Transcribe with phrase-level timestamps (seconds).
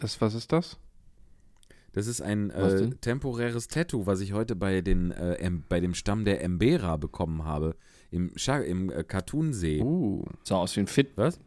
[0.00, 0.78] Das, was ist das?
[1.92, 5.94] Das ist ein äh, temporäres Tattoo, was ich heute bei, den, äh, em, bei dem
[5.94, 7.76] Stamm der Embera bekommen habe.
[8.10, 9.80] Im, Scha im äh, Cartoonsee.
[9.80, 10.24] Uh.
[10.42, 11.12] Sah aus wie ein Fit.
[11.16, 11.38] Was?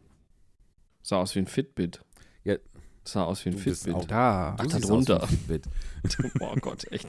[1.02, 2.02] Sah aus wie ein Fitbit.
[2.44, 2.56] Ja.
[3.04, 4.02] Sah aus wie ein Du bist Fitbit.
[4.02, 4.56] auch- Da.
[4.58, 5.26] Ach, Du da siehst aus wie ein drunter.
[5.26, 5.68] Fitbit.
[6.40, 7.08] Oh Gott, echt.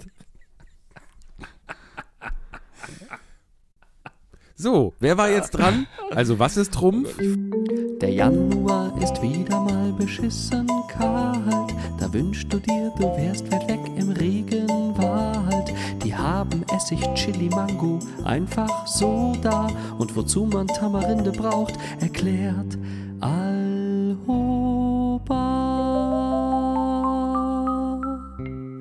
[4.56, 5.88] So, wer war jetzt dran?
[6.12, 7.16] Also, was ist Trumpf?
[8.02, 10.68] Der Januar ist wieder mal beschissen
[11.00, 11.74] kalt.
[11.98, 15.74] Da wünschst du dir, du wärst weit weg im Regenwald.
[16.04, 19.68] Die haben Essig, Chili, Mango einfach so da.
[19.98, 22.78] Und wozu man Tamarinde braucht, erklärt
[23.20, 24.60] Alhoba.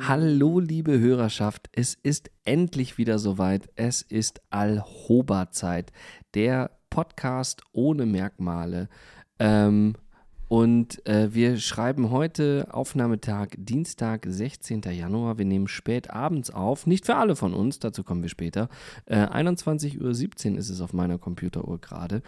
[0.06, 1.68] Hallo, liebe Hörerschaft.
[1.72, 3.68] Es ist endlich wieder soweit.
[3.76, 5.92] Es ist Alhoba-Zeit.
[6.34, 8.88] Der Podcast ohne Merkmale.
[9.38, 9.94] Ähm,
[10.48, 14.80] und äh, wir schreiben heute Aufnahmetag Dienstag, 16.
[14.80, 15.36] Januar.
[15.36, 16.86] Wir nehmen spät abends auf.
[16.86, 18.70] Nicht für alle von uns, dazu kommen wir später.
[19.04, 22.22] Äh, 21.17 Uhr ist es auf meiner Computeruhr gerade.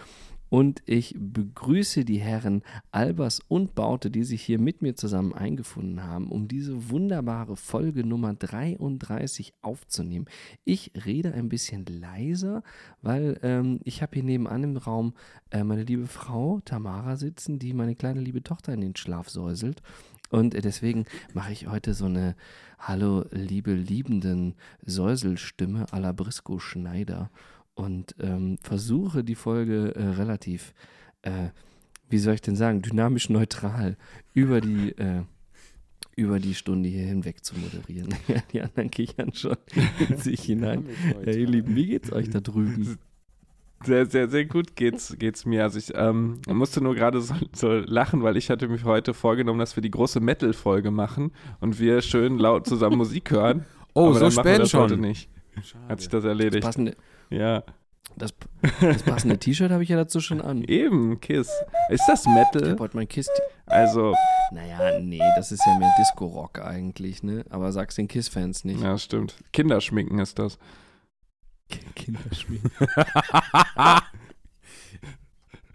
[0.50, 6.02] Und ich begrüße die Herren Albers und Baute, die sich hier mit mir zusammen eingefunden
[6.02, 10.26] haben, um diese wunderbare Folge Nummer 33 aufzunehmen.
[10.64, 12.64] Ich rede ein bisschen leiser,
[13.00, 15.14] weil ähm, ich habe hier nebenan im Raum
[15.50, 19.82] äh, meine liebe Frau Tamara sitzen, die meine kleine liebe Tochter in den Schlaf säuselt.
[20.30, 22.34] Und deswegen mache ich heute so eine
[22.78, 27.30] Hallo, liebe Liebenden Säuselstimme à la Briscoe Schneider
[27.80, 30.74] und ähm, versuche die Folge äh, relativ,
[31.22, 31.48] äh,
[32.10, 33.96] wie soll ich denn sagen, dynamisch neutral
[34.34, 35.22] über die, äh,
[36.14, 38.14] über die Stunde hier hinweg zu moderieren.
[38.52, 39.56] die anderen kichern schon
[40.08, 40.84] in sich hinein.
[41.24, 42.98] Ja, ihr Lieben, wie geht's euch da drüben?
[43.82, 45.62] Sehr, sehr, sehr gut geht's, geht's mir.
[45.62, 49.58] Also ich ähm, musste nur gerade so, so lachen, weil ich hatte mir heute vorgenommen,
[49.58, 53.64] dass wir die große Metal-Folge machen und wir schön laut zusammen Musik hören.
[53.94, 55.00] Oh, Aber so dann machen wir spät das heute schon.
[55.00, 55.30] nicht.
[55.88, 56.62] Hat sich das Das erledigt.
[56.62, 56.94] passende,
[57.30, 57.62] Ja.
[58.16, 58.34] das,
[58.80, 60.62] das passende T-Shirt habe ich ja dazu schon an.
[60.64, 61.48] Eben, Kiss.
[61.88, 62.70] Ist das Ich Metal?
[62.72, 63.28] habe heute mein Kiss.
[63.66, 64.14] Also,
[64.52, 67.44] Naja, nee, das ist ja mehr Disco-Rock eigentlich, ne?
[67.50, 68.80] Aber sag's den Kiss-Fans nicht.
[68.82, 69.36] ja, stimmt.
[69.52, 70.58] Kinderschminken ist das.
[71.94, 72.62] Kinderschmied.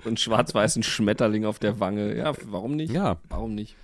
[0.04, 2.16] so einen schwarz-weißen Schmetterling auf der Wange.
[2.16, 2.92] Ja, warum nicht?
[2.92, 3.76] Ja, Warum nicht?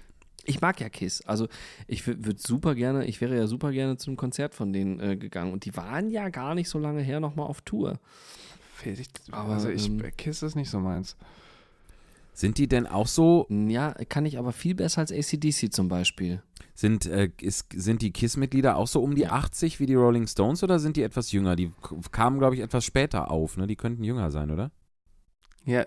[0.51, 1.21] Ich mag ja Kiss.
[1.25, 1.47] Also
[1.87, 5.53] ich würde super gerne, ich wäre ja super gerne zum Konzert von denen äh, gegangen.
[5.53, 7.99] Und die waren ja gar nicht so lange her nochmal auf Tour.
[9.31, 11.15] Aber, also ich, ähm, Kiss ist nicht so meins.
[12.33, 16.41] sind die denn auch so, Ja, kann ich aber viel besser als ACDC zum Beispiel.
[16.73, 20.63] sind, äh, ist, sind die KISS-Mitglieder auch so um die 80 wie die Rolling Stones
[20.63, 21.55] oder sind die etwas jünger?
[21.55, 21.71] Die
[22.11, 23.67] kamen, glaube ich, etwas später auf, ne?
[23.67, 24.71] Die könnten jünger sein, oder?
[25.65, 25.85] Ja,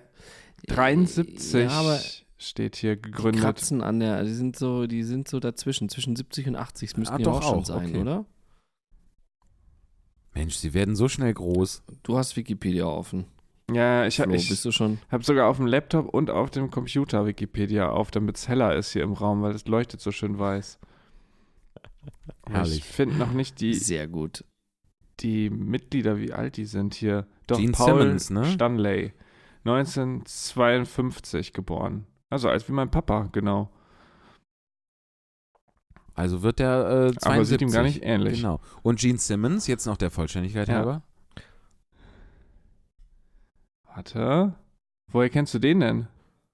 [0.68, 2.00] 73 Ja, aber
[2.48, 3.42] steht hier die gegründet.
[3.42, 6.96] kratzen an der, die sind so, die sind so dazwischen, zwischen 70 und 80 das
[6.98, 8.00] müssten Ah, die doch auch schon auch, sein, okay.
[8.00, 8.24] oder?
[10.34, 11.82] Mensch, sie werden so schnell groß.
[12.02, 13.26] Du hast Wikipedia offen.
[13.70, 14.98] Ja, ich, Flo, ich bist du schon?
[15.10, 18.92] habe sogar auf dem Laptop und auf dem Computer Wikipedia auf, damit es heller ist
[18.92, 20.78] hier im Raum, weil es leuchtet so schön weiß.
[22.48, 22.78] Herrlich.
[22.78, 24.44] Ich finde noch nicht die, Sehr gut.
[25.20, 27.26] die Mitglieder, wie alt die sind hier.
[27.46, 28.44] Doch, Gene Paul Simmons, ne?
[28.46, 29.12] Stanley.
[29.64, 32.06] 1952 geboren.
[32.30, 33.70] Also alt wie mein Papa, genau.
[36.14, 37.26] Also wird der äh, 72.
[37.26, 38.36] Aber sieht ihm gar nicht ähnlich.
[38.40, 38.60] Genau.
[38.82, 40.76] Und Gene Simmons, jetzt noch der Vollständigkeit Ja.
[40.76, 41.02] halber.
[43.86, 44.54] Warte.
[45.10, 46.08] Woher kennst du den denn?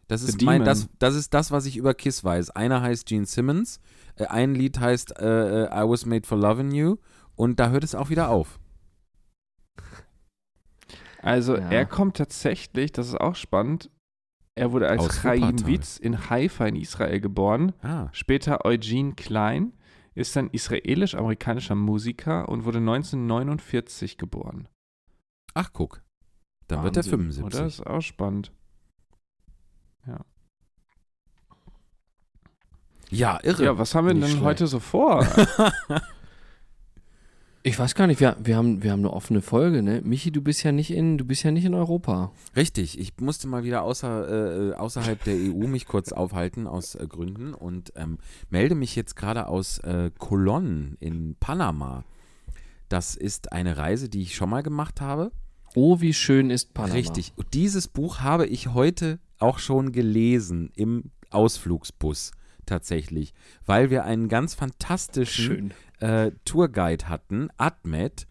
[0.08, 2.50] Das ist, mein, das, das ist das, was ich über Kiss weiß.
[2.50, 3.80] Einer heißt Gene Simmons,
[4.16, 6.96] äh, ein Lied heißt äh, äh, I Was Made for Loving You
[7.36, 8.58] und da hört es auch wieder auf.
[11.22, 11.68] Also Ja.
[11.70, 13.90] er kommt tatsächlich, das ist auch spannend,
[14.54, 15.66] er wurde als Aus Chaim Wuppertal.
[15.66, 17.72] Witz in Haifa in Israel geboren.
[17.82, 19.72] Ah, Später Eugene Klein
[20.14, 24.68] ist ein israelisch-amerikanischer Musiker und wurde 1949 geboren.
[25.54, 26.02] ach guck.
[26.68, 27.44] Dann wird er Wahnsinn, 75.
[27.44, 27.66] Oder?
[27.66, 28.52] Ist auch spannend.
[33.10, 33.64] Ja, irre.
[33.64, 34.44] Ja, was haben wir Nicht denn schlecht.
[34.44, 35.26] heute so vor?
[37.62, 40.00] Ich weiß gar nicht, wir, wir, haben, wir haben eine offene Folge, ne?
[40.02, 42.32] Michi, du bist ja nicht in, du bist ja nicht in Europa.
[42.56, 47.06] Richtig, ich musste mal wieder außer, äh, außerhalb der EU mich kurz aufhalten aus äh,
[47.06, 48.16] Gründen und ähm,
[48.48, 52.04] melde mich jetzt gerade aus äh, Colón in Panama.
[52.88, 55.30] Das ist eine Reise, die ich schon mal gemacht habe.
[55.74, 56.94] Oh, wie schön ist Panama.
[56.94, 57.34] Richtig.
[57.36, 62.32] Und dieses Buch habe ich heute auch schon gelesen im Ausflugsbus
[62.64, 63.34] tatsächlich,
[63.66, 65.74] weil wir einen ganz fantastischen Schön.
[66.00, 68.26] Äh, Tourguide hatten, Ahmed,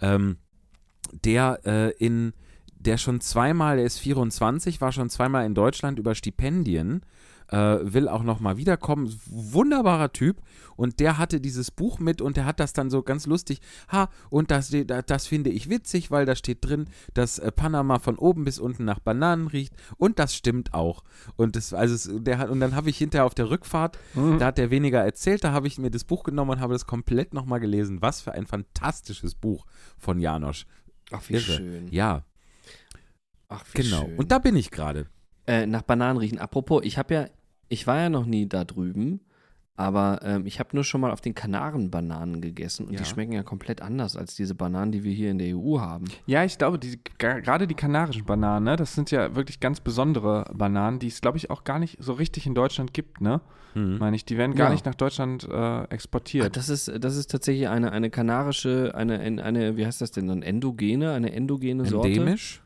[0.00, 0.38] ähm,
[1.24, 2.32] der äh, in
[2.74, 7.02] der schon zweimal, er ist 24, war schon zweimal in Deutschland über Stipendien
[7.48, 9.14] äh, will auch nochmal wiederkommen.
[9.26, 10.40] Wunderbarer Typ.
[10.76, 13.60] Und der hatte dieses Buch mit und der hat das dann so ganz lustig.
[13.92, 18.00] Ha, und das, das, das finde ich witzig, weil da steht drin, dass äh, Panama
[18.00, 19.72] von oben bis unten nach Bananen riecht.
[19.98, 21.04] Und das stimmt auch.
[21.36, 24.38] Und, das, also es, der hat, und dann habe ich hinterher auf der Rückfahrt, Mhm.
[24.38, 26.86] da hat der weniger erzählt, da habe ich mir das Buch genommen und habe das
[26.86, 28.02] komplett nochmal gelesen.
[28.02, 29.66] Was für ein fantastisches Buch
[29.98, 30.66] von Janosch.
[31.12, 31.42] Ach, wie Irre.
[31.42, 31.88] schön.
[31.92, 32.24] Ja,
[33.48, 34.06] Ach, wie genau.
[34.06, 34.16] schön.
[34.16, 35.06] Und da bin ich gerade.
[35.46, 36.38] Äh, nach Bananen riechen.
[36.38, 37.26] Apropos, ich habe ja,
[37.68, 39.20] ich war ja noch nie da drüben,
[39.76, 43.00] aber ähm, ich habe nur schon mal auf den Kanaren Bananen gegessen und Ja.
[43.00, 46.04] die schmecken ja komplett anders als diese Bananen, die wir hier in der EU haben.
[46.26, 50.44] Ja, ich glaube, die, gerade die kanarischen Bananen, ne, das sind ja wirklich ganz besondere
[50.54, 53.40] Bananen, die es, glaube ich, auch gar nicht so richtig in Deutschland gibt, ne?
[53.74, 53.98] Mhm.
[53.98, 54.72] Meine ich, die werden gar Ja.
[54.72, 56.56] nicht nach Deutschland äh, Ah, exportiert.
[56.56, 60.42] Das ist, das ist tatsächlich eine, eine kanarische, eine, eine, wie heißt das denn dann,
[60.42, 62.08] endogene, eine endogene Sorte.
[62.08, 62.62] Endemisch?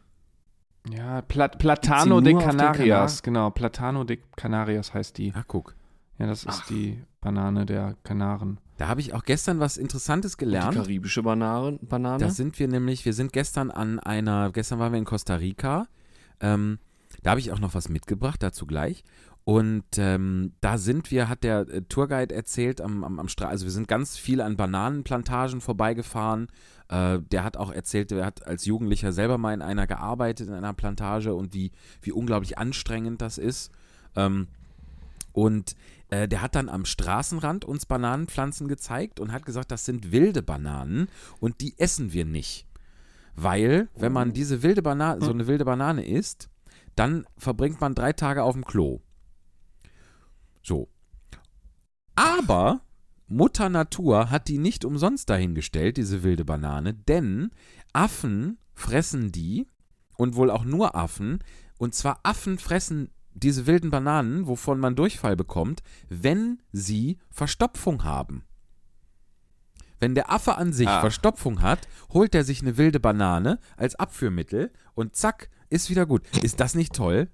[0.90, 3.50] Ja, Pla Platano de die Canarias, genau.
[3.50, 5.32] Platano de Canarias heißt die.
[5.34, 5.75] Ach, guck.
[6.19, 6.66] Ja, das ist Ach.
[6.66, 8.58] die Banane der Kanaren.
[8.76, 10.75] Da habe ich auch gestern was Interessantes Die gelernt.
[10.75, 11.78] karibische Banane.
[11.82, 12.19] Banane.
[12.19, 15.86] Da sind wir nämlich, wir sind gestern an einer, gestern waren wir in Costa Rica.
[16.40, 16.78] Ähm,
[17.22, 19.02] da habe ich auch noch was mitgebracht, dazu gleich.
[19.48, 23.64] Und ähm, da sind wir, hat der äh, Tourguide erzählt, am, am, am Stra also
[23.64, 26.48] wir sind ganz viel an Bananenplantagen vorbeigefahren.
[26.90, 30.54] Äh, der hat auch erzählt, er hat als Jugendlicher selber mal in einer gearbeitet, in
[30.54, 31.72] einer Plantage und wie,
[32.02, 33.72] wie unglaublich anstrengend das ist.
[34.16, 34.48] Ähm,
[35.32, 35.76] und
[36.10, 40.42] äh, der hat dann am Straßenrand uns Bananenpflanzen gezeigt und hat gesagt, das sind wilde
[40.42, 41.08] Bananen
[41.40, 42.66] und die essen wir nicht.
[43.34, 46.50] Weil, wenn man diese wilde Banane, so eine wilde Banane isst,
[46.96, 49.00] dann verbringt man drei Tage auf dem Klo.
[50.69, 50.91] So.
[52.15, 52.82] Aber
[53.26, 57.50] Mutter Natur hat die nicht umsonst dahingestellt, diese wilde Banane, denn
[57.94, 59.67] Affen fressen die
[60.19, 61.43] und wohl auch nur Affen.
[61.79, 68.44] Und zwar Affen fressen diese wilden Bananen, wovon man Durchfall bekommt, wenn sie Verstopfung haben.
[70.00, 71.00] Wenn der Affe an sich Ah.
[71.00, 76.23] Verstopfung hat, holt er sich eine wilde Banane als Abführmittel und zack, ist wieder gut.
[76.43, 77.31] Ist das nicht toll,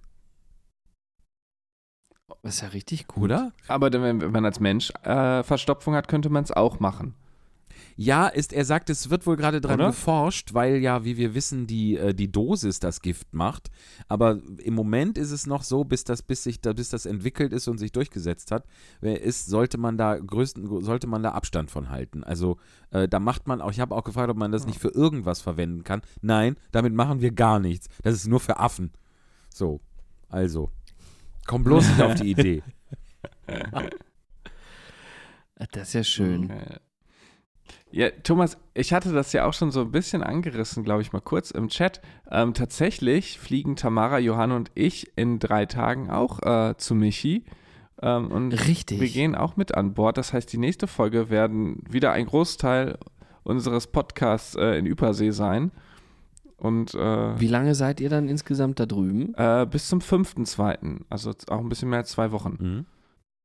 [2.44, 3.24] Das ist ja richtig gut.
[3.24, 3.52] oder?
[3.68, 7.14] Aber wenn, wenn man als Mensch äh, Verstopfung hat, könnte man es auch machen.
[7.96, 9.86] Ja, ist, er sagt, es wird wohl gerade dran Oder?
[9.88, 13.70] geforscht, weil ja, wie wir wissen, die, äh, die Dosis das Gift macht.
[14.08, 17.54] Aber im Moment ist es noch so, bis das, bis sich da, bis das entwickelt
[17.54, 18.66] ist und sich durchgesetzt hat,
[19.00, 22.24] ist, sollte man da größten, sollte man da Abstand von halten.
[22.24, 22.58] Also
[22.90, 25.40] äh, da macht man auch, ich habe auch gefragt, ob man das nicht für irgendwas
[25.40, 26.02] verwenden kann.
[26.20, 27.88] Nein, damit machen wir gar nichts.
[28.02, 28.90] Das ist nur für Affen.
[29.48, 29.80] So,
[30.28, 30.68] also.
[31.46, 32.62] Komm bloß nicht auf die Idee.
[35.72, 36.52] Das ist ja schön.
[37.90, 41.20] Ja, Thomas, ich hatte das ja auch schon so ein bisschen angerissen, glaube ich, mal
[41.20, 42.00] kurz im Chat.
[42.28, 47.44] Ähm, tatsächlich fliegen Tamara, Johann und ich in drei Tagen auch äh, zu Michi.
[48.02, 49.00] Ähm, und Richtig.
[49.00, 50.18] wir gehen auch mit an Bord.
[50.18, 52.98] Das heißt, die nächste Folge werden wieder ein Großteil
[53.44, 55.70] unseres Podcasts äh, in Übersee sein.
[56.64, 59.34] Und äh, Wie lange seid ihr dann insgesamt da drüben?
[59.34, 62.56] äh, bis zum 5.2., also auch ein bisschen mehr als zwei Wochen.
[62.58, 62.86] Mhm.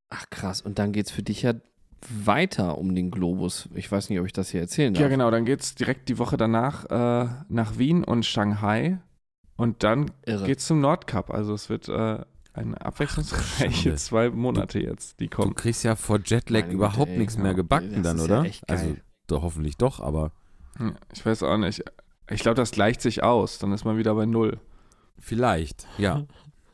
[0.08, 1.52] Ach krass, und dann geht's für dich ja
[2.24, 3.68] weiter um den Globus.
[3.74, 5.02] Ich weiß nicht, ob ich das hier erzählen darf.
[5.02, 8.98] Ja, genau, dann geht es direkt die Woche danach äh, nach Wien und Shanghai.
[9.56, 10.46] Und dann Irre.
[10.46, 11.28] geht's zum Nordcup.
[11.28, 12.24] Also es wird äh,
[12.54, 15.54] eine abwechslungsreiche zwei Monate jetzt, die Du kommen.
[15.54, 17.18] kriegst ja vor Jetlag Meine überhaupt Güte, ey.
[17.18, 18.48] nichts mehr Ja, gebacken das dann, ist ja oder?
[18.48, 18.78] echt geil.
[18.78, 18.96] Also
[19.26, 20.32] doch, hoffentlich doch, aber
[20.78, 21.84] Ja, Ich weiß auch nicht.
[22.30, 23.58] Ich glaube, das gleicht sich aus.
[23.58, 24.58] Dann ist man wieder bei Null,
[25.18, 26.24] vielleicht, ja.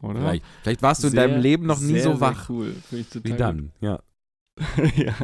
[0.03, 0.21] oder?
[0.21, 2.73] Vielleicht, vielleicht warst du in Sehr, deinem Leben noch nie sehr, so sehr wach Cool.
[2.89, 3.73] Finde ich total wie dann.
[3.81, 3.97] Ja.
[3.97, 4.97] gut.
[4.97, 5.15] ja.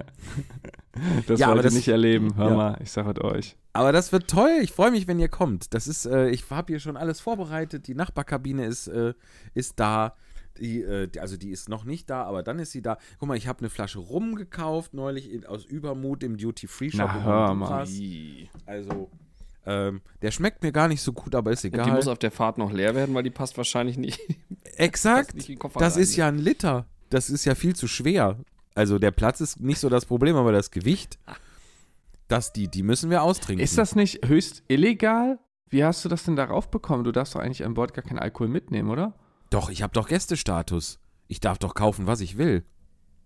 [1.26, 2.36] Das Ja, wollt aber ihr das- nicht erleben.
[2.36, 2.56] Hör ja.
[2.56, 3.56] mal, ich sage es euch.
[3.72, 4.58] Aber das wird toll.
[4.62, 5.72] Ich freue mich, wenn ihr kommt.
[5.72, 7.86] Das ist, äh, ich habe hier schon alles vorbereitet.
[7.86, 9.14] Die Nachbarkabine ist, äh,
[9.54, 10.14] ist da.
[10.58, 12.98] Die, äh, die, also die ist noch nicht da, aber dann ist sie da.
[13.18, 17.08] Guck mal, ich habe eine Flasche Rum gekauft, neulich in, aus Übermut im Duty-Free-Shop.
[17.10, 17.90] Na, in hör Honduras.
[18.66, 19.10] Also,
[19.66, 21.84] ähm, der schmeckt mir gar nicht so gut, aber ist Und egal.
[21.86, 24.20] die muss auf der Fahrt noch leer werden, weil die passt wahrscheinlich nicht.
[24.76, 25.34] Exakt.
[25.34, 26.86] nicht Das rein, ist ja ein Liter.
[27.10, 28.38] Das ist ja viel zu schwer.
[28.74, 31.18] Also der Platz ist nicht so das Problem, aber das Gewicht,
[32.28, 33.62] das, die, die müssen wir austrinken.
[33.62, 35.38] Ist das nicht höchst illegal?
[35.68, 37.04] Wie hast du das denn darauf bekommen?
[37.04, 39.14] Du darfst doch eigentlich an Bord gar keinen Alkohol mitnehmen, oder?
[39.50, 40.98] Doch, ich habe doch Gästestatus.
[41.28, 42.64] Ich darf doch kaufen, was ich will.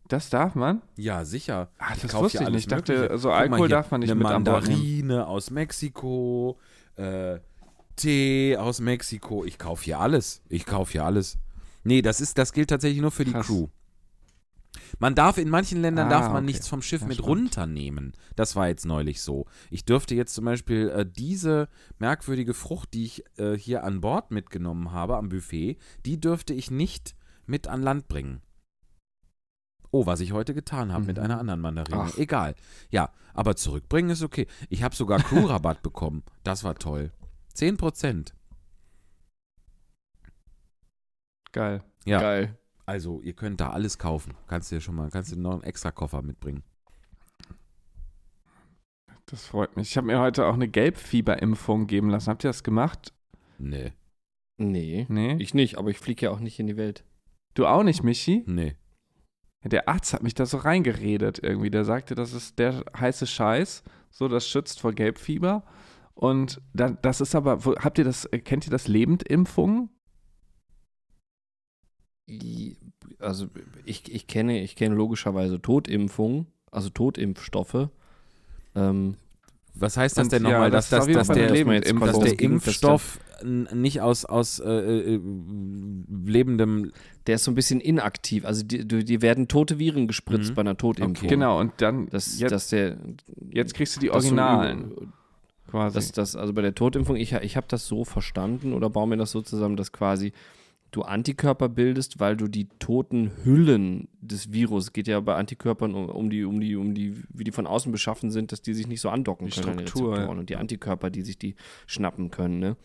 [0.08, 0.82] Das darf man?
[0.96, 1.68] Ja, sicher.
[1.78, 2.58] Ach, das kauf wusste ich nicht.
[2.60, 3.18] Ich dachte, Mögliche.
[3.18, 4.42] so Alkohol darf man nicht eine mit an.
[4.44, 6.58] Mandarine aus Mexiko,
[6.96, 7.40] äh,
[7.96, 9.44] Tee aus Mexiko.
[9.44, 10.42] Ich kaufe hier alles.
[10.48, 11.38] Ich kaufe hier alles.
[11.82, 13.46] Nee, das ist, das gilt tatsächlich nur für die Krass.
[13.46, 13.68] Crew.
[14.98, 16.46] Man darf in manchen Ländern Ah, darf man okay.
[16.46, 17.40] nichts vom Schiff Ja, mit spannend.
[17.56, 18.12] runternehmen.
[18.36, 19.46] Das war jetzt neulich so.
[19.70, 24.30] Ich dürfte jetzt zum Beispiel äh, diese merkwürdige Frucht, die ich äh, hier an Bord
[24.30, 27.14] mitgenommen habe am Buffet, die dürfte ich nicht
[27.46, 28.42] mit an Land bringen.
[29.96, 31.22] Oh, was ich heute getan habe mit Mhm.
[31.22, 32.02] einer anderen Mandarine.
[32.02, 32.18] Ach.
[32.18, 32.54] Egal.
[32.90, 34.46] Ja, aber zurückbringen ist okay.
[34.68, 36.22] Ich habe sogar Crew-Rabatt bekommen.
[36.44, 37.12] Das war toll.
[37.54, 38.34] 10%.
[41.52, 41.82] Geil.
[42.04, 42.20] Ja.
[42.20, 42.58] Geil.
[42.84, 44.34] Also, ihr könnt da alles kaufen.
[44.48, 46.62] Kannst dir schon mal, kannst dir noch einen extra Koffer mitbringen.
[49.24, 49.88] Das freut mich.
[49.90, 52.28] Ich habe mir heute auch eine Gelbfieberimpfung geben lassen.
[52.28, 53.14] Habt ihr das gemacht?
[53.58, 53.92] Nee.
[54.58, 55.06] Nee.
[55.08, 55.36] Nee.
[55.38, 57.02] Ich nicht, aber ich fliege ja auch nicht in die Welt.
[57.54, 58.44] du auch nicht, Michi?
[58.46, 58.76] Nee.
[59.68, 61.70] Der Arzt hat mich da so reingeredet irgendwie.
[61.70, 63.82] Der sagte, das ist der heiße Scheiß.
[64.10, 65.64] So, das schützt vor Gelbfieber.
[66.14, 69.90] Und da, das ist aber, habt ihr das, äh, kennt ihr das Lebendimpfungen?
[73.18, 73.48] Also
[73.84, 77.90] ich, ich kenne, ich kenne logischerweise Totimpfungen, also Totimpfstoffe.
[78.74, 79.16] Ähm,
[79.74, 82.18] Was heißt das denn ja, nochmal, das dass, ist auf dass, der, dass der das
[82.18, 85.20] das Impfstoff nicht aus, aus äh, äh,
[86.24, 86.92] lebendem.
[87.26, 88.44] der ist so ein bisschen inaktiv.
[88.44, 90.54] Also die, die werden tote Viren gespritzt Mhm.
[90.54, 91.26] bei einer Totimpfung.
[91.26, 91.34] Okay.
[91.34, 92.96] Genau, und dann, Das, jetzt, dass der,
[93.50, 95.06] jetzt kriegst du die Originalen über-
[95.68, 95.94] quasi.
[95.96, 99.16] dass das, also bei der Totimpfung, ich, ich habe das so verstanden oder baue mir
[99.16, 100.32] das so zusammen, dass quasi
[100.92, 106.08] du Antikörper bildest, weil du die toten Hüllen des Virus, geht ja bei Antikörpern um,
[106.08, 108.86] um die, um die, um die, wie die von außen beschaffen sind, dass die sich
[108.86, 110.26] nicht so andocken Die können Struktur, ja.
[110.26, 112.76] und die Antikörper, die sich die schnappen können, ne?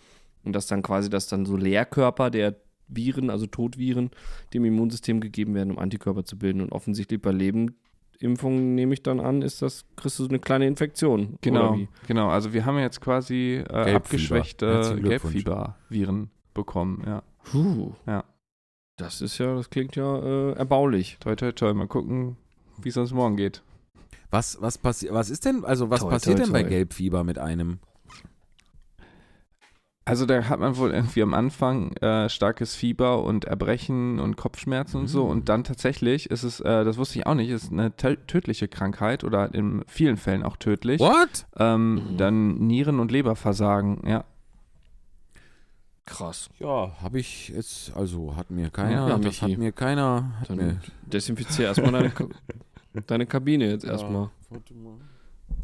[0.43, 2.55] Und dass dann quasi, dass dann so Leerkörper der
[2.87, 4.09] Viren, also Totviren,
[4.53, 6.61] dem Immunsystem gegeben werden, um Antikörper zu bilden.
[6.61, 10.67] Und offensichtlich bei Lebendimpfungen, nehme ich dann an, ist das, kriegst du so eine kleine
[10.67, 11.37] Infektion.
[11.41, 11.87] Genau, Oder wie?
[12.07, 12.29] genau.
[12.29, 13.95] Also wir haben jetzt quasi äh, Gelbfieber.
[13.95, 14.99] abgeschwächte.
[15.01, 17.03] Gelbfieberviren bekommen.
[17.05, 17.93] Ja, Puh.
[18.05, 18.23] Ja.
[18.97, 21.17] Das ist ja, das klingt ja äh, erbaulich.
[21.19, 21.73] toi, toi, toi.
[21.73, 22.37] Mal gucken,
[22.81, 23.63] wie es uns morgen geht.
[24.29, 25.13] Was, was passiert?
[25.13, 26.63] Was ist denn, also was Toi, passiert toi, denn bei.
[26.63, 27.79] Gelbfieber mit einem?
[30.11, 34.97] Also da hat man wohl irgendwie am Anfang äh, starkes Fieber und Erbrechen und Kopfschmerzen
[34.99, 35.23] und so.
[35.23, 35.29] Mhm.
[35.31, 38.67] Und dann tatsächlich ist es, äh, das wusste ich auch nicht, ist eine tö- tödliche
[38.67, 40.99] Krankheit oder in vielen Fällen auch tödlich.
[40.99, 41.45] What?
[41.57, 42.17] Ähm, Mhm.
[42.17, 44.25] Dann Nieren- und Leberversagen, ja.
[46.05, 46.49] Krass.
[46.59, 50.57] Ja, habe ich jetzt, also hat mir keiner, Ja, das hat mir keiner, hat Dann
[50.57, 52.11] mir, desinfizier erstmal deine,
[53.07, 54.29] deine Kabine jetzt erstmal.
[54.49, 54.95] Warte mal.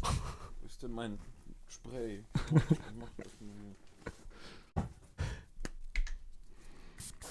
[0.00, 1.18] Wo ist denn mein
[1.68, 2.24] Spray?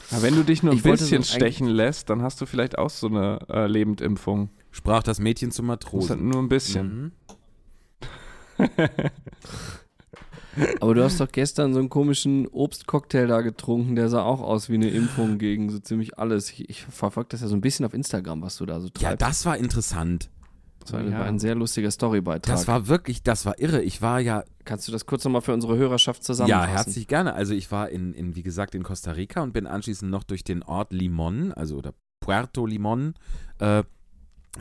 [0.09, 2.89] Wenn du dich nur ein Ich bisschen so stechen lässt, dann hast du vielleicht auch
[2.89, 4.49] so eine äh, Lebendimpfung.
[4.71, 6.29] Sprach das Mädchen zum Muss halt Matrosen.
[6.29, 7.11] nur ein bisschen.
[8.57, 8.67] Mhm.
[10.79, 14.69] Aber du hast doch gestern so einen komischen Obstcocktail da getrunken, der sah auch aus
[14.69, 16.49] wie eine Impfung gegen so ziemlich alles.
[16.51, 19.01] Ich, ich verfolge das ja so ein bisschen auf Instagram, was du da so treibst.
[19.03, 20.29] Ja, das war interessant.
[20.87, 21.21] Das war, ein- Ja.
[21.23, 22.55] ein sehr lustiger Storybeitrag.
[22.55, 23.81] Das war wirklich, das war irre.
[23.81, 26.71] Ich war ja, Kannst du das kurz nochmal für unsere Hörerschaft ja, zusammenfassen?
[26.73, 27.33] herzlich gerne.
[27.33, 30.43] Also ich war in, in, wie gesagt, in Costa Rica und bin anschließend noch durch
[30.43, 33.13] den Ort Limon, also oder Puerto Limon,
[33.59, 33.83] äh,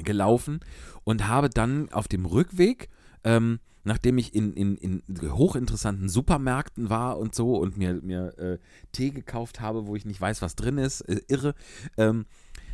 [0.03, 0.61] gelaufen
[1.05, 2.89] und habe dann auf dem Rückweg,
[3.25, 5.03] ähm, nachdem ich in, in, in
[5.33, 8.59] hochinteressanten Supermärkten war und so und mir, mir äh,
[8.93, 11.55] Tee gekauft habe, wo ich nicht weiß, was drin ist, äh, irre,
[11.97, 12.27] ähm,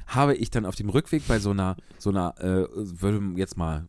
[0.07, 3.89] habe ich dann auf dem Rückweg bei so einer, so einer, äh, würde jetzt mal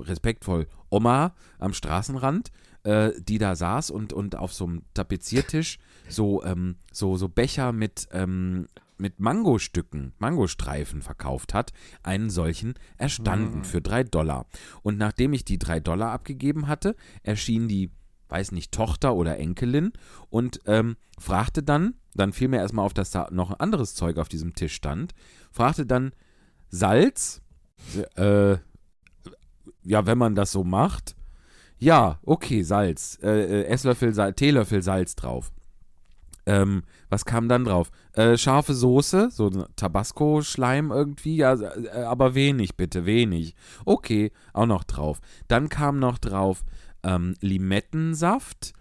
[0.00, 2.50] respektvoll, Oma am Straßenrand,
[2.84, 5.78] äh, die da saß und, und auf so einem Tapeziertisch
[6.08, 8.66] so, ähm, so, so Becher mit, ähm,
[8.96, 13.64] mit Mangostücken, Mangostreifen verkauft hat, einen solchen erstanden Ah.
[13.64, 14.46] für drei Dollar.
[14.82, 17.90] Und nachdem ich die drei Dollar abgegeben hatte, erschien die,
[18.30, 19.92] weiß nicht, Tochter oder Enkelin
[20.30, 24.18] und ähm, fragte dann, dann fiel mir erstmal auf, dass da noch ein anderes Zeug
[24.18, 25.12] auf diesem Tisch stand,
[25.50, 26.12] fragte dann
[26.68, 27.42] Salz,
[28.16, 28.56] äh,
[29.82, 31.16] ja, wenn man das so macht,
[31.78, 35.50] ja, okay, Salz, äh, äh, Esslöffel, Sal Teelöffel Salz drauf.
[36.46, 37.90] Ähm, was kam dann drauf?
[38.12, 43.54] Äh, scharfe Soße, so Tabasco-Schleim irgendwie, ja, äh, aber wenig bitte, wenig.
[43.84, 45.20] Okay, auch noch drauf.
[45.48, 46.64] Dann kam noch drauf
[47.02, 48.72] ähm, Limettensaft,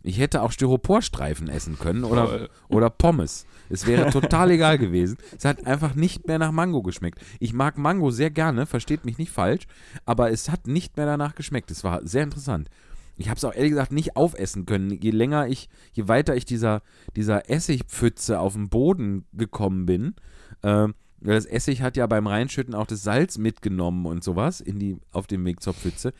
[0.08, 3.44] Ich hätte auch Styroporstreifen essen können oder, oder Pommes.
[3.68, 5.18] Es wäre total egal gewesen.
[5.36, 7.20] Es hat einfach nicht mehr nach Mango geschmeckt.
[7.40, 9.66] Ich mag Mango sehr gerne, versteht mich nicht falsch,
[10.06, 11.70] aber es hat nicht mehr danach geschmeckt.
[11.70, 12.70] Es war sehr interessant.
[13.16, 14.98] Ich habe es auch ehrlich gesagt nicht aufessen können.
[14.98, 16.80] Je länger ich, je weiter ich dieser,
[17.14, 20.14] dieser Essigpfütze auf den Boden gekommen bin,
[20.62, 24.96] weil das Essig hat ja beim Reinschütten auch das Salz mitgenommen und sowas in die,
[25.12, 26.14] auf dem Weg zur Pfütze.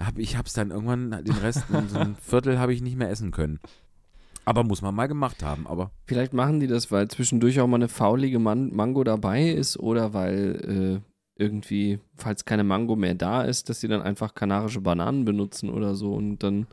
[0.00, 3.10] Hab, ich habe es dann irgendwann, den Rest, so ein Viertel habe ich nicht mehr
[3.10, 3.60] essen können.
[4.44, 5.90] Aber muss man mal gemacht haben, aber.
[6.06, 10.12] Vielleicht machen die das, weil zwischendurch auch mal eine faulige Man Mango dabei ist oder
[10.12, 15.24] weil äh, irgendwie, falls keine Mango mehr da ist, dass sie dann einfach kanarische Bananen
[15.24, 16.66] benutzen oder so und dann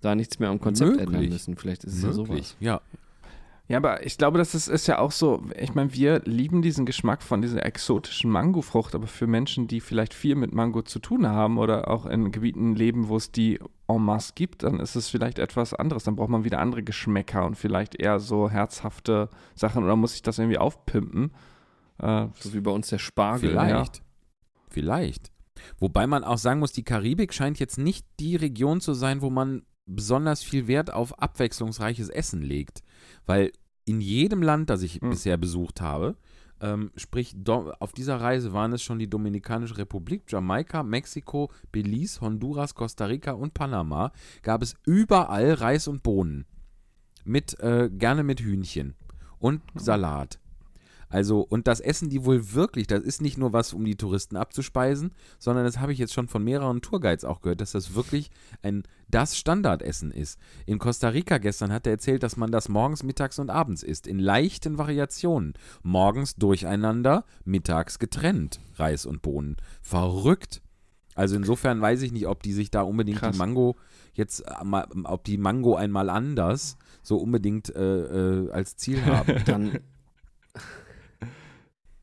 [0.00, 1.06] da nichts mehr am Konzept Möglich.
[1.06, 1.56] ändern müssen.
[1.56, 2.28] Vielleicht ist es ja sowas.
[2.28, 2.56] Möglich.
[2.60, 2.80] Ja.
[3.70, 6.86] Ja, aber ich glaube, das ist, ist ja auch so, ich meine, wir lieben diesen
[6.86, 11.28] Geschmack von dieser exotischen Mangofrucht, aber für Menschen, die vielleicht viel mit Mango zu tun
[11.28, 15.08] haben oder auch in Gebieten leben, wo es die en masse gibt, dann ist es
[15.08, 16.02] vielleicht etwas anderes.
[16.02, 20.22] Dann braucht man wieder andere Geschmäcker und vielleicht eher so herzhafte Sachen oder muss ich
[20.22, 21.30] das irgendwie aufpimpen?
[21.98, 23.50] Äh, So wie bei uns der Spargel.
[23.50, 24.02] Vielleicht.
[24.68, 25.30] Vielleicht.
[25.78, 29.30] Wobei man auch sagen muss, die Karibik scheint jetzt nicht die Region zu sein, wo
[29.30, 32.82] man besonders viel Wert auf abwechslungsreiches Essen legt.
[33.26, 33.52] Weil
[33.84, 35.10] in jedem Land, das ich Hm.
[35.10, 36.16] bisher besucht habe,
[36.60, 42.74] ähm, sprich auf dieser Reise waren es schon die Dominikanische Republik, Jamaika, Mexiko, Belize, Honduras,
[42.74, 46.44] Costa Rica und Panama, gab es überall Reis und Bohnen.
[47.24, 48.94] Mit, äh, gerne mit Hühnchen
[49.38, 50.38] und Salat.
[51.10, 52.86] Also, und das essen die wohl wirklich.
[52.86, 56.28] Das ist nicht nur was, um die Touristen abzuspeisen, sondern das habe ich jetzt schon
[56.28, 58.30] von mehreren Tourguides auch gehört, dass das wirklich
[58.62, 60.38] ein das Standardessen ist.
[60.66, 64.06] In Costa Rica gestern hat er erzählt, dass man das morgens, mittags und abends isst,
[64.06, 65.54] in leichten Variationen.
[65.82, 69.56] Morgens durcheinander, mittags getrennt, Reis und Bohnen.
[69.82, 70.62] Verrückt.
[71.16, 73.32] Also insofern weiß ich nicht, ob die sich da unbedingt Krass.
[73.32, 73.74] die Mango
[74.14, 79.42] jetzt, äh, mal- ob die Mango einmal anders so unbedingt äh, äh, als Ziel haben.
[79.44, 79.80] Dann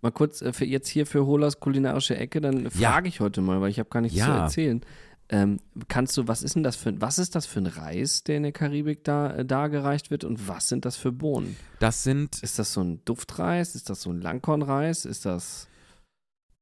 [0.01, 3.62] mal kurz äh, für jetzt hier für Holas kulinarische Ecke, dann frage ich heute mal,
[3.62, 4.25] weil ich habe gar nichts Ja.
[4.25, 4.82] zu erzählen.
[5.30, 8.38] Ähm, kannst du, was ist denn das für, was ist das für ein Reis, der
[8.38, 11.58] in der Karibik da äh, dargereicht wird und was sind das für Bohnen?
[11.80, 13.75] Das sind Ist das so ein Duftreis?
[13.75, 15.04] Ist das so ein Langkornreis?
[15.04, 15.68] Ist das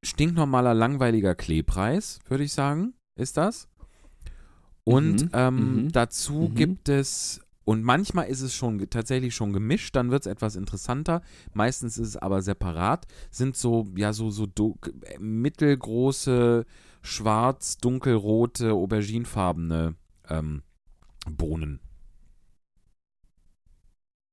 [0.04, 3.68] stinknormaler, langweiliger Klebreis, würde ich sagen, ist das.
[4.84, 6.56] Und Mhm, ähm, mhm, dazu mhm.
[6.56, 11.22] gibt es, und manchmal ist es schon tatsächlich schon gemischt, dann wird es etwas interessanter.
[11.54, 14.48] Meistens ist es aber separat, sind so, ja, so, so
[15.20, 16.66] mittelgroße,
[17.02, 19.96] schwarz, dunkelrote, auberginefarbene
[20.30, 20.62] ähm,
[21.28, 21.80] Bohnen.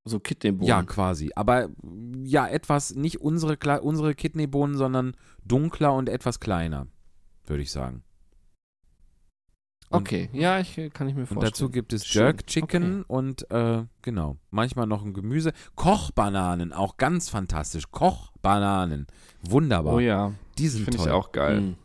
[0.05, 0.67] so Kidneybohnen?
[0.67, 1.31] Ja, quasi.
[1.35, 1.69] Aber
[2.23, 6.85] ja, etwas, nicht unsere, unsere Kidneybohnen, sondern dunkler und etwas kleiner,
[7.47, 8.03] würde ich sagen.
[9.93, 11.51] Und, Okay, ja, ich äh, kann ich mir Und vorstellen.
[11.51, 12.23] dazu gibt es Schön.
[12.23, 15.53] Jerk Chicken und äh, genau, manchmal noch ein Gemüse.
[15.75, 17.91] Kochbananen, auch ganz fantastisch.
[17.91, 19.05] Kochbananen.
[19.43, 19.93] Wunderbar.
[19.93, 21.61] oh ja, Die sind finde ich auch geil.
[21.61, 21.75] Mm.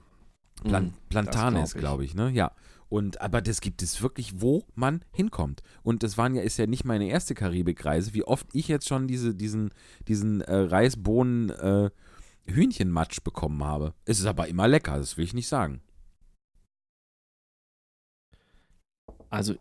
[0.64, 0.94] Plan Mm.
[1.10, 2.12] Plantanes, glaub ich.
[2.12, 2.36] glaube ich, ne?
[2.36, 2.52] Ja.
[2.88, 5.62] Und aber das gibt es wirklich, wo man hinkommt.
[5.82, 9.06] Und das waren ja, ist ja nicht meine erste Karibikreise, wie oft ich jetzt schon
[9.06, 9.70] diese, diesen,
[10.08, 11.90] diesen äh, Reisbohnen äh,
[12.46, 13.92] Hühnchenmatsch bekommen habe.
[14.06, 15.82] Es ist aber immer lecker, das will ich nicht sagen.
[19.30, 19.54] Also,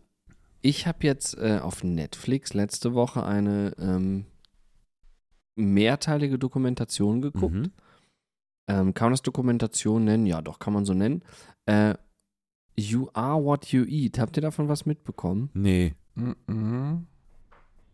[0.60, 4.26] ich habe jetzt äh, auf Netflix letzte Woche eine ähm,
[5.56, 7.54] mehrteilige Dokumentation geguckt.
[7.54, 7.72] Mhm.
[8.68, 10.26] Ähm, kann man das Dokumentation nennen?
[10.26, 11.22] Ja, doch, kann man so nennen.
[11.66, 11.94] Äh,
[12.76, 14.18] you are what you eat.
[14.18, 15.50] Habt ihr davon was mitbekommen?
[15.54, 15.94] Nee.
[16.14, 17.06] Mhm.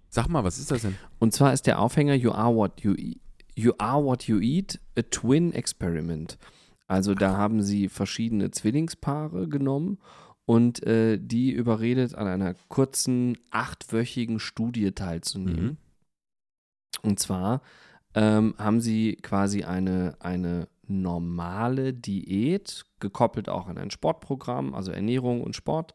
[0.09, 0.97] Sag mal, was ist das denn?
[1.19, 3.19] Und zwar ist der Aufhänger You are what you eat.
[3.57, 6.39] You are what you eat, a twin experiment.
[6.87, 9.99] Also da haben sie verschiedene Zwillingspaare genommen
[10.47, 15.65] und äh, die überredet, an einer kurzen, achtwöchigen Studie teilzunehmen.
[15.65, 15.77] Mhm.
[17.03, 17.63] Und zwar
[18.15, 25.43] ähm, haben sie quasi eine, eine normale Diät, gekoppelt auch an ein Sportprogramm, also Ernährung
[25.43, 25.95] und Sport,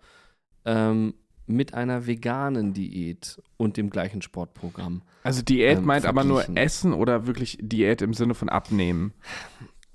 [0.66, 1.14] ähm,
[1.46, 5.02] mit einer veganen Diät und dem gleichen Sportprogramm.
[5.24, 6.46] Also Diät Ähm, meint aber nur.
[6.56, 9.14] Essen oder wirklich Diät im Sinne von Abnehmen?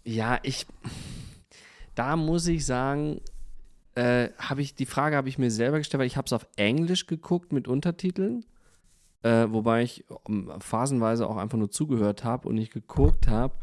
[0.05, 0.67] Ja, ich,
[1.95, 3.21] da muss ich sagen,
[3.95, 6.47] äh, habe ich die Frage habe ich mir selber gestellt, weil ich habe es auf
[6.57, 8.45] Englisch geguckt mit Untertiteln,
[9.23, 13.55] äh, wobei ich ähm, phasenweise auch einfach nur zugehört habe und nicht geguckt habe.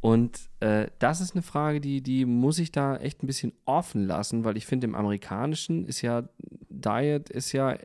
[0.00, 4.06] Und äh, das ist eine Frage, die, die muss ich da echt ein bisschen offen
[4.06, 6.28] lassen, weil ich finde, im Amerikanischen ist ja
[6.68, 7.76] Diet ist ja,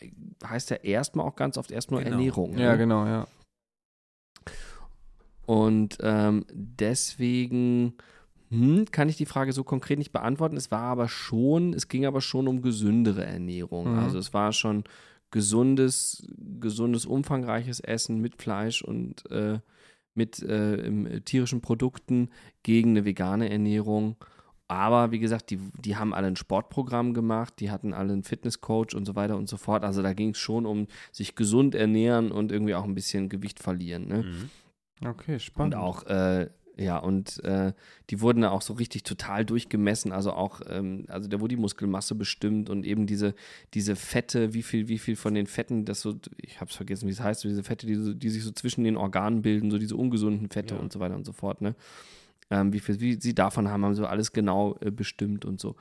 [0.45, 2.11] heißt ja erstmal auch ganz oft erst nur Genau.
[2.15, 2.57] Ernährung.
[2.57, 2.77] Ja, ne?
[2.77, 3.27] genau, ja.
[5.45, 7.95] Und ähm, deswegen
[8.53, 10.57] hm, kann ich die Frage so konkret nicht beantworten.
[10.57, 13.93] Es war aber schon, es ging aber schon um gesündere Ernährung.
[13.93, 13.99] Mhm.
[13.99, 14.83] Also es war schon
[15.31, 16.27] gesundes,
[16.59, 19.59] gesundes, umfangreiches Essen mit Fleisch und äh,
[20.13, 22.29] mit äh, im, tierischen Produkten
[22.61, 24.15] gegen eine vegane Ernährung.
[24.67, 28.95] Aber wie gesagt, die, die haben alle ein Sportprogramm gemacht, die hatten alle einen Fitnesscoach
[28.95, 29.83] und so weiter und so fort.
[29.83, 33.59] Also da ging es schon um sich gesund ernähren und irgendwie auch ein bisschen Gewicht
[33.59, 34.07] verlieren.
[34.07, 34.23] Ne?
[34.23, 35.07] Mhm.
[35.07, 35.75] Okay, spannend.
[35.75, 37.73] Und auch, äh, Ja, und äh,
[38.09, 41.61] die wurden da auch so richtig total durchgemessen, also auch, ähm, also da wurde die
[41.61, 43.35] Muskelmasse bestimmt und eben diese,
[43.75, 47.11] diese Fette, wie viel, wie viel von den Fetten, das so, ich hab's vergessen, wie
[47.11, 49.95] es heißt, diese Fette, die, so, die sich so zwischen den Organen bilden, so diese
[49.95, 50.81] ungesunden Fette Ja.
[50.81, 51.75] und so weiter und so fort, ne?
[52.49, 55.75] Ähm, wie viel wie sie davon haben, haben so alles genau äh, bestimmt und so.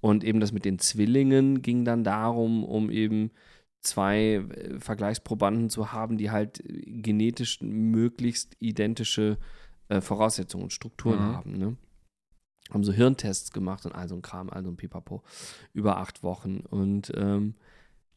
[0.00, 3.32] Und eben das mit den Zwillingen ging dann darum, um eben
[3.80, 9.38] zwei äh, Vergleichsprobanden zu haben, die halt äh, genetisch möglichst identische
[9.88, 11.34] äh, Voraussetzungen und Strukturen Mhm.
[11.34, 11.58] haben.
[11.58, 11.76] Ne?
[12.70, 15.22] Haben so Hirntests gemacht und all so ein Kram, all so ein Pipapo,
[15.72, 16.60] über acht Wochen.
[16.60, 17.54] Und ähm,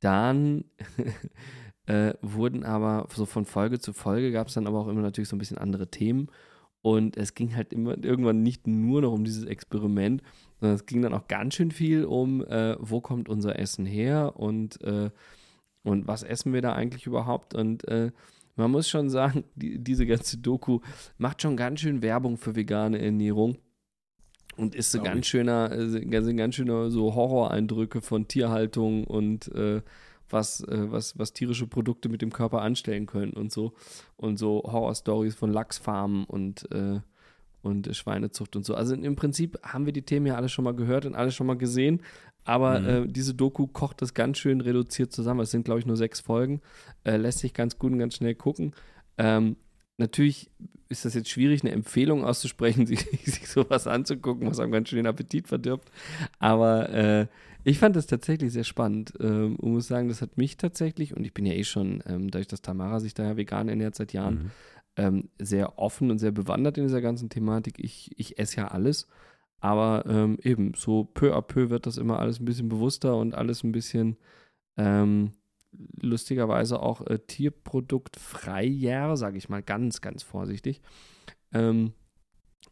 [0.01, 0.65] dann
[1.85, 5.29] äh, wurden aber so von Folge zu Folge gab es dann aber auch immer natürlich
[5.29, 6.29] so ein bisschen andere Themen.
[6.83, 10.23] Und es ging halt immer irgendwann nicht nur noch um dieses Experiment,
[10.59, 14.35] sondern es ging dann auch ganz schön viel um, äh, wo kommt unser Essen her
[14.35, 15.11] und, äh,
[15.83, 17.53] und was essen wir da eigentlich überhaupt.
[17.53, 18.11] Und äh,
[18.55, 20.79] man muss schon sagen, die, diese ganze Doku
[21.17, 23.57] macht schon ganz schön Werbung für vegane Ernährung
[24.57, 29.81] und ist so ganz schöner, äh, sind ganz schöner so Horroreindrücke von Tierhaltung und äh,
[30.29, 33.73] was, äh, was, was tierische Produkte mit dem Körper anstellen können und so.
[34.17, 37.01] Und so Horror-Stories von Lachsfarmen und, äh,
[37.61, 38.75] und Schweinezucht und so.
[38.75, 41.47] Also im Prinzip haben wir die Themen ja alle schon mal gehört und alle schon
[41.47, 42.01] mal gesehen.
[42.43, 42.87] Aber Mhm.
[42.87, 45.41] äh, diese Doku kocht das ganz schön reduziert zusammen.
[45.41, 46.61] Es sind, glaube ich, nur sechs Folgen.
[47.03, 48.73] Äh, lässt sich ganz gut und ganz schnell gucken.
[49.19, 49.57] Ähm,
[49.97, 50.49] natürlich
[50.89, 54.97] ist das jetzt schwierig, eine Empfehlung auszusprechen, sich, sich sowas anzugucken, was einem ganz schön
[54.97, 55.91] den Appetit verdirbt.
[56.39, 57.27] Aber äh,
[57.63, 61.23] ich fand das tatsächlich sehr spannend ähm, und muss sagen, das hat mich tatsächlich, und
[61.23, 64.13] ich bin ja eh schon, ähm, dadurch, dass Tamara sich da ja vegan ernährt seit
[64.13, 64.51] Jahren, Mhm.
[64.97, 67.79] Ähm, sehr offen und sehr bewandert in dieser ganzen Thematik.
[67.79, 69.07] Ich, ich esse ja alles,
[69.59, 73.35] aber ähm, eben so peu à peu wird das immer alles ein bisschen bewusster und
[73.35, 74.17] alles ein bisschen
[74.77, 75.31] ähm,
[76.01, 80.81] lustigerweise auch äh, tierproduktfreier, sage ich mal ganz, ganz vorsichtig.
[81.53, 81.93] Ähm,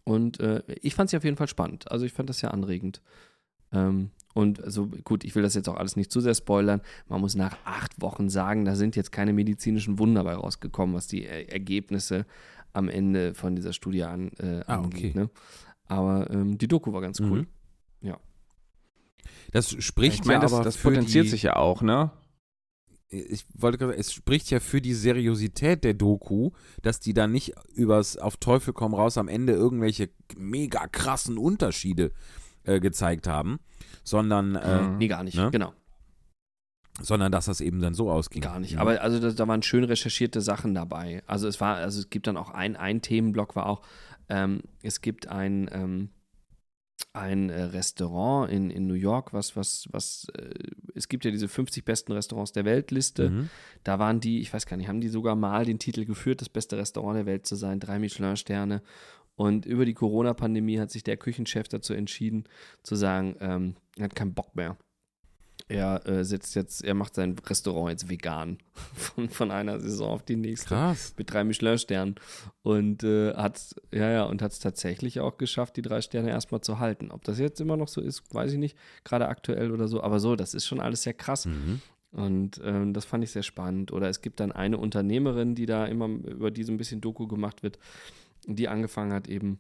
[0.04, 1.92] und äh, ich fand es auf jeden Fall spannend.
[1.92, 3.02] Also ich fand das sehr anregend.
[3.72, 6.82] Ähm, und also gut, ich will das jetzt auch alles nicht zu sehr spoilern.
[7.08, 11.08] Man muss nach acht Wochen sagen, da sind jetzt keine medizinischen Wunder bei rausgekommen, was
[11.08, 12.26] die äh, Ergebnisse
[12.74, 15.12] am Ende von dieser Studie an, äh, Ah, angeht.
[15.12, 15.20] okay.
[15.20, 15.30] Ne?
[15.88, 17.42] Aber ähm, die Doku war ganz cool.
[17.42, 17.48] Mhm.
[19.52, 22.12] Das spricht Ich meine, ja das, aber das für potenziert die, sich ja auch, ne?
[23.10, 26.52] ich wollte gerade sagen, es spricht ja für die Seriosität der Doku,
[26.84, 32.12] dass die da nicht übers auf Teufel komm raus am Ende irgendwelche mega krassen Unterschiede
[32.64, 33.60] äh, gezeigt haben,
[34.04, 34.98] sondern, äh, Mhm.
[34.98, 35.38] Nee, gar nicht.
[35.38, 35.50] Ne?
[35.52, 35.74] Genau.
[37.02, 38.42] sondern dass das eben dann so ausging.
[38.42, 38.78] Gar nicht.
[38.78, 41.24] Aber also da, da waren schön recherchierte Sachen dabei.
[41.28, 43.82] Also es war, also es gibt dann auch ein, ein Themenblock war auch,
[44.28, 46.10] ähm, es gibt ein, ähm,
[47.14, 50.50] ein äh, Restaurant in, in New York, was, was, was, äh,
[50.94, 53.30] es gibt ja diese 50 besten Restaurants der Weltliste.
[53.30, 53.50] Mhm.
[53.84, 56.50] Da waren die, ich weiß gar nicht, haben die sogar mal den Titel geführt, das
[56.50, 58.82] beste Restaurant der Welt zu sein, drei Michelin-Sterne.
[59.40, 62.44] Und über die Corona-Pandemie hat sich der Küchenchef dazu entschieden,
[62.84, 64.76] zu sagen, ähm, er hat keinen Bock mehr.
[65.70, 68.58] Er äh, setzt jetzt, er macht sein Restaurant jetzt vegan
[68.96, 71.14] von, von einer Saison auf die nächste Krass.
[71.18, 72.16] mit drei Michelin-Sternen
[72.64, 76.60] und äh, hat ja ja und hat es tatsächlich auch geschafft, die drei Sterne erstmal
[76.60, 77.10] zu halten.
[77.10, 80.04] Ob das jetzt immer noch so ist, weiß ich nicht, gerade aktuell oder so.
[80.04, 81.46] Aber so, das ist schon alles sehr krass.
[81.46, 81.82] Mhm.
[82.12, 83.94] Und ähm, das fand ich sehr spannend.
[83.94, 87.26] Oder es gibt dann eine Unternehmerin, die da immer über die so ein bisschen Doku
[87.28, 87.80] gemacht wird,
[88.46, 89.60] die angefangen hat, eben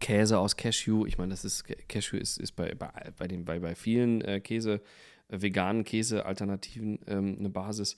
[0.00, 1.06] Käse aus Cashew.
[1.06, 4.40] Ich meine, das ist Cashew ist, ist bei, bei, bei, den, bei, bei vielen äh,
[4.40, 4.80] Käse,
[5.28, 7.96] äh, veganen Käse-Alternativen ähm, eine Basis.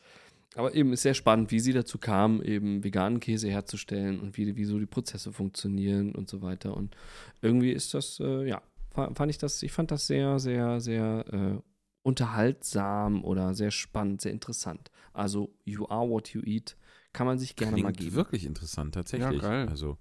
[0.54, 4.56] Aber eben ist sehr spannend, wie sie dazu kam, eben veganen Käse herzustellen und wie,
[4.56, 6.76] wie so die Prozesse funktionieren und so weiter.
[6.76, 6.96] Und
[7.42, 11.24] irgendwie ist das, äh, ja, fa- fand ich das, ich fand das sehr, sehr, sehr
[11.32, 11.62] äh,
[12.02, 14.90] unterhaltsam oder sehr spannend, sehr interessant.
[15.12, 16.76] Also, you are what you eat,
[17.16, 18.14] kann man sich gerne mal Klingt geben.
[18.14, 19.42] wirklich interessant, tatsächlich.
[19.42, 19.68] Ja, geil.
[19.70, 19.96] Also,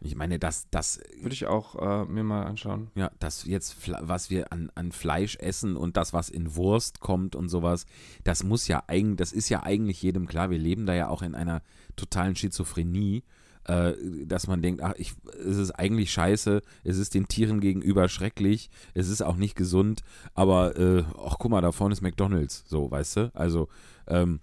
[0.00, 2.90] ich meine, das, das, Würde ich auch äh, mir mal anschauen.
[2.94, 7.36] ja, das jetzt, was wir an, an Fleisch essen und das, was in Wurst kommt
[7.36, 7.84] und sowas,
[8.24, 10.48] das muss ja eigentlich, das ist ja eigentlich jedem klar.
[10.48, 11.62] Wir leben da ja auch in einer
[11.96, 13.22] totalen Schizophrenie,
[13.64, 13.92] äh,
[14.24, 18.70] dass man denkt, ach, ich, es ist eigentlich scheiße, es ist den Tieren gegenüber schrecklich,
[18.94, 20.00] es ist auch nicht gesund,
[20.32, 23.30] aber, äh, ach, guck mal, da vorne ist McDonalds, so, weißt du?
[23.34, 23.68] Also,
[24.08, 24.40] ähm,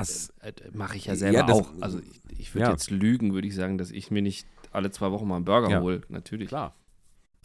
[0.00, 1.68] das, Äh, Mache ich ja selber Ja, das- auch.
[1.80, 2.70] Also ich, ich würde ja.
[2.70, 5.70] jetzt lügen, würde ich sagen, dass ich mir nicht alle zwei Wochen mal einen Burger
[5.70, 5.80] Ja.
[5.80, 6.02] hole.
[6.08, 6.48] Natürlich.
[6.48, 6.74] klar.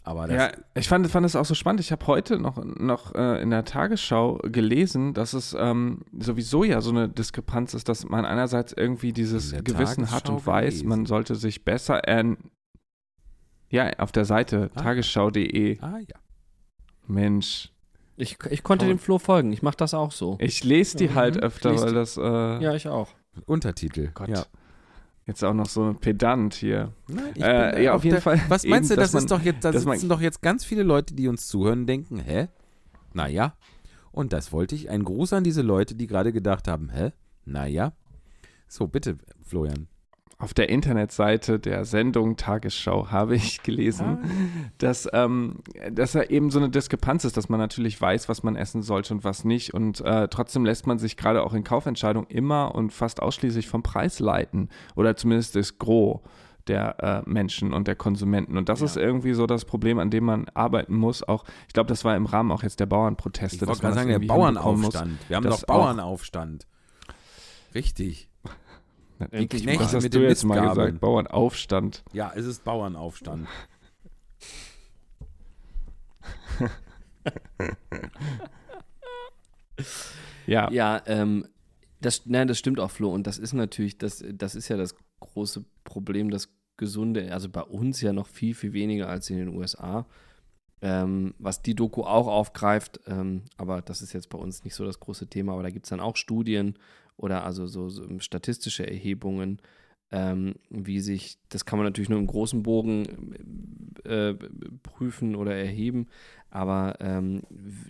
[0.04, 1.78] Aber das, Ja, ich fand, fand es auch so spannend.
[1.80, 6.80] Ich habe heute noch, noch äh, in der Tagesschau gelesen, dass es ähm, sowieso ja
[6.80, 10.88] so eine Diskrepanz ist, dass man einerseits irgendwie dieses Gewissen hat Tagesschau und weiß, gelesen.
[10.88, 12.36] man sollte sich besser ern
[13.70, 14.80] ja, auf der Seite Ah.
[14.82, 15.78] tagesschau.de.
[15.80, 16.18] ah ja.
[17.06, 17.71] Mensch,
[18.16, 18.94] Ich, ich konnte Toll.
[18.94, 19.52] dem Flo folgen.
[19.52, 20.36] Ich mache das auch so.
[20.40, 21.14] ich lese die Mhm.
[21.14, 23.08] halt öfter, weil das äh, Ja, ich auch.
[23.46, 24.10] Untertitel.
[24.14, 24.28] Gott.
[24.28, 24.44] Ja.
[25.26, 26.92] Jetzt auch noch so ein Pedant hier.
[27.08, 29.22] Nein, ich Äh, bin ja, auf jeden der- Fall Was eben, meinst du, dass das
[29.24, 31.86] ist man- doch jetzt, da sitzen doch jetzt ganz viele Leute, die uns zuhören und
[31.86, 32.48] denken, hä?
[33.14, 33.54] Naja.
[34.10, 34.90] Und das wollte ich.
[34.90, 37.12] Ein Gruß an diese Leute, die gerade gedacht haben, hä?
[37.46, 37.92] Naja.
[38.68, 39.86] So, bitte, Florian.
[40.42, 44.18] Auf der Internetseite der Sendung Tagesschau habe ich gelesen,
[44.78, 45.60] dass, ähm,
[45.92, 49.14] dass da eben so eine Diskrepanz ist, dass man natürlich weiß, was man essen sollte
[49.14, 49.72] und was nicht.
[49.72, 53.84] Und äh, trotzdem lässt man sich gerade auch in Kaufentscheidungen immer und fast ausschließlich vom
[53.84, 54.68] Preis leiten.
[54.96, 56.18] Oder zumindest das Gros
[56.66, 58.56] der äh, Menschen und der Konsumenten.
[58.58, 58.86] Und das Ja.
[58.86, 61.22] ist irgendwie so das Problem, an dem man arbeiten muss.
[61.22, 63.64] Auch, ich glaube, das war im Rahmen auch jetzt der Bauernproteste.
[63.64, 64.64] Ich wollte gerade sagen, der hinbekommen muss.
[64.64, 65.18] Bauernaufstand.
[65.28, 66.66] Wir haben doch Bauernaufstand.
[67.76, 68.28] Richtig.
[69.30, 71.00] Wie Knechte was hast mit du jetzt mal gesagt?
[71.00, 72.02] Bauernaufstand.
[72.12, 73.48] Ja, es ist Bauernaufstand.
[80.46, 81.46] Ja, Ja, ähm,
[82.00, 83.12] das, nein, das stimmt auch, Flo.
[83.12, 87.62] Und das ist natürlich, das, das ist ja das große Problem, das Gesunde, also bei
[87.62, 90.06] uns ja noch viel, viel weniger als in den USA.
[90.80, 94.84] Ähm, was die Doku auch aufgreift, ähm, aber das ist jetzt bei uns nicht so
[94.84, 96.76] das große Thema, aber da gibt es dann auch Studien
[97.22, 99.60] oder also so, so statistische Erhebungen,
[100.10, 103.32] ähm, wie sich, das kann man natürlich nur im großen Bogen
[104.04, 104.34] äh,
[104.82, 106.08] prüfen oder erheben,
[106.50, 107.42] aber ähm,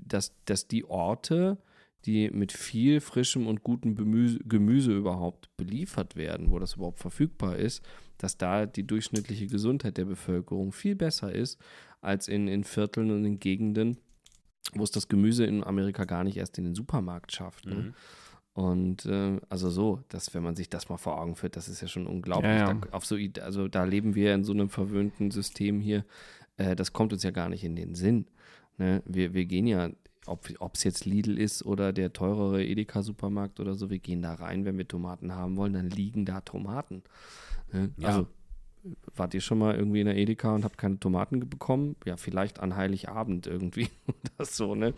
[0.06, 1.56] dass, dass die Orte,
[2.04, 7.56] die mit viel frischem und gutem Bemüse, Gemüse überhaupt beliefert werden, wo das überhaupt verfügbar
[7.56, 7.82] ist,
[8.18, 11.58] dass da die durchschnittliche Gesundheit der Bevölkerung viel besser ist
[12.02, 13.96] als in, in Vierteln und in Gegenden,
[14.74, 17.66] wo es das Gemüse in Amerika gar nicht erst in den Supermarkt schafft.
[17.66, 17.74] Ne?
[17.74, 17.94] Mhm.
[18.54, 21.80] Und äh, also so, dass wenn man sich das mal vor Augen führt, das ist
[21.80, 22.50] ja schon unglaublich.
[22.50, 22.74] Ja, ja.
[22.74, 26.04] Da, auf so, also da leben wir in so einem verwöhnten System hier.
[26.58, 28.26] Äh, das kommt uns ja gar nicht in den Sinn.
[28.76, 29.02] Ne?
[29.06, 29.90] Wir, wir gehen ja,
[30.26, 34.64] ob es jetzt Lidl ist oder der teurere Edeka-Supermarkt oder so, wir gehen da rein,
[34.64, 37.02] wenn wir Tomaten haben wollen, dann liegen da Tomaten.
[37.72, 37.90] Ne?
[37.96, 38.08] Ja.
[38.08, 38.26] Also
[39.14, 41.96] wart ihr schon mal irgendwie in der Edeka und habt keine Tomaten bekommen?
[42.04, 43.88] Ja, vielleicht an Heiligabend irgendwie
[44.36, 44.94] oder so, ne?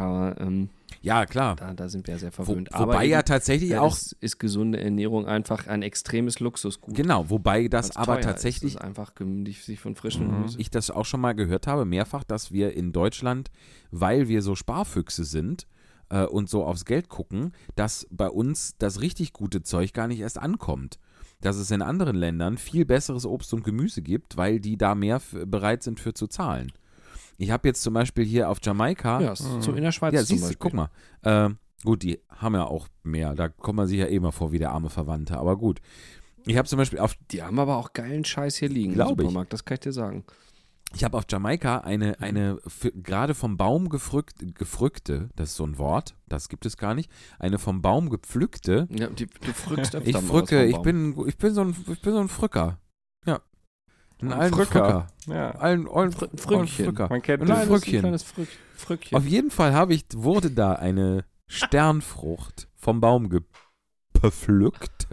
[0.00, 0.68] Aber ähm,
[1.02, 1.56] Ja, klar.
[1.56, 2.68] da, da sind wir sehr Wo, verwöhnt.
[2.74, 6.94] wobei eben, ja tatsächlich auch, ist, ist gesunde Ernährung einfach ein extremes Luxusgut.
[6.94, 8.80] genau, wobei das aber tatsächlich Ist.
[8.82, 10.32] Einfach gemütlich sich von frischem Mhm.
[10.32, 10.58] Gemüse.
[10.60, 13.50] ich das auch schon mal gehört habe, mehrfach, dass wir in Deutschland,
[13.90, 15.66] weil wir so Sparfüchse sind
[16.08, 20.20] äh, und so aufs Geld gucken, dass bei uns das richtig gute Zeug gar nicht
[20.20, 20.98] erst ankommt.
[21.42, 25.22] Dass es in anderen Ländern viel besseres Obst und Gemüse gibt, weil die da mehr
[25.46, 26.70] bereit sind für zu zahlen.
[27.40, 30.22] Ich habe jetzt zum Beispiel hier auf Jamaika, ja, ist so in der Schweiz ja,
[30.22, 30.90] siehst du, guck mal.
[31.24, 33.34] Ähm, gut, die haben ja auch mehr.
[33.34, 35.38] Da kommt man sich ja eh mal vor wie der arme Verwandte.
[35.38, 35.80] Aber gut.
[36.46, 39.08] Ich habe zum Beispiel auf Die haben aber auch geilen Scheiß hier liegen im ich.
[39.08, 40.24] Supermarkt, das kann ich dir sagen.
[40.94, 42.14] Ich habe auf Jamaika eine, Mhm.
[42.18, 42.58] eine
[43.02, 47.10] gerade vom Baum gefrückt, gefrückte, das ist so ein Wort, das gibt es gar nicht,
[47.38, 48.86] eine vom Baum gepflückte.
[48.90, 52.12] Ja, die, du frückst öfter Ich frücke, ich bin, ich bin so ein, ich bin
[52.12, 52.80] so ein Frücker.
[53.24, 53.40] Ja.
[54.22, 55.08] Ein, Ein alten Frücker.
[55.24, 55.34] Frücker.
[55.34, 55.50] Ja.
[55.60, 56.84] Ein, ein, Fr- ein Frückchen.
[56.86, 57.08] Frücker.
[57.08, 57.82] Man kennt Ein das.
[57.82, 59.16] kleines, Frückchen.
[59.16, 63.28] Auf jeden Fall habe ich, wurde da eine Sternfrucht vom Baum
[64.12, 65.08] gepflückt.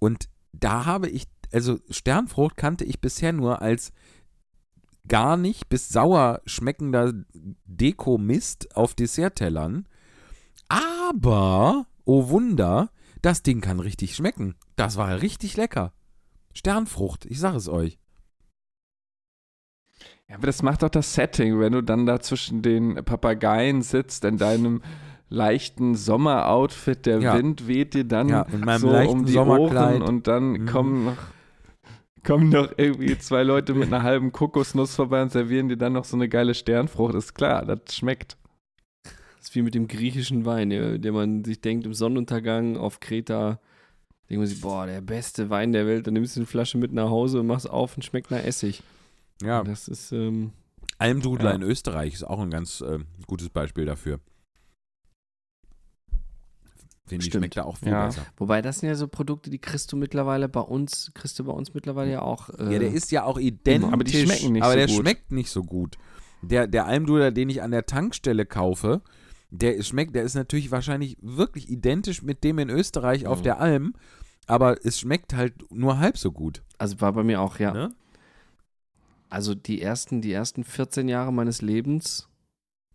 [0.00, 3.92] Und da habe ich, also Sternfrucht kannte ich bisher nur als
[5.06, 7.12] gar nicht bis sauer schmeckender
[7.66, 9.86] Deko-Mist auf Desserttellern.
[10.68, 12.90] Aber, oh Wunder,
[13.22, 14.54] das Ding kann richtig schmecken.
[14.76, 15.92] Das war richtig lecker.
[16.54, 17.98] Sternfrucht, ich sag es euch.
[20.28, 24.24] Ja, aber das macht doch das Setting, wenn du dann da zwischen den Papageien sitzt
[24.24, 24.82] in deinem
[25.28, 27.36] leichten Sommeroutfit, der Ja.
[27.36, 28.46] Wind weht dir dann Ja,
[28.78, 29.36] so um die.
[29.36, 30.66] Ohren und dann Mhm.
[30.66, 31.16] kommen noch
[32.24, 36.04] kommen noch irgendwie zwei Leute mit einer halben Kokosnuss vorbei und servieren dir dann noch
[36.06, 37.14] so eine geile Sternfrucht.
[37.14, 38.38] Ist klar, das schmeckt.
[39.02, 42.98] Das ist wie mit dem griechischen Wein, der, der man sich denkt, im Sonnenuntergang auf
[43.00, 43.58] Kreta,
[44.30, 46.94] denkt man sich, boah, der beste Wein der Welt, dann nimmst du eine Flasche mit
[46.94, 48.82] nach Hause und machst auf und schmeckt nach Essig.
[49.42, 50.52] Ja, Das ist, ähm,
[50.98, 51.56] Almdudler Ja.
[51.56, 54.20] in Österreich ist auch ein ganz äh, gutes Beispiel dafür.
[57.06, 58.06] Finde ich, schmeckt da auch viel Ja.
[58.06, 58.24] besser.
[58.38, 61.52] wobei das sind ja so Produkte, die kriegst du mittlerweile bei uns, kriegst du bei
[61.52, 62.48] uns mittlerweile ja auch.
[62.48, 64.96] Äh, Ja, der ist ja auch identisch, aber die schmecken nicht aber so der gut.
[64.96, 65.98] schmeckt nicht so gut.
[66.40, 69.02] Der, der Almdudler, den ich an der Tankstelle kaufe,
[69.50, 73.44] der ist- schmeckt, der ist natürlich wahrscheinlich wirklich identisch mit dem in Österreich auf Mhm.
[73.44, 73.94] der Alm,
[74.46, 76.62] aber es schmeckt halt nur halb so gut.
[76.78, 77.72] Also war bei mir auch, ja.
[77.74, 77.94] Ne?
[79.30, 82.28] Also die ersten, die ersten 14 Jahre meines Lebens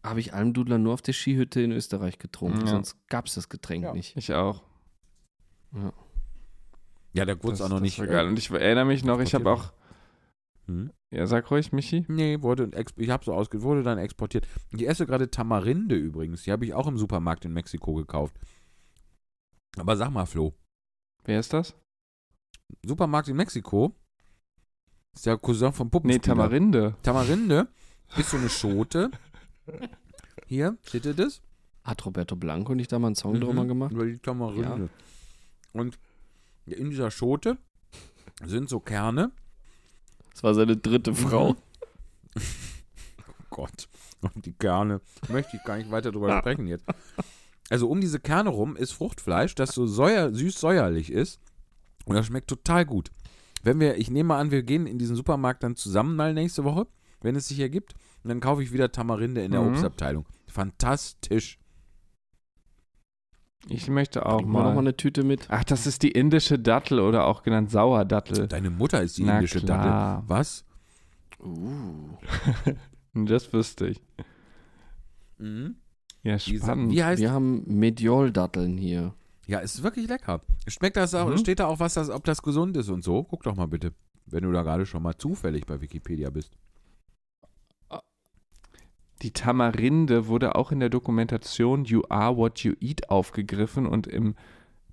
[0.04, 2.62] habe ich Almdudler nur auf der Skihütte in Österreich getrunken.
[2.62, 2.68] Ja.
[2.68, 3.94] Sonst gab es das Getränk Ja.
[3.94, 4.16] nicht.
[4.16, 4.64] Ich auch.
[7.14, 8.00] Ja, der wurde Das, auch noch das nicht.
[8.00, 8.28] war geil.
[8.28, 9.74] Und ich erinnere mich noch, ich habe auch.
[10.68, 10.92] Hm?
[11.12, 12.06] Ja, sag ruhig, Michi.
[12.08, 14.48] Nee, wurde, ich habe so ausge, wurde dann exportiert.
[14.72, 16.44] Ich esse gerade Tamarinde übrigens.
[16.44, 18.36] Die habe ich auch im Supermarkt in Mexiko gekauft.
[19.78, 20.54] Aber sag mal, Flo,
[21.26, 21.76] Wer ist das?
[22.86, 23.94] Supermarkt in Mexiko.
[25.16, 26.22] Ist der Cousin vom Nee, Puppenspieler.
[26.36, 26.96] Tamarinde.
[27.04, 27.68] Tamarinde
[28.18, 29.12] ist so eine Schote.
[30.48, 31.42] Hier, seht ihr das?
[31.84, 33.92] Hat Roberto Blanco nicht da mal einen Song Mhm, drüber gemacht?
[33.92, 34.90] Über die Tamarinde.
[35.74, 35.98] Und
[36.66, 37.58] in dieser Schote
[38.46, 39.32] sind so Kerne.
[40.34, 41.56] Das war seine dritte Frau.
[43.52, 43.90] Oh Gott.
[44.22, 45.02] Und die Kerne.
[45.28, 46.86] Möchte ich gar nicht weiter drüber sprechen jetzt.
[47.70, 51.40] Also um diese Kerne rum ist Fruchtfleisch, das so säuer, süß-säuerlich ist.
[52.06, 53.10] Und das schmeckt total gut.
[53.64, 56.64] Wenn wir, ich nehme mal an, wir gehen in diesen Supermarkt dann zusammen mal nächste
[56.64, 56.88] Woche,
[57.22, 57.94] wenn es sich ergibt.
[58.24, 59.70] Und dann kaufe ich wieder Tamarinde in der Mhm.
[59.70, 60.26] Obstabteilung.
[60.48, 61.58] Fantastisch.
[63.68, 64.80] Ich möchte auch Bring mal noch mal mal.
[64.82, 65.48] eine Tüte mit.
[65.50, 68.48] Ach, das ist die indische Dattel oder auch genannt Sauerdattel.
[68.48, 69.82] Deine Mutter ist die Na indische Dattel.
[69.90, 70.24] klar.
[70.28, 70.66] Was?
[71.40, 72.10] Uh.
[73.14, 74.02] Das wüsste ich.
[75.40, 75.76] Mhm.
[76.24, 76.92] Ja, spannend.
[76.92, 79.14] Wie heißt Wir haben Mediol-Datteln hier.
[79.50, 80.42] Ja, ist wirklich lecker.
[80.68, 81.38] Schmeckt das auch, Mhm.
[81.40, 83.24] steht da auch was, das, ob das gesund ist und so?
[83.24, 83.94] Guck doch mal bitte,
[84.28, 86.52] wenn du da gerade schon mal zufällig bei Wikipedia bist.
[89.24, 94.36] Die Tamarinde wurde auch in der Dokumentation You Are What You Eat aufgegriffen und im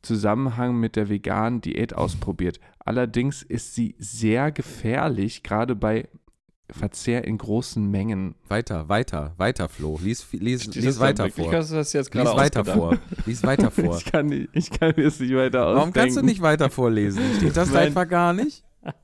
[0.03, 2.59] Zusammenhang mit der veganen Diät ausprobiert.
[2.79, 6.09] Allerdings ist sie sehr gefährlich, gerade bei
[6.71, 8.35] Verzehr in großen Mengen.
[8.49, 9.99] Weiter, weiter, weiter, Flo.
[10.03, 11.53] Lies, lies, lies weiter vor.
[11.53, 12.99] Hast du das jetzt Lies weiter vor.
[13.25, 13.97] Lies weiter vor.
[13.97, 15.79] Ich kann, nicht, ich kann mir das nicht weiter ausdenken.
[15.79, 17.23] Warum kannst du nicht weiter vorlesen?
[17.37, 18.65] Steht das da Mein- etwa gar nicht?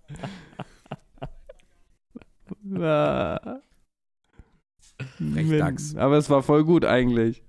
[5.18, 5.96] Frechdachs.
[5.96, 7.42] Aber es war voll gut eigentlich.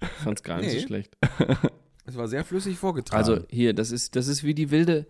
[0.00, 0.80] Ich fand's gar nicht Nee.
[0.80, 1.16] so schlecht.
[2.06, 3.18] Es war sehr flüssig vorgetragen.
[3.18, 5.06] Also hier, das ist, das ist wie die wilde,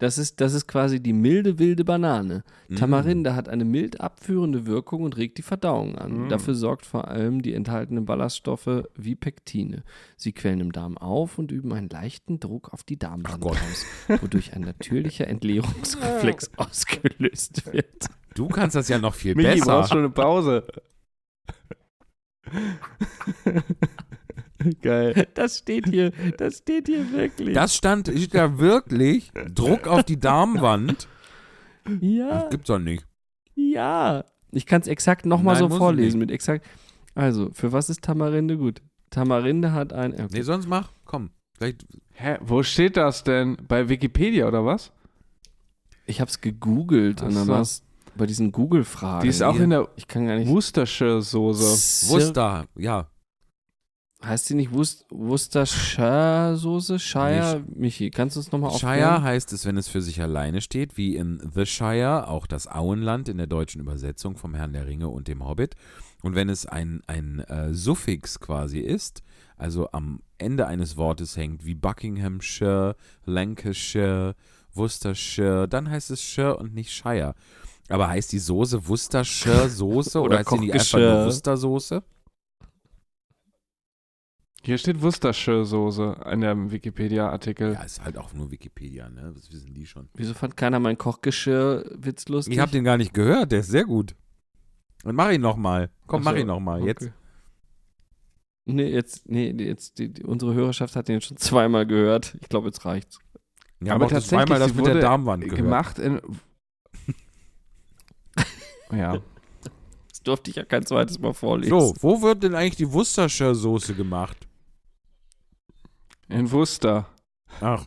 [0.00, 2.42] das ist, das ist quasi die milde, wilde Banane.
[2.68, 2.76] Mm.
[2.76, 6.24] Tamarinde hat eine mild abführende Wirkung und regt die Verdauung an.
[6.24, 6.28] Mm.
[6.30, 9.84] Dafür sorgt vor allem die enthaltenen Ballaststoffe wie Pektine.
[10.16, 13.86] Sie quellen im Darm auf und üben einen leichten Druck auf die Darmwand aus,
[14.22, 18.06] wodurch ein natürlicher Entleerungsreflex ausgelöst wird.
[18.34, 19.66] Du kannst das ja noch viel Michi, besser.
[19.66, 20.66] brauchst schon eine Pause.
[24.82, 25.26] Geil.
[25.34, 27.54] Das steht hier, das steht hier wirklich.
[27.54, 31.08] Das stand steht da wirklich Druck auf die Darmwand.
[32.00, 32.42] ja.
[32.42, 33.06] Das gibt's doch nicht.
[33.54, 34.24] Ja.
[34.52, 36.66] Ich kann es exakt nochmal so vorlesen mit exakt.
[37.14, 38.82] Also, für was ist Tamarinde gut?
[39.10, 40.12] Tamarinde hat ein.
[40.14, 40.26] Okay.
[40.32, 40.90] Nee, sonst mach.
[41.04, 41.30] Komm.
[41.56, 43.56] Vielleicht, Hä, wo steht das denn?
[43.66, 44.92] Bei Wikipedia oder was?
[46.06, 47.52] Ich habe es gegoogelt Ach und dann so.
[47.52, 47.82] war es
[48.14, 49.22] bei diesen Google-Fragen.
[49.22, 49.64] Die ist auch hier.
[49.64, 50.48] in der Ich kann gar nicht.
[50.48, 52.10] Worcestershire-Soße.
[52.10, 53.08] Worcester, ja.
[54.22, 56.98] Heißt die nicht Worcestershire-Soße?
[56.98, 57.64] Shire?
[57.74, 59.22] Michi, kannst du es nochmal Shire aufklären?
[59.22, 63.30] heißt es, wenn es für sich alleine steht, wie in The Shire, auch das Auenland
[63.30, 65.74] in der deutschen Übersetzung vom Herrn der Ringe und dem Hobbit.
[66.22, 69.22] Und wenn es ein, ein äh, Suffix quasi ist,
[69.56, 74.34] also am Ende eines Wortes hängt, wie Buckinghamshire, Lancashire,
[74.74, 77.34] Worcestershire, dann heißt es Shire und nicht Shire.
[77.88, 82.02] Aber heißt die Soße Worcestershire Soße oder, Oder heißt sie nicht einfach nur Worcestersoße?
[84.62, 87.72] Hier steht Worcestershire-Soße in dem Wikipedia-Artikel.
[87.72, 89.32] Ja, ist halt auch nur Wikipedia, ne?
[89.34, 90.10] Das wissen die schon.
[90.14, 92.54] Wieso fand keiner mein Kochgeschirr-Witz lustig?
[92.54, 94.14] Ich habe den gar nicht gehört, der ist sehr gut.
[95.02, 95.90] Dann mach ihn nochmal.
[96.06, 96.84] Komm, so, mach ihn nochmal.
[96.84, 97.02] Jetzt.
[97.02, 97.12] Okay.
[98.66, 102.36] Nee, jetzt, nee, jetzt, die, die, unsere Hörerschaft hat den schon zweimal gehört.
[102.42, 103.18] Ich glaube, jetzt reicht's.
[103.82, 105.58] Ja, Aber aber tatsächlich, zweimal das mit der wurde Darmwand gehört.
[105.58, 106.20] Gemacht in.
[108.92, 109.18] ja.
[110.10, 111.70] Das durfte ich ja kein zweites Mal vorlesen.
[111.70, 114.46] So, wo wird denn eigentlich die Worcestershire-Soße gemacht?
[116.30, 117.06] In Worcester.
[117.60, 117.86] Ach.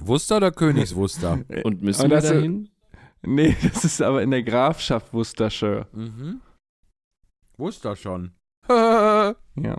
[0.00, 1.44] Worcester oder Königswuster?
[1.64, 2.68] Und müssen Aber wir dahin?
[3.22, 5.86] Nee, das ist aber in der Grafschaft Worcestershire.
[5.92, 6.40] mhm.
[7.56, 8.32] Worcester schon.
[9.58, 9.78] Ja.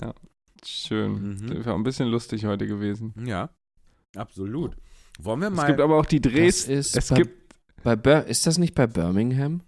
[0.00, 0.14] ja.
[0.64, 1.36] Schön.
[1.40, 1.54] Mhm.
[1.54, 3.14] Das war ein bisschen lustig heute gewesen.
[3.26, 3.50] ja,
[4.16, 4.76] absolut.
[5.20, 5.66] Wollen wir Es mal.
[5.66, 6.72] gibt aber auch die Dresden.
[6.72, 9.62] ist Es bei, gibt, bei Bir ist das nicht bei Birmingham?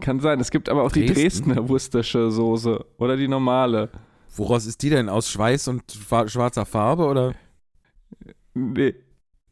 [0.00, 1.50] Kann sein, es gibt aber auch die Dresden?
[1.50, 2.84] Dresdner Worcestershire Soße.
[2.98, 3.90] Oder die normale.
[4.36, 5.08] woraus ist die denn?
[5.08, 5.82] Aus Schweiß und
[6.26, 7.34] schwarzer Farbe oder?
[8.54, 8.94] Nee.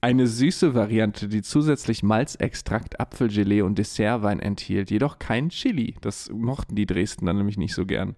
[0.01, 5.97] Eine süße Variante, die zusätzlich Malzextrakt, Apfelgelee und Dessertwein enthielt, jedoch kein Chili.
[6.01, 8.15] Das mochten die Dresdner nämlich nicht so gern.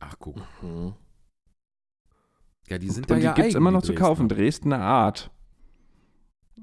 [0.00, 0.36] Ach, guck.
[0.60, 0.94] Hm.
[2.68, 4.28] Ja, die sind Und da die ja gibt es eigen, immer die noch zu kaufen.
[4.28, 5.30] Dresdner Art.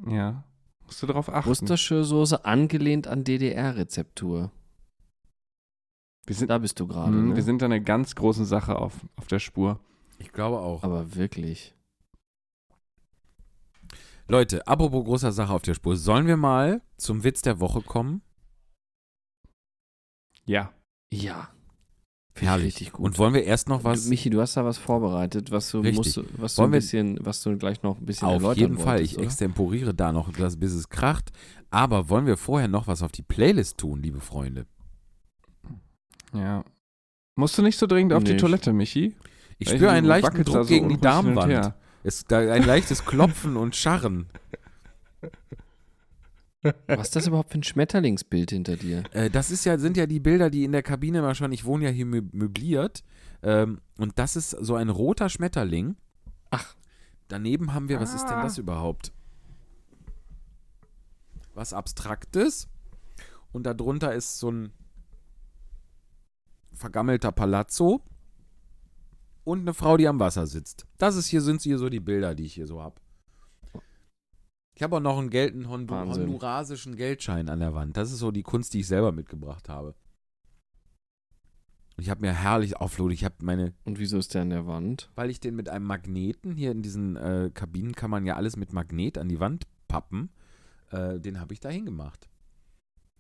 [0.08, 0.44] Ja.
[0.92, 1.48] Musst du darauf achten.
[1.48, 4.52] Worcestershire-Soße angelehnt an DDR-Rezeptur.
[6.26, 7.14] wir, sind, Da bist du gerade.
[7.14, 7.36] Mhm, ne?
[7.38, 9.80] wir sind da eine ganz große Sache auf, auf der Spur.
[10.20, 10.84] Ich glaube auch.
[10.84, 11.74] Aber wirklich.
[14.28, 15.96] Leute, apropos großer Sache auf der Spur.
[15.96, 18.22] Sollen wir mal zum Witz der Woche kommen?
[20.46, 20.74] Ja.
[21.10, 21.54] Ja.
[22.34, 22.66] Finde ich Herrlich.
[22.68, 23.06] richtig gut.
[23.06, 24.04] Und wollen wir erst noch was?
[24.06, 25.98] du, Michi, du hast da was vorbereitet, was du, Richtig.
[25.98, 28.60] musst, was du Wollen ein wir- bisschen, was du gleich noch ein bisschen Auf erläutern
[28.60, 28.86] jeden Fall.
[29.00, 29.26] wolltest, Ich oder?
[29.26, 31.32] extemporiere da noch, das, bis es kracht.
[31.70, 34.66] Aber wollen wir vorher noch was auf die Playlist tun, liebe Freunde?
[36.34, 36.64] Ja.
[37.36, 38.42] Musst du nicht so dringend auf die Nicht.
[38.42, 39.16] Toilette, Michi?
[39.58, 41.74] Ich Weil spüre einen leichten Druck so gegen die Darmwand.
[42.04, 44.28] Es, da, ein leichtes Klopfen und Scharren.
[46.88, 49.04] Was ist das überhaupt für ein Schmetterlingsbild hinter dir?
[49.14, 51.66] Äh, das ist ja, sind ja die Bilder, die in der Kabine immer schon, ich
[51.66, 53.04] wohne ja hier mö- möbliert.
[53.42, 55.96] Ähm, und das ist so ein roter Schmetterling.
[56.52, 56.76] Ach.
[57.28, 58.44] Daneben haben wir, was ist denn Ah.
[58.44, 59.12] das überhaupt?
[61.54, 62.68] Was Abstraktes.
[63.52, 64.72] Und darunter ist so ein
[66.74, 68.02] vergammelter Palazzo.
[69.44, 70.86] Und eine Frau, die am Wasser sitzt.
[71.00, 72.96] Das ist hier, sind hier so die Bilder, die ich hier so habe.
[74.82, 76.24] Ich habe auch noch einen, Geld, einen Hondu Wahnsinn.
[76.24, 77.96] hondurasischen Geldschein an der Wand.
[77.98, 79.94] Das ist so die Kunst, die ich selber mitgebracht habe.
[82.00, 83.14] Ich habe mir herrlich auflohnt.
[83.14, 85.12] Ich habe meine, Und wieso ist der an der Wand?
[85.14, 88.56] weil ich den mit einem Magneten, hier in diesen äh, Kabinen kann man ja alles
[88.58, 90.32] mit Magnet an die Wand pappen,
[90.90, 92.28] äh, den habe ich da hingemacht.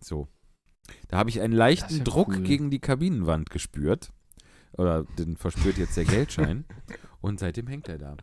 [0.03, 0.28] So.
[1.09, 2.41] Da habe ich einen leichten ja Druck cool.
[2.41, 4.12] gegen die Kabinenwand gespürt.
[4.80, 6.66] Oder den verspürt jetzt der Geldschein.
[7.20, 8.18] Und seitdem hängt er da.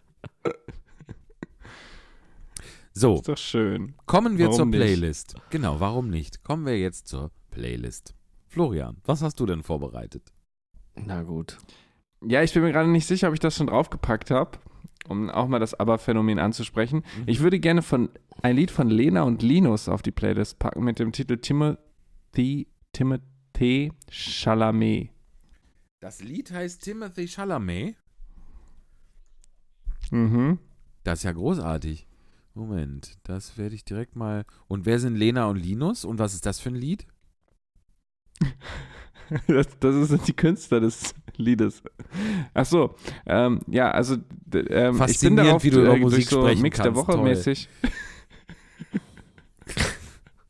[2.99, 3.95] So, Ist doch schön.
[4.07, 4.81] kommen wir Warum zur nicht?
[4.81, 5.37] Playlist.
[5.51, 6.43] Genau, warum nicht?
[6.43, 8.13] Kommen wir jetzt zur Playlist.
[8.49, 10.33] Florian, was hast du denn vorbereitet?
[10.97, 11.59] Na gut.
[12.27, 14.59] Ja, ich bin mir gerade nicht sicher, ob ich das schon draufgepackt habe,
[15.09, 17.05] um auch mal das Aber-Phänomen anzusprechen.
[17.19, 17.23] Mhm.
[17.27, 18.09] Ich würde gerne von
[18.43, 23.93] ein Lied von Lena und Linus auf die Playlist packen mit dem Titel Timothy, Timothy
[24.11, 25.11] Chalamet.
[26.01, 27.95] Das Lied heißt Timothy Chalamet.
[30.11, 30.59] Mhm.
[31.05, 32.08] Das ist ja großartig.
[32.59, 34.45] Moment, das werde ich direkt mal.
[34.67, 36.05] Und wer sind Lena und Linus?
[36.05, 37.07] Und was ist das für ein Lied?
[39.47, 41.83] Das, das sind die Künstler des Liedes.
[42.55, 42.95] Ach so,
[43.27, 44.17] ähm, ja, also
[44.55, 47.13] ähm, ich bin darauf wie du über äh, Musik so sprechen Mix der kannst, Woche
[47.13, 47.25] toll.
[47.25, 47.69] mäßig.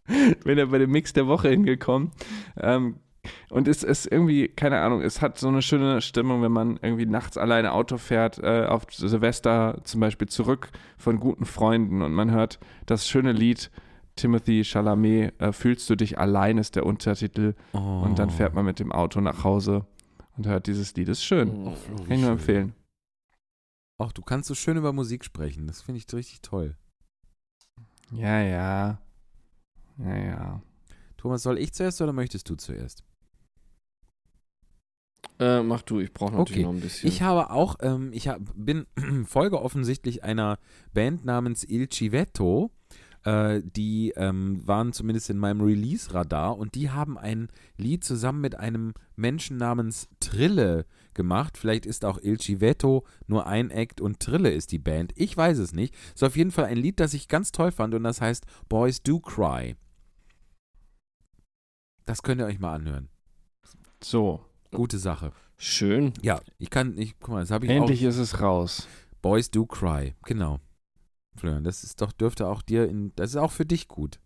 [0.45, 2.13] bin ja bei dem Mix der Woche hingekommen.
[2.57, 3.01] Ähm,
[3.51, 7.07] und es ist irgendwie, keine Ahnung, es hat so eine schöne Stimmung, wenn man irgendwie
[7.07, 12.31] nachts alleine Auto fährt, äh, auf Silvester zum Beispiel zurück von guten Freunden und man
[12.31, 13.71] hört das schöne Lied
[14.19, 17.55] Timothy Chalamet, äh, Fühlst du dich allein, ist der Untertitel.
[17.73, 18.03] Oh.
[18.05, 19.87] Und dann fährt man mit dem Auto nach Hause
[20.37, 21.09] und hört dieses Lied.
[21.09, 21.69] Ist schön.
[21.69, 21.75] Oh,
[22.05, 22.75] Kann ich nur empfehlen.
[23.99, 25.67] Ach, du kannst so schön über Musik sprechen.
[25.67, 26.77] Das finde ich richtig toll.
[28.13, 29.01] Ja, ja.
[29.99, 30.63] Ja, ja.
[31.17, 33.05] Thomas, soll ich zuerst oder möchtest du zuerst?
[35.41, 36.63] Äh, mach du, ich brauche natürlich Okay.
[36.65, 37.09] noch ein bisschen.
[37.09, 38.87] Ich habe auch, ähm, ich hab, bin
[39.27, 40.59] Folge offensichtlich einer
[40.93, 42.71] Band namens Il Civetto.
[43.25, 48.57] Äh, die ähm, waren zumindest in meinem Release-Radar und die haben ein Lied zusammen mit
[48.57, 51.59] einem Menschen namens Trille gemacht.
[51.59, 55.13] Vielleicht ist auch Il Civetto nur ein Act und Trille ist die Band.
[55.17, 55.95] Ich weiß es nicht.
[56.15, 59.03] Ist auf jeden Fall ein Lied, das ich ganz toll fand und das heißt Boys
[59.03, 59.75] Do Cry.
[62.07, 63.09] Das könnt ihr euch mal anhören.
[64.03, 65.33] So, Gute Sache.
[65.57, 66.13] Schön.
[66.23, 67.77] Ja, ich kann, ich, guck mal, das habe ich auch.
[67.77, 68.87] endlich ist es raus.
[69.23, 70.61] Boys Do Cry, genau.
[71.37, 74.21] Florian, das ist doch, dürfte auch dir in, das ist auch für dich gut.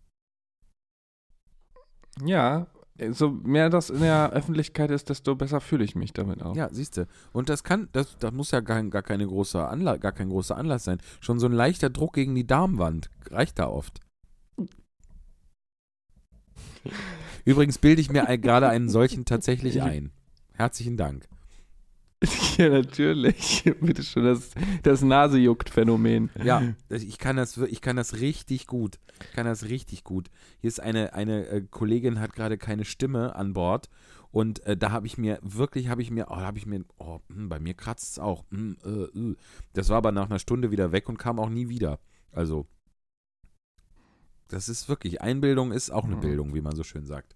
[2.23, 2.67] Ja,
[3.11, 6.55] so mehr das in der Öffentlichkeit ist, desto besser fühle ich mich damit auch.
[6.55, 7.07] Ja, siehst du.
[7.31, 10.55] Und das kann, das, das muss ja gar, gar keine große Anla gar kein großer
[10.55, 10.99] Anlass sein.
[11.19, 13.99] Schon so ein leichter Druck gegen die Darmwand reicht da oft.
[17.45, 20.11] Übrigens bilde ich mir gerade einen solchen tatsächlich ein.
[20.53, 21.27] Herzlichen Dank.
[22.57, 23.63] ja, natürlich.
[23.81, 24.51] Bitte schon, das,
[24.83, 26.29] das Nase-Juckt-Phänomen.
[26.43, 28.99] Ja, ich kann das, ich kann das richtig gut.
[29.21, 30.29] Ich kann das richtig gut.
[30.61, 33.89] Hier ist eine, eine äh, Kollegin, hat gerade keine Stimme an Bord.
[34.31, 36.85] Und äh, da habe ich mir, wirklich habe ich mir, oh, da habe ich mir,
[36.97, 38.45] oh, hm, bei mir kratzt es auch.
[38.51, 39.35] Hm, äh, äh.
[39.73, 41.99] Das war aber nach einer Stunde wieder weg und kam auch nie wieder.
[42.31, 42.67] Also,
[44.47, 46.21] das ist wirklich, Einbildung ist auch eine Mhm.
[46.21, 47.35] Bildung, wie man so schön sagt.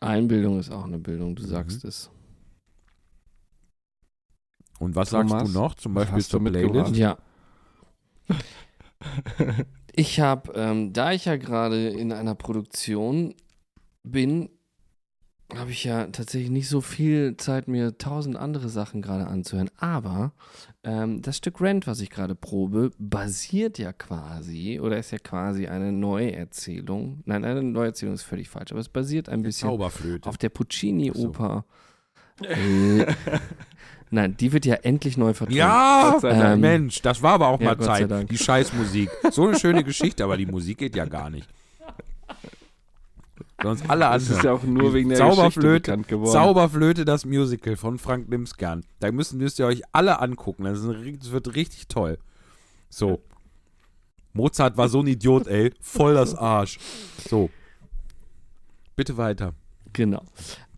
[0.00, 1.46] Einbildung ist auch eine Bildung, du Mhm.
[1.48, 2.10] sagst es.
[4.78, 5.74] Und was Thomas, sagst du noch?
[5.74, 6.96] Zum Beispiel zur Playlist?
[6.96, 7.18] Ja.
[9.98, 13.34] Ich habe, ähm, da ich ja gerade in einer Produktion
[14.02, 14.50] bin,
[15.54, 19.70] habe ich ja tatsächlich nicht so viel Zeit, mir tausend andere Sachen gerade anzuhören.
[19.78, 20.32] Aber
[20.82, 25.68] ähm, das Stück Rent, was ich gerade probe, basiert ja quasi, oder ist ja quasi
[25.68, 27.22] eine Neuerzählung.
[27.26, 30.28] Nein, eine Neuerzählung ist völlig falsch, aber es basiert ein bisschen Zauberflöte.
[30.28, 31.64] auf der Puccini-Oper.
[32.42, 33.06] Äh,
[34.10, 35.56] Nein, die wird ja endlich neu vertont.
[35.56, 38.30] Ja, ähm, Mensch, das war aber auch Ja, mal Zeit.
[38.30, 39.10] Die Scheißmusik.
[39.30, 41.48] So eine schöne Geschichte, aber die Musik geht ja gar nicht.
[43.64, 46.32] Uns alle Das ist ja auch nur wegen der Geschichte Zauberflöte, bekannt geworden.
[46.32, 48.84] Zauberflöte, das Musical von Frank Nimsgern.
[49.00, 50.64] Da müssen, müsst ihr euch alle angucken.
[50.64, 52.18] Das, ein, das wird richtig toll.
[52.90, 53.22] So.
[54.32, 55.72] Mozart war so ein Idiot, ey.
[55.80, 56.78] Voll das Arsch.
[57.28, 57.48] So.
[58.94, 59.54] Bitte weiter.
[59.92, 60.22] Genau.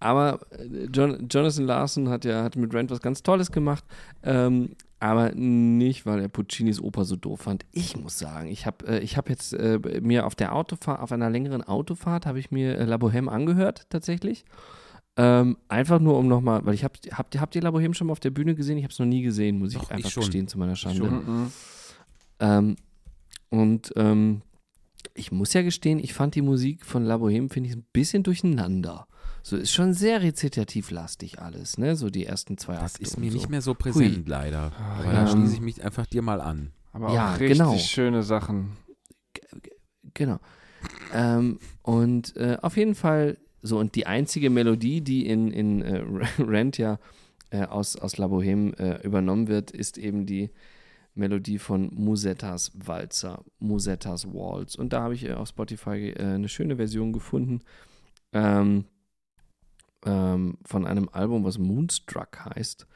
[0.00, 3.84] Aber äh, John, Jonathan Larson hat ja hat mit Rand was ganz Tolles gemacht,
[4.22, 7.64] ähm, aber nicht, weil er Puccinis Oper so doof fand.
[7.72, 11.12] Ich muss sagen, ich habe äh, ich hab jetzt äh, mir auf der Autofahrt, auf
[11.12, 14.44] einer längeren Autofahrt, habe ich mir äh, La Bohème angehört, tatsächlich.
[15.16, 18.12] Ähm, einfach nur um nochmal, weil ich habe, habt, ihr- ihr La Bohème schon mal
[18.12, 18.78] auf der Bühne gesehen?
[18.78, 20.22] Ich habe es noch nie gesehen, muss ich ich einfach schon.
[20.22, 21.10] gestehen, zu meiner Schande.
[21.10, 21.52] Mhm.
[22.40, 22.76] Ähm,
[23.50, 24.42] und ähm,
[25.14, 28.22] ich muss ja gestehen, ich fand die Musik von La Bohème, finde ich, ein bisschen
[28.22, 29.06] durcheinander.
[29.48, 31.96] So ist schon sehr rezitativlastig alles, ne?
[31.96, 33.38] So die ersten zwei Das Akte ist und mir so.
[33.38, 34.72] nicht mehr so präsent, leider.
[34.98, 35.24] Aber ja.
[35.24, 36.72] da schließe ich mich einfach dir mal an.
[36.92, 37.78] Aber auch Ja, richtig genau.
[37.78, 38.76] schöne Sachen.
[40.12, 40.38] Genau.
[41.14, 46.04] Ähm, und äh, auf jeden Fall so, und die einzige Melodie, die in, in äh,
[46.42, 46.98] Rent ja
[47.48, 50.50] äh, aus, aus La Bohème äh, übernommen wird, ist eben die
[51.14, 54.74] Melodie von Musettas Walzer, Musettas Waltz.
[54.74, 57.62] Und da habe ich äh, auf Spotify äh, eine schöne Version gefunden
[58.34, 58.84] ähm,
[60.08, 62.86] ähm, von einem Album, was Moonstruck heißt.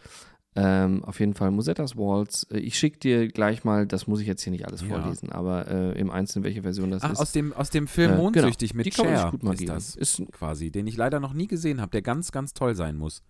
[0.54, 2.46] Ähm, auf jeden Fall Musettas Waltz.
[2.50, 4.88] Äh, Ich schicke dir gleich mal, das muss ich jetzt hier nicht alles Ja.
[4.88, 7.20] vorlesen, aber äh, im Einzelnen, welche Version das Ach, ist.
[7.20, 8.76] aus dem, aus dem Film Äh, Mondsüchtig genau.
[8.78, 9.72] mit Die kann man Cher gut mal ist geben.
[9.72, 12.96] das Ist, quasi, den ich leider noch nie gesehen habe, der ganz, ganz toll sein
[12.98, 13.22] muss.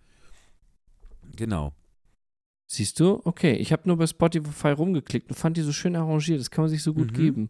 [1.35, 1.73] Genau.
[2.67, 3.21] siehst du?
[3.23, 6.39] Okay, ich habe nur bei Spotify rumgeklickt und fand die so schön arrangiert.
[6.39, 7.15] Das kann man sich so gut Mhm.
[7.15, 7.49] geben.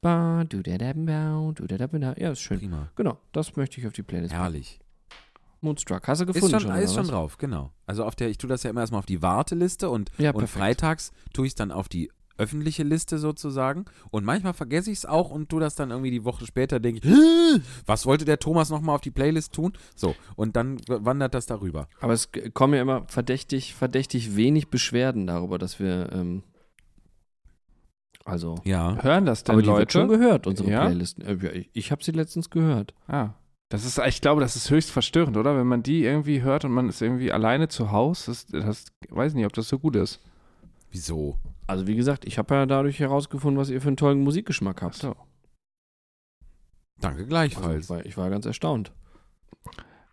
[0.00, 2.14] Ba, du, da, da, ba, du, da, da, ba, da.
[2.18, 2.58] Ja, ist schön.
[2.58, 2.90] Prima.
[2.96, 4.34] Genau, das möchte ich auf die Playlist.
[4.34, 4.80] Herrlich.
[5.60, 6.06] Moonstruck.
[6.08, 6.80] Hast du Ist gefunden schon, schon?
[6.80, 7.72] ist schon drauf, genau.
[7.86, 10.46] Also auf der, ich tue das ja immer erstmal auf die Warteliste und, Ja, und
[10.48, 13.86] freitags tue ich es dann auf die öffentliche Liste sozusagen.
[14.10, 17.00] Und manchmal vergesse ich es auch und tue das dann irgendwie die Woche später, denke
[17.02, 17.60] ich, "Hä?
[17.86, 19.72] was wollte der Thomas nochmal auf die Playlist tun?
[19.96, 21.88] So, und dann wandert das darüber.
[22.00, 26.44] Aber es kommen ja immer verdächtig, verdächtig wenig Beschwerden darüber, dass wir, ähm,
[28.24, 29.02] also, Ja.
[29.02, 29.92] Hören das denn aber die wird Leute?
[29.92, 30.84] schon gehört, unsere Ja?
[30.86, 31.24] Playlisten.
[31.24, 32.94] Äh, ich ich habe sie letztens gehört.
[33.08, 33.30] Ah.
[33.70, 35.54] Das ist, ich glaube, das ist höchst verstörend, oder?
[35.56, 39.34] Wenn man die irgendwie hört und man ist irgendwie alleine zu Hause, das, das weiß
[39.34, 40.20] nicht, ob das so gut ist.
[40.90, 41.36] Wieso?
[41.66, 44.94] Also wie gesagt, ich habe ja dadurch herausgefunden, was ihr für einen tollen Musikgeschmack habt.
[44.94, 45.14] So.
[47.00, 47.90] Danke Also ich, gleichfalls.
[47.90, 48.92] war, ich war ganz erstaunt.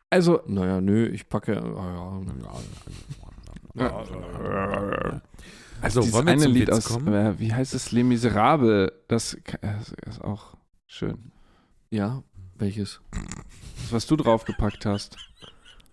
[0.10, 1.54] Also, Naja, nö, ich packe.
[3.76, 4.04] ja,
[5.82, 7.14] Also, dieses wollen wir eine zum Lied Witz aus, kommen?
[7.14, 10.56] Äh, wie heißt es, Les Miserables, das das ist auch
[10.88, 11.32] schön.
[11.90, 12.24] ja,
[12.56, 13.02] welches?
[13.12, 15.18] Das, was du draufgepackt hast.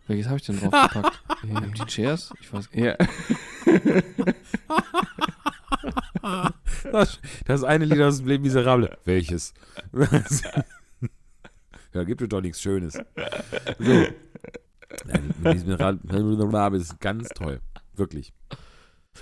[0.06, 1.22] Welches habe ich denn draufgepackt?
[1.78, 2.32] die Chairs?
[2.40, 2.96] Ich weiß Ja.
[6.92, 8.96] Das, das eine Lied aus dem Leben Miserable.
[9.04, 9.54] Welches?
[11.92, 12.94] ja, gibt es doch nichts Schönes.
[13.78, 14.06] So.
[15.42, 17.60] Miserables ist ganz toll.
[17.94, 18.32] Wirklich.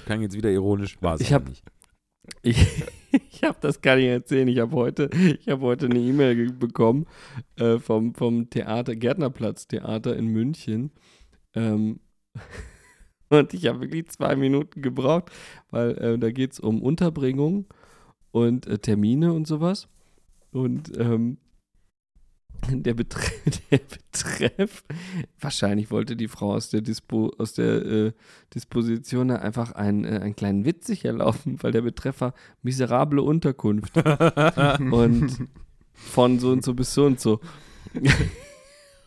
[0.04, 1.64] Klang jetzt wieder ironisch, war es Ich hab- nicht.
[2.42, 2.84] Ich,
[3.30, 4.48] ich habe das gar nicht erzählen.
[4.48, 7.06] Ich habe heute, ich heute eine E-Mail bekommen
[7.56, 10.92] äh, vom, vom Theater, Gärtnerplatz Theater in München.
[11.54, 12.00] Ähm,
[13.28, 15.30] und ich habe wirklich zwei Minuten gebraucht,
[15.70, 17.66] weil äh, da geht es um Unterbringung
[18.30, 19.88] und äh, Termine und sowas.
[20.52, 21.38] Und ähm,
[22.68, 24.84] der, Betreff, der Betreff,
[25.40, 28.12] wahrscheinlich wollte die Frau aus der, Dispo, aus der äh,
[28.54, 33.96] Disposition einfach einen, äh, einen kleinen Witz sich erlauben, weil der Betreffer miserable Unterkunft
[34.90, 35.48] und
[35.94, 37.40] von so und so bis so und so.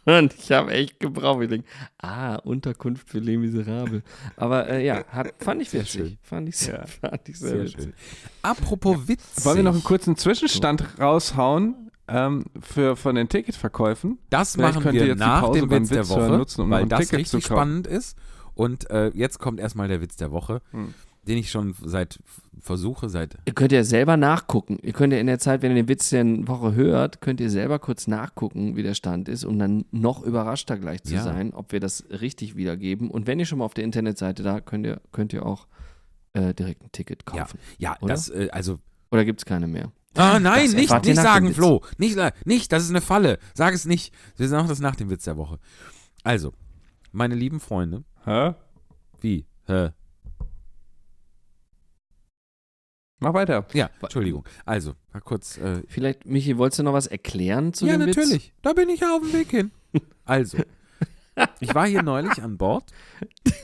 [0.06, 1.44] Und ich habe echt gebraucht.
[1.44, 1.68] Ich denke,
[2.00, 4.04] ah, Unterkunft für Les Miserables.
[4.36, 6.02] Aber äh, ja, hat, fand ich Sehr witzig.
[6.02, 6.18] schön.
[6.22, 7.84] Fand ich sehr, fand ich sehr, Sehr witzig.
[7.84, 7.94] schön.
[8.42, 9.46] Apropos Witz.
[9.46, 14.20] Wollen wir noch einen kurzen Zwischenstand raushauen ähm, für, von den Ticketverkäufen?
[14.30, 17.00] Das Vielleicht machen könnt ihr wir nach dem Witz der Woche, nutzen, um weil das
[17.02, 18.18] Ticket richtig spannend ist.
[18.56, 20.94] Und äh, jetzt kommt erstmal der Witz der Woche, Hm.
[21.28, 22.20] den ich schon seit
[22.60, 24.78] versuche, seit Ihr könnt ja selber nachgucken.
[24.84, 27.50] Ihr könnt ja in der Zeit, wenn ihr den Witz der Woche hört, könnt ihr
[27.50, 31.24] selber kurz nachgucken, wie der Stand ist, um dann noch überraschter gleich zu Ja.
[31.24, 33.10] sein, ob wir das richtig wiedergeben.
[33.10, 35.68] Und wenn ihr schon mal auf der Internetseite da, könnt ihr, könnt ihr auch
[36.34, 37.58] äh, direkt ein Ticket kaufen.
[37.80, 38.14] ja, Oder?
[38.14, 38.78] das äh, also
[39.12, 39.92] Oder gibt es keine mehr?
[40.16, 41.54] Ah, nein, Das nicht, nicht sagen.
[41.54, 41.82] Flo.
[41.98, 43.40] Nicht, sa- nicht, das ist eine Falle.
[43.56, 44.14] Sag es nicht.
[44.38, 45.60] Wir sagen das nach dem Witz der Woche.
[46.24, 46.54] Also,
[47.12, 48.54] meine lieben Freunde, Hä?
[49.22, 49.46] wie?
[49.66, 49.90] Hä?
[53.20, 53.66] Mach weiter.
[53.74, 54.46] Ja, Entschuldigung.
[54.66, 55.58] Also, mal kurz.
[55.58, 58.18] Äh, Vielleicht, Michi, wolltest du noch was erklären zu ja, dem Witz?
[58.18, 58.54] natürlich.
[58.62, 59.72] Da bin ich ja auf dem Weg hin.
[60.26, 60.58] Also,
[61.60, 62.86] ich war hier neulich an Bord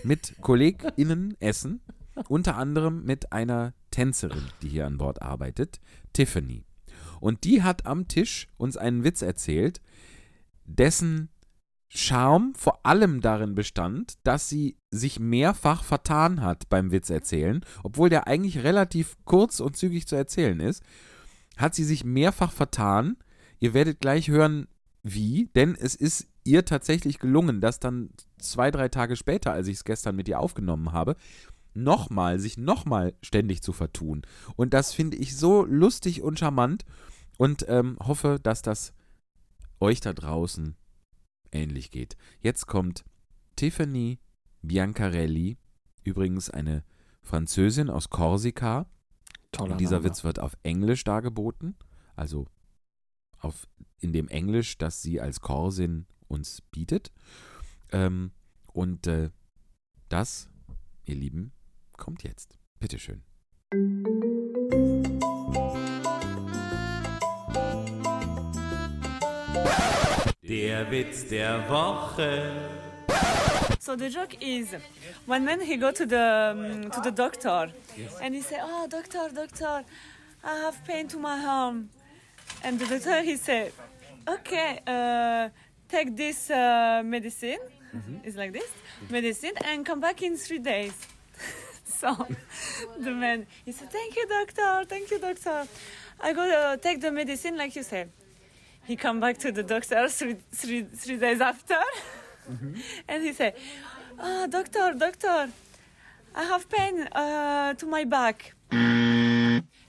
[0.03, 1.79] mit KollegInnen essen,
[2.27, 5.79] unter anderem mit einer Tänzerin, die hier an Bord arbeitet,
[6.13, 6.65] Tiffany.
[7.19, 9.81] Und die hat am Tisch uns einen Witz erzählt,
[10.65, 11.29] dessen
[11.89, 18.09] Charme vor allem darin bestand, dass sie sich mehrfach vertan hat beim Witz erzählen, obwohl
[18.09, 20.83] der eigentlich relativ kurz und zügig zu erzählen ist,
[21.57, 23.17] hat sie sich mehrfach vertan.
[23.59, 24.67] Ihr werdet gleich hören,
[25.01, 29.77] wie, denn es ist ihr tatsächlich gelungen, das dann zwei, drei Tage später, als ich
[29.77, 31.15] es gestern mit ihr aufgenommen habe,
[31.73, 34.23] nochmal, sich nochmal ständig zu vertun.
[34.55, 36.85] Und das finde ich so lustig und charmant
[37.37, 38.93] und ähm, hoffe, dass das
[39.79, 40.75] euch da draußen
[41.51, 42.17] ähnlich geht.
[42.41, 43.05] Jetzt kommt
[43.55, 44.19] Tiffany
[44.61, 45.57] Biancarelli,
[46.03, 46.83] übrigens eine
[47.21, 48.89] Französin aus Korsika.
[49.51, 50.05] Toller Und dieser Name.
[50.05, 51.75] Witz wird auf Englisch dargeboten,
[52.15, 52.47] also
[53.39, 53.67] auf,
[53.99, 57.11] in dem Englisch, das sie als Korsin uns bietet.
[57.91, 58.31] Ähm,
[58.67, 59.31] und äh,
[60.09, 60.49] das,
[61.05, 61.51] ihr Lieben,
[61.99, 62.57] kommt jetzt.
[62.79, 63.21] Bitteschön.
[70.41, 72.69] Der Witz der Woche.
[73.79, 74.75] So the joke is,
[75.25, 77.71] one man he go to the um, to the doctor,
[78.21, 79.83] and he say, "Oh, doctor, doctor,
[80.43, 81.89] I have pain to my arm,"
[82.63, 83.71] and the doctor he said,
[84.27, 85.49] "Okay, uh,
[85.87, 87.59] take this uh, medicine.
[88.23, 88.69] It's like this
[89.09, 90.93] medicine, and come back in three days."
[91.89, 92.27] So
[92.99, 94.85] the man he said, "Thank you, doctor.
[94.85, 95.67] Thank you, doctor.
[96.19, 98.11] I go uh, take the medicine like you said."
[98.85, 101.79] He come back to the doctor three, three, three days after.
[103.07, 103.53] and he said,
[104.17, 105.49] "Ah, doctor, doctor,
[106.33, 108.53] I have pain uh, to my back."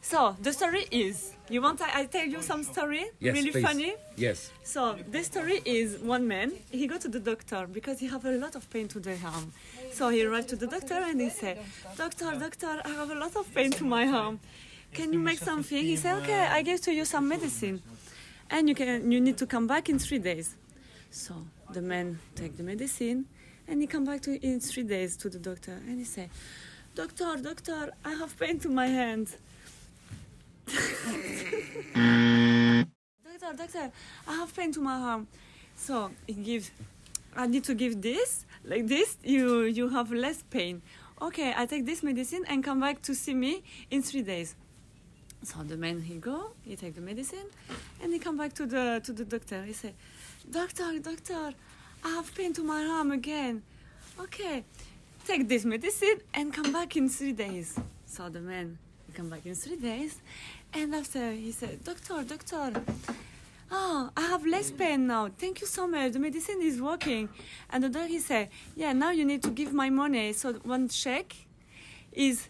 [0.03, 3.05] So the story is, you want I, I tell you some story?
[3.21, 3.95] really funny.
[4.17, 4.51] Yes.
[4.65, 6.53] So this story is one man.
[6.71, 9.53] He go to the doctor because he have a lot of pain to the arm.
[9.93, 11.59] So he arrived to the doctor and he said,
[11.97, 14.41] "Doctor, doctor, I have a lot of pain to my arm.
[14.93, 17.83] Can you make something?" He said, "Okay, I give to you some medicine,
[18.51, 20.57] and you can you need to come back in three days."
[21.11, 21.35] So
[21.73, 23.27] the man take the medicine,
[23.69, 26.31] and he come back to in three days to the doctor, and he say,
[26.95, 29.37] "Doctor, doctor, I have pain to my hand."
[33.41, 33.93] doctor, doctor,
[34.27, 35.27] I have pain to my arm.
[35.77, 36.71] So he gives,
[37.35, 40.83] I need to give this, like this, you you have less pain.
[41.21, 44.57] Okay, I take this medicine and come back to see me in three days.
[45.43, 47.47] So the man he go, he take the medicine,
[48.03, 49.63] and he come back to the to the doctor.
[49.65, 49.95] He say,
[50.51, 51.53] Doctor, doctor,
[52.05, 53.63] I have pain to my arm again.
[54.19, 54.65] Okay,
[55.27, 57.79] take this medicine and come back in three days.
[58.07, 60.21] So the man he come back in three days,
[60.75, 62.73] and after he said, Doctor, doctor,
[63.71, 65.29] oh, I have less pain now.
[65.29, 66.13] Thank you so much.
[66.13, 67.29] The medicine is working.
[67.71, 70.33] And the doctor he said, yeah, now you need to give my money.
[70.33, 71.35] So one check
[72.13, 72.49] is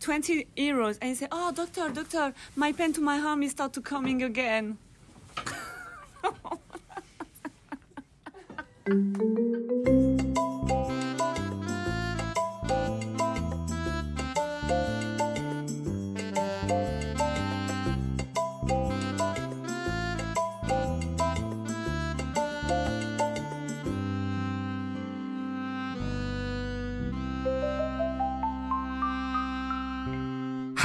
[0.00, 0.98] 20 euros.
[1.00, 4.22] And he said, oh, doctor, doctor, my pain to my arm is start to coming
[4.22, 4.78] again.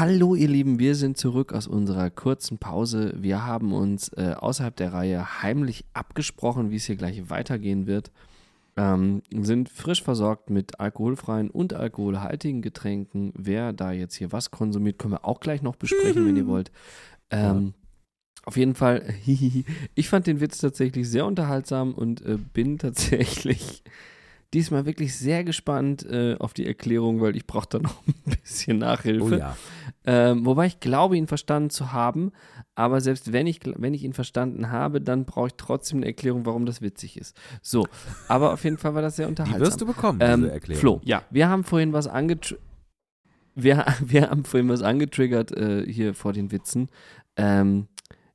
[0.01, 3.13] Hallo ihr Lieben, wir sind zurück aus unserer kurzen Pause.
[3.19, 8.11] Wir haben uns äh, außerhalb der Reihe heimlich abgesprochen, wie es hier gleich weitergehen wird.
[8.75, 13.31] Ähm, sind frisch versorgt mit alkoholfreien und alkoholhaltigen Getränken.
[13.37, 16.71] Wer da jetzt hier was konsumiert, können wir auch gleich noch besprechen, wenn ihr wollt.
[17.33, 17.75] Ähm,
[18.43, 23.83] Auf jeden Fall, ich fand den Witz tatsächlich sehr unterhaltsam und äh, bin tatsächlich
[24.53, 28.77] diesmal wirklich sehr gespannt äh, auf die Erklärung, weil ich brauche da noch ein bisschen
[28.79, 29.35] Nachhilfe.
[29.35, 29.55] Oh ja.
[30.03, 32.31] Ähm, wobei ich glaube, ihn verstanden zu haben.
[32.75, 36.45] Aber selbst wenn ich, wenn ich ihn verstanden habe, dann brauche ich trotzdem eine Erklärung,
[36.45, 37.35] warum das witzig ist.
[37.61, 37.85] So,
[38.27, 39.61] aber auf jeden Fall war das sehr Die unterhaltsam.
[39.61, 40.79] wirst du bekommen, ähm, diese Erklärung.
[40.79, 41.23] Flo, Ja.
[41.29, 42.63] wir haben vorhin was angetriggert.
[43.55, 46.89] Wir, wir haben vorhin was angetriggert äh, hier vor den Witzen.
[47.35, 47.87] Ähm,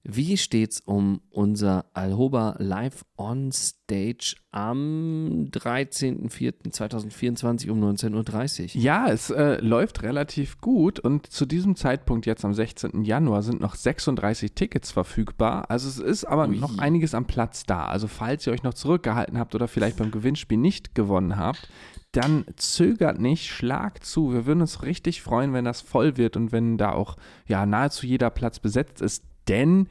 [0.09, 8.83] wie steht's um unser Alhoba Live on Stage am 13.04.2024 um 19.30 Uhr?
[8.83, 13.03] Ja, es äh, läuft relativ gut und zu diesem Zeitpunkt jetzt am 16.
[13.03, 15.69] Januar sind noch 36 Tickets verfügbar.
[15.71, 16.57] Also es ist aber Ui.
[16.57, 17.87] noch einiges am Platz da.
[17.87, 21.69] Also falls ihr euch noch zurückgehalten habt oder vielleicht beim Gewinnspiel nicht gewonnen habt,
[22.13, 24.33] dann zögert nicht, schlagt zu.
[24.33, 28.07] Wir würden uns richtig freuen, wenn das voll wird und wenn da auch ja nahezu
[28.07, 29.89] jeder Platz besetzt ist, denn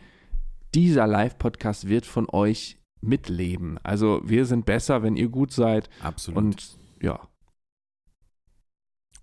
[0.73, 3.77] dieser Live-Podcast wird von euch mitleben.
[3.83, 6.37] Also wir sind besser, wenn ihr gut seid Absolut.
[6.37, 7.19] und ja.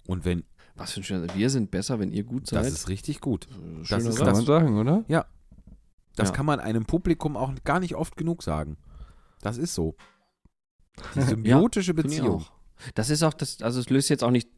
[0.06, 1.34] Und wenn, Was für ein schöner.
[1.34, 2.64] Wir sind besser, wenn ihr gut seid.
[2.64, 3.46] das ist richtig gut.
[3.46, 4.16] Äh, das schöner ist.
[4.18, 5.04] Kann man sagen, oder?
[6.16, 6.34] Das Ja.
[6.34, 8.76] kann man einem Publikum auch gar nicht oft genug sagen.
[9.40, 9.96] Das ist so.
[11.14, 12.44] Die symbiotische ich Beziehung.
[12.94, 14.48] Das ist auch das, also es löst jetzt auch nicht,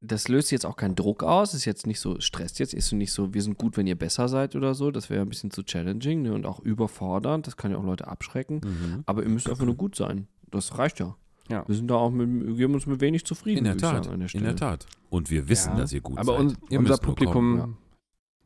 [0.00, 3.12] das löst jetzt auch keinen Druck aus, ist jetzt nicht so, stresst jetzt, ist nicht
[3.12, 5.62] so, wir sind gut, wenn ihr besser seid oder so, das wäre ein bisschen zu
[5.64, 9.02] challenging ne, und auch überfordernd, das kann ja auch Leute abschrecken, Mhm.
[9.06, 11.16] aber ihr müsst einfach nur gut sein, das reicht ja.
[11.50, 11.66] Ja.
[11.66, 14.04] Wir sind da auch mit, wir geben uns mit wenig zufrieden, In der Tat.
[14.04, 14.86] sagen, an der In der Tat.
[15.10, 15.78] Und wir wissen, Ja.
[15.78, 16.40] dass ihr gut Aber seid.
[16.40, 17.76] un Ihr unser Publikum kommen.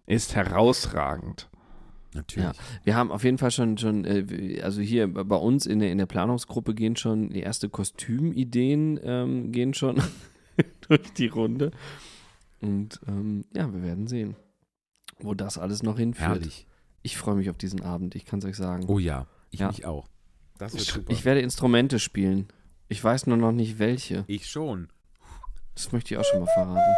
[0.06, 1.48] ist herausragend.
[2.14, 2.48] Natürlich.
[2.50, 2.52] Ja.
[2.84, 5.98] Wir haben auf jeden Fall schon, schon äh, also hier bei uns in der, in
[5.98, 10.00] der Planungsgruppe gehen schon die erste Kostümideen ähm, gehen schon
[10.88, 11.70] durch die Runde.
[12.60, 14.36] Und ähm, ja, wir werden sehen,
[15.18, 16.28] wo das alles noch hinführt.
[16.28, 16.66] Herrlich.
[17.02, 18.84] Ich freue mich auf diesen Abend, ich kann es euch sagen.
[18.88, 19.68] Oh ja, ich Ja.
[19.68, 20.08] mich auch.
[20.58, 21.10] Das wird Ich- super.
[21.12, 22.46] Ich werde Instrumente spielen.
[22.88, 24.24] Ich weiß nur noch nicht welche.
[24.28, 24.88] ich schon.
[25.74, 26.94] Das möchte ich auch schon mal verraten.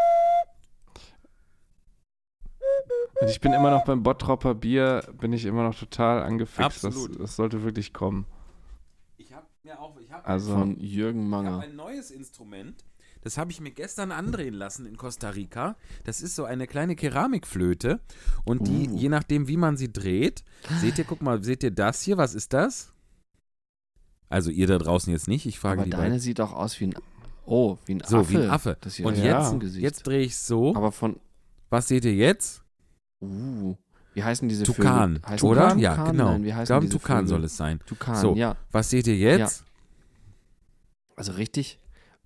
[3.21, 6.79] Und ich bin immer noch beim Bottropper Bier, bin ich immer noch total angefixt.
[6.85, 7.21] Das, Absolut.
[7.21, 8.27] das sollte wirklich kommen.
[9.17, 11.61] Ich habe mir auch, ich habe Also, Von Jürgen Ich habe Manger.
[11.61, 12.85] ein neues Instrument.
[13.25, 15.77] Das habe ich mir gestern andrehen lassen in Costa Rica.
[16.05, 18.01] Das ist so eine kleine Keramikflöte.
[18.45, 18.97] Und die, Uh.
[18.99, 20.45] je nachdem, wie man sie dreht,
[20.81, 22.18] seht ihr, guck mal, seht ihr das hier?
[22.18, 22.93] Was ist das?
[24.29, 26.18] Also ihr da draußen jetzt nicht, ich frage Aber die deine beiden.
[26.20, 26.95] sieht doch aus wie ein
[27.47, 28.29] So, wie ein So, Affe.
[28.31, 28.77] wie ein Affe.
[29.05, 29.77] Und ist jetzt-.
[29.77, 30.75] Jetzt drehe ich so.
[30.77, 31.18] Aber von,
[31.70, 32.62] Was seht ihr jetzt?
[33.22, 33.75] uh,
[34.12, 35.29] wie heißen diese Tukan, Vögel?
[35.31, 35.75] Heißen oder?
[35.75, 36.11] die Ja, Tukan?
[36.12, 36.31] genau.
[36.33, 37.29] Nein, wie ich heißen glaube, diese Tukan Vögel?
[37.29, 37.81] soll es sein.
[37.87, 38.35] Tukan, So.
[38.37, 38.57] ja.
[38.70, 39.64] Was seht ihr jetzt?
[41.16, 41.79] Also richtig.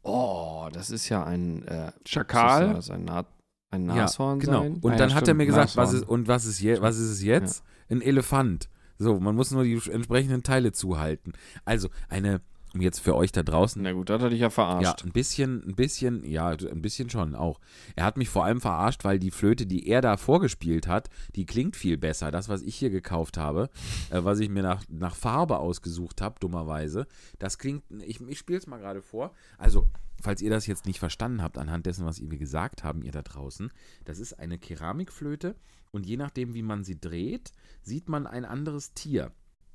[0.09, 2.74] Oh, das ist ja ein äh, Schakal.
[2.74, 3.24] Das ist ein, Na
[3.70, 4.62] ein Ja, Nashorn genau.
[4.62, 4.78] sein.
[4.80, 6.96] Und Ah, dann ja, hat er mir gesagt, was ist, und was ist, je, was
[6.96, 7.62] ist es jetzt?
[7.90, 8.68] Ein Elefant.
[8.96, 11.32] So, man muss nur die entsprechenden Teile zuhalten.
[11.64, 12.40] Also eine,
[12.74, 15.04] um jetzt für euch da draußen, Na gut, das hatte ich ja ja, verarscht.
[15.04, 17.60] ein bisschen, ein bisschen, ja, ein bisschen schon auch.
[17.96, 21.46] Er hat mich vor allem verarscht, weil die Flöte, die er da vorgespielt hat, die
[21.46, 22.30] klingt viel besser.
[22.30, 23.70] Das, was ich hier gekauft habe,
[24.10, 27.06] äh, was ich mir nach, nach Farbe ausgesucht habe, dummerweise,
[27.38, 29.32] das klingt, ich, ich spiele es mal gerade vor.
[29.56, 29.88] Also,
[30.20, 33.22] falls ihr das jetzt nicht verstanden habt, anhand dessen, was wir gesagt haben, ihr da
[33.22, 33.70] draußen,
[34.04, 35.56] das ist eine Keramikflöte
[35.90, 37.52] und je nachdem, wie man sie dreht,
[37.82, 39.32] sieht man ein anderes Tier.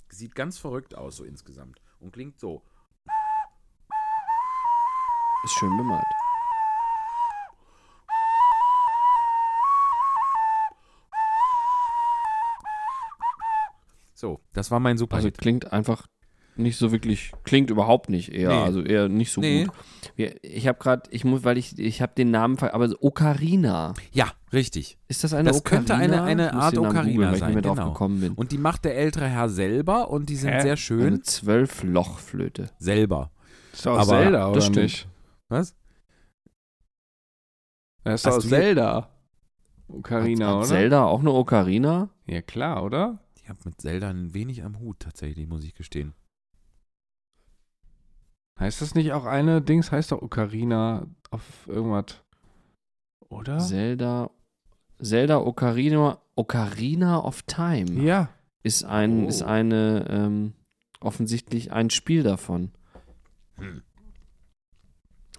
[0.10, 1.82] Sieht ganz verrückt aus, so insgesamt.
[2.00, 2.62] Und klingt so.
[5.44, 6.06] Ist schön bemalt.
[14.16, 16.08] So, das war mein super Also klingt einfach
[16.56, 18.62] nicht so wirklich, klingt überhaupt nicht eher, Nee.
[18.64, 19.66] also eher nicht so Nee.
[19.66, 20.36] gut.
[20.44, 23.96] Ich habe gerade, ich muss, weil ich, ich habe den Namen, ver aber so Ocarina.
[24.12, 25.00] Ja, richtig.
[25.08, 25.80] Ist das eine Das Ocarina?
[25.80, 27.92] könnte eine- eine Art Ocarina ich sein, nicht mehr drauf genau.
[27.94, 28.34] gekommen bin.
[28.34, 30.62] Und die macht der ältere Herr selber und die sind Hä?
[30.62, 31.24] sehr Eine schön.
[31.24, 32.70] Zwölf-Loch-Flöte.
[32.78, 33.32] Selber.
[33.74, 34.84] Ist doch Aber aus Zelda, oder das stimmt.
[34.84, 35.08] nicht?
[35.54, 35.76] Was?
[38.04, 39.10] Das ist Hast aus Zelda.
[39.88, 40.66] Ocarina, Hat oder?
[40.66, 42.10] Zelda auch eine Ocarina?
[42.26, 43.20] Ja, klar, oder?
[43.36, 46.14] Ich habe mit Zelda ein wenig am Hut, tatsächlich, muss ich gestehen.
[48.60, 49.92] Heißt das nicht auch eine Dings?
[49.92, 52.24] Heißt doch Ocarina auf irgendwas.
[53.30, 53.60] Oder?
[53.60, 54.30] Zelda,
[55.02, 58.30] Zelda Ocarina, Ocarina of Time ja.
[58.64, 59.28] ist ein, Oh.
[59.28, 60.54] ist eine, ähm,
[61.00, 62.72] offensichtlich ein Spiel davon.
[63.58, 63.84] Hm.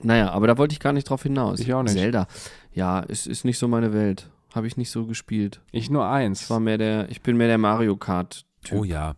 [0.05, 1.61] Naja, aber da wollte ich gar nicht drauf hinaus.
[1.61, 1.95] Ich auch nicht.
[1.95, 2.27] Zelda,
[2.73, 4.31] ja, ist, ist nicht so meine Welt.
[4.55, 5.61] Habe ich nicht so gespielt.
[5.73, 6.43] Ich nur eins.
[6.43, 8.79] Ich war mehr der, ich bin mehr der Mario Kart Typ.
[8.79, 9.17] Oh ja.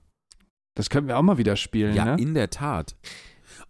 [0.74, 2.22] Das können wir auch mal wieder spielen, Ja, ne?
[2.22, 2.96] in der Tat.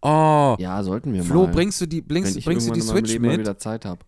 [0.02, 1.52] Oh, Ja, sollten wir Flo, mal.
[1.52, 3.40] bringst du die, wenn bringst, ich bringst du die Switch Leben mal mit?
[3.40, 4.04] wieder Zeit habe.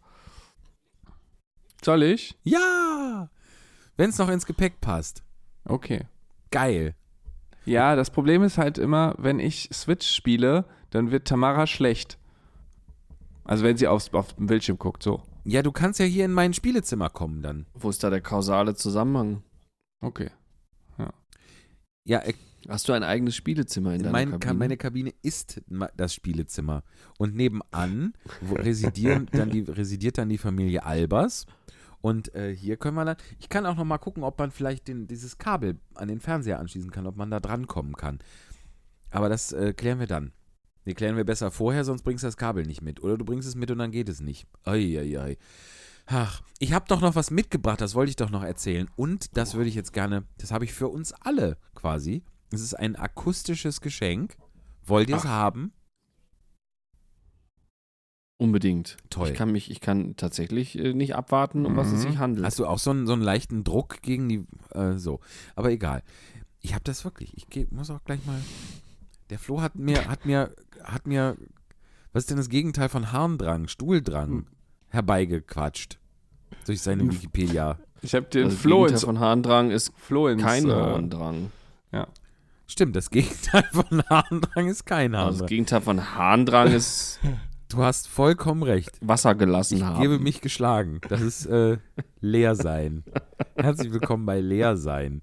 [1.85, 2.37] Soll ich?
[2.43, 3.29] Ja!
[3.97, 5.23] Wenn es noch ins Gepäck passt.
[5.65, 6.03] Okay.
[6.51, 6.95] Geil.
[7.65, 12.19] Ja, das Problem ist halt immer, wenn ich Switch spiele, dann wird Tamara schlecht.
[13.49, 15.23] Also wenn sie aufs, auf den Bildschirm guckt, so.
[15.45, 17.67] Ja, du kannst ja hier in mein Spielezimmer kommen dann.
[17.75, 19.43] Wo ist da der kausale Zusammenhang?
[20.01, 20.31] Okay.
[22.05, 22.33] Ja, äh,
[22.69, 24.39] Hast du ein eigenes Spielezimmer in deiner mein, Kabine?
[24.41, 25.61] Ka- meine Kabine ist
[25.97, 26.83] das Spielezimmer.
[27.19, 31.47] Und nebenan wo residieren dann die, residiert dann die Familie Albers.
[32.01, 33.17] Und äh, hier können wir dann.
[33.39, 36.59] Ich kann auch noch mal gucken, ob man vielleicht den, dieses Kabel an den Fernseher
[36.61, 38.19] anschließen kann, ob man da dran kommen kann.
[39.11, 40.33] Aber das äh, klären wir dann.
[40.89, 43.03] Nee, klären wir besser vorher, sonst bringst du das Kabel nicht mit.
[43.03, 44.47] Oder du bringst es mit und dann geht es nicht.
[44.65, 45.37] Eieiei.
[46.07, 48.89] Ach, ich habe doch noch was mitgebracht, das wollte ich doch noch erzählen.
[48.97, 52.23] Und das würde ich jetzt gerne, das habe ich für uns alle quasi.
[52.51, 54.39] Es ist ein akustisches Geschenk.
[54.87, 55.75] Wollt ihr es haben?
[58.39, 58.97] Unbedingt.
[59.11, 59.29] Toll.
[59.29, 62.09] Ich kann mich, ich kann tatsächlich äh, nicht abwarten, um was es Mhm.
[62.13, 62.47] sich handelt.
[62.47, 65.21] Hast du auch so einen, so einen leichten Druck gegen die, äh, so.
[65.55, 66.03] Aber egal.
[66.61, 67.37] Ich habe das wirklich.
[67.37, 68.41] Ich geh, muss auch gleich mal.
[69.31, 71.37] Der Flo hat mir, hat mir, hat mir,
[72.13, 74.47] was ist denn das Gegenteil von Harndrang, Stuhldrang
[74.89, 75.99] herbeigequatscht.
[76.67, 77.13] Durch seine Hm.
[77.13, 77.79] Wikipedia.
[78.01, 81.51] Ich habe den das Flo Gegenteil ins, von Harndrang ist Flo ins kein äh, Harndrang.
[82.71, 85.49] Stimmt, das Gegenteil von Harndrang ist kein Also das Harndrang.
[85.49, 87.19] Gegenteil von Harndrang ist
[87.71, 88.99] Du hast vollkommen recht.
[89.03, 90.01] Wasser gelassen Ich haben.
[90.01, 91.01] gebe mich geschlagen.
[91.09, 91.79] Das ist äh,
[92.21, 93.05] Leersein.
[93.57, 95.21] Herzlich willkommen bei Leersein.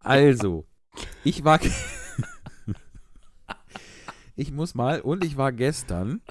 [0.00, 0.66] Also,
[1.24, 1.60] ich war.
[4.38, 6.22] ich muss mal, und ich war gestern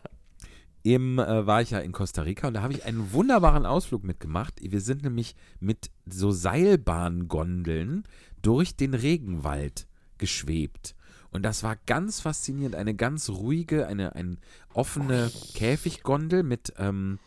[0.82, 4.06] im, äh, war ich ja in Costa Rica und da habe ich einen wunderbaren Ausflug
[4.06, 4.54] mitgemacht.
[4.62, 8.06] Wir sind nämlich mit so Seilbahngondeln
[8.42, 9.88] durch den Regenwald
[10.18, 10.96] geschwebt.
[11.32, 12.76] Und das war ganz faszinierend.
[12.76, 14.38] Eine ganz ruhige, eine, eine
[14.74, 17.20] offene Käfiggondel mit ähm,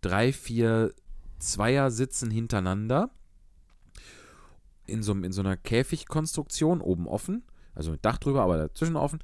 [0.00, 0.92] drei, vier
[1.38, 3.10] Zweiersitzen hintereinander.
[4.86, 7.44] In so, in so einer Käfigkonstruktion, oben offen.
[7.76, 9.20] Also mit Dach drüber, aber dazwischen offen.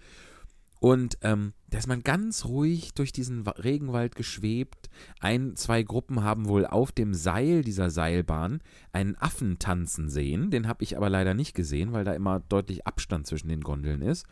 [0.82, 4.90] Und ähm, da ist man ganz ruhig durch diesen Wa- Regenwald geschwebt.
[5.20, 8.60] Ein, zwei Gruppen haben wohl auf dem Seil dieser Seilbahn
[8.92, 10.50] einen Affen tanzen sehen.
[10.50, 14.02] Den habe ich aber leider nicht gesehen, weil da immer deutlich Abstand zwischen den Gondeln
[14.02, 14.26] ist.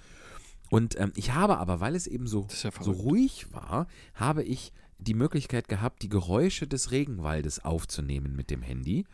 [0.70, 4.72] Und ähm, ich habe aber, weil es eben so, ja so ruhig war, habe ich
[4.98, 9.04] die Möglichkeit gehabt, die Geräusche des Regenwaldes aufzunehmen mit dem Handy.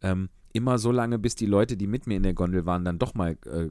[0.00, 2.98] Ähm, immer so lange, bis die Leute, die mit mir in der Gondel waren, dann
[2.98, 3.68] doch mal äh,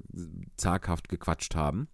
[0.58, 1.88] zaghaft gequatscht haben.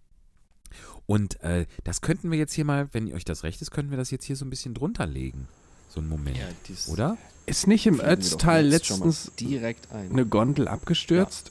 [1.06, 3.98] Und äh, das könnten wir jetzt hier mal, wenn euch das recht ist, könnten wir
[3.98, 5.48] das jetzt hier so ein bisschen drunter legen.
[5.88, 6.36] So einen Moment.
[6.38, 7.16] Ja, dies- Oder?
[7.44, 10.10] Ist nicht im Ötztal letztens direkt ein.
[10.10, 11.50] eine Gondel abgestürzt?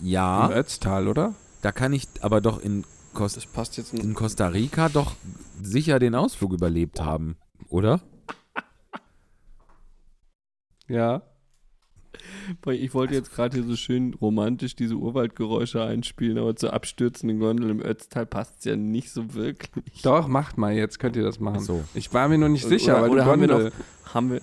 [0.00, 1.34] Ja, Im Ötztal, oder?
[1.62, 5.16] da kann ich aber doch in, Kos Das passt jetzt in Costa Rica doch
[5.62, 7.36] sicher den Ausflug überlebt haben,
[7.68, 8.00] oder?
[10.86, 11.22] Ja.
[12.70, 17.70] Ich wollte jetzt gerade hier so schön romantisch diese Urwaldgeräusche einspielen, aber zur abstürzenden Gondel
[17.70, 20.02] im Ötztal passt es ja nicht so wirklich.
[20.02, 21.58] Doch, macht mal jetzt, könnt ihr das machen.
[21.60, 21.84] Ach so.
[21.94, 23.72] Ich war mir nur nicht Oder- sicher, weil oder haben wir Gondel.
[24.14, 24.40] Haben wir,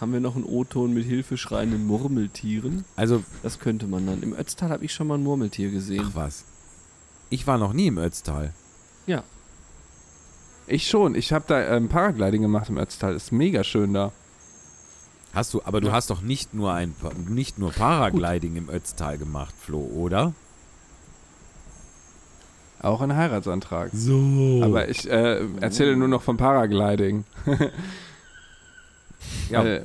[0.00, 2.84] haben wir noch einen O-Ton mit hilfeschreienden Murmeltieren?
[2.96, 4.22] Also, Das könnte man dann.
[4.22, 6.04] Im Ötztal habe ich schon mal ein Murmeltier gesehen.
[6.06, 6.44] ach was.
[7.30, 8.52] Ich war noch nie im Ötztal.
[10.66, 11.14] Ich schon.
[11.14, 13.14] Ich habe da ähm, Paragliding gemacht im Ötztal.
[13.14, 14.12] Ist mega schön da.
[15.34, 16.94] Hast du, aber du hast doch nicht nur ein
[17.28, 20.32] nicht nur Paragliding im Ötztal gemacht, Flo, oder?
[22.80, 23.90] Auch ein Heiratsantrag.
[23.92, 24.60] So.
[24.62, 27.24] Aber ich äh, erzähle nur noch vom Paragliding.
[29.50, 29.82] ja, Äh,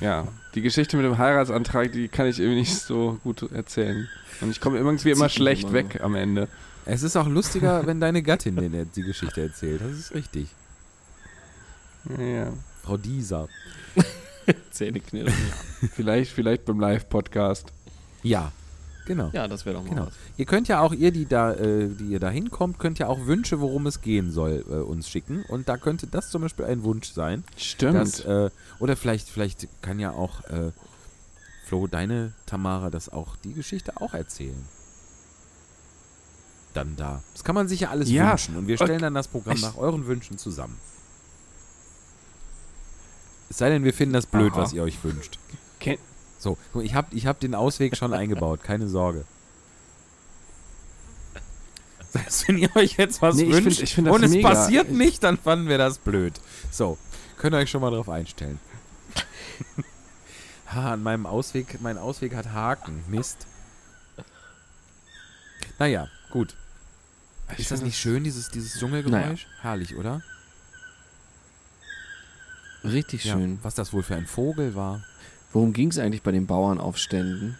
[0.00, 4.08] ja, die Geschichte mit dem Heiratsantrag, die kann ich irgendwie nicht so gut erzählen.
[4.40, 6.48] Und ich komme irgendwie immer schlecht immer weg am Ende.
[6.84, 9.80] es ist auch lustiger, wenn deine Gattin dir die Geschichte erzählt.
[9.82, 10.48] Das ist richtig.
[12.18, 13.48] Ja, Frau Dieser.
[14.70, 15.34] Zähneknirschen.
[15.94, 17.72] vielleicht, vielleicht beim Live-Podcast.
[18.22, 18.52] Ja,
[19.06, 19.30] genau.
[19.32, 20.06] Ja, das wäre doch mal Genau.
[20.06, 20.14] was.
[20.36, 23.26] Ihr könnt ja auch, ihr, die da, äh, die ihr da hinkommt, könnt ja auch
[23.26, 25.44] Wünsche, worum es gehen soll, äh, uns schicken.
[25.48, 27.44] Und da könnte das zum Beispiel ein Wunsch sein.
[27.56, 27.94] Stimmt.
[27.96, 30.72] Dass, äh, oder vielleicht, vielleicht kann ja auch äh,
[31.66, 34.64] Flo, deine Tamara, das auch, die Geschichte auch erzählen.
[36.74, 37.22] Dann da.
[37.32, 38.30] Das kann man sich ja alles Ja.
[38.32, 38.56] wünschen.
[38.56, 39.00] Und wir stellen Okay.
[39.02, 40.76] dann das Programm nach euren Wünschen zusammen.
[43.48, 44.62] Es sei denn, wir finden das blöd, Aha.
[44.62, 45.38] was ihr euch wünscht.
[45.80, 45.98] Ken-
[46.38, 49.24] So, ich habe ich hab den Ausweg schon eingebaut, keine Sorge.
[52.10, 54.48] Selbst wenn ihr euch jetzt was Nee, ich wünscht find- ich find und es mega.
[54.48, 56.34] passiert Ich- nicht, dann fanden wir das blöd.
[56.70, 56.98] So,
[57.38, 58.58] könnt ihr euch schon mal drauf einstellen.
[60.72, 63.04] ha, an meinem Ausweg, mein Ausweg hat Haken.
[63.08, 63.46] Mist.
[65.78, 66.54] Naja, gut.
[67.52, 69.46] Ich Ist das nicht schön, dieses, dieses Dschungelgeräusch?
[69.60, 70.22] Herrlich, oder?
[72.92, 73.34] Richtig Ja.
[73.34, 73.58] schön.
[73.62, 75.02] Was das wohl für ein Vogel war.
[75.52, 77.56] Worum ging es eigentlich bei den Bauernaufständen?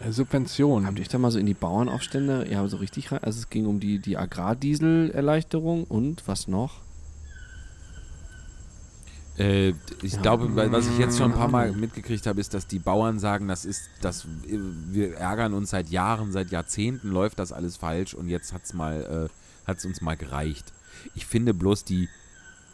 [0.00, 0.86] Äh, Subvention.
[0.86, 3.20] Habt ihr euch da mal so in die Bauernaufstände, ja, so richtig rein?
[3.22, 6.80] Also es ging um die, die Agrardieselerleichterung und was noch?
[9.38, 9.70] Äh,
[10.02, 10.20] ich Ja.
[10.20, 13.48] glaube, was ich jetzt schon ein paar Mal mitgekriegt habe, ist, dass die Bauern sagen,
[13.48, 18.28] das ist, das, wir ärgern uns seit Jahren, seit Jahrzehnten läuft das alles falsch und
[18.28, 20.72] jetzt hat's mal, äh, hat's uns mal gereicht.
[21.14, 22.08] Ich finde bloß die,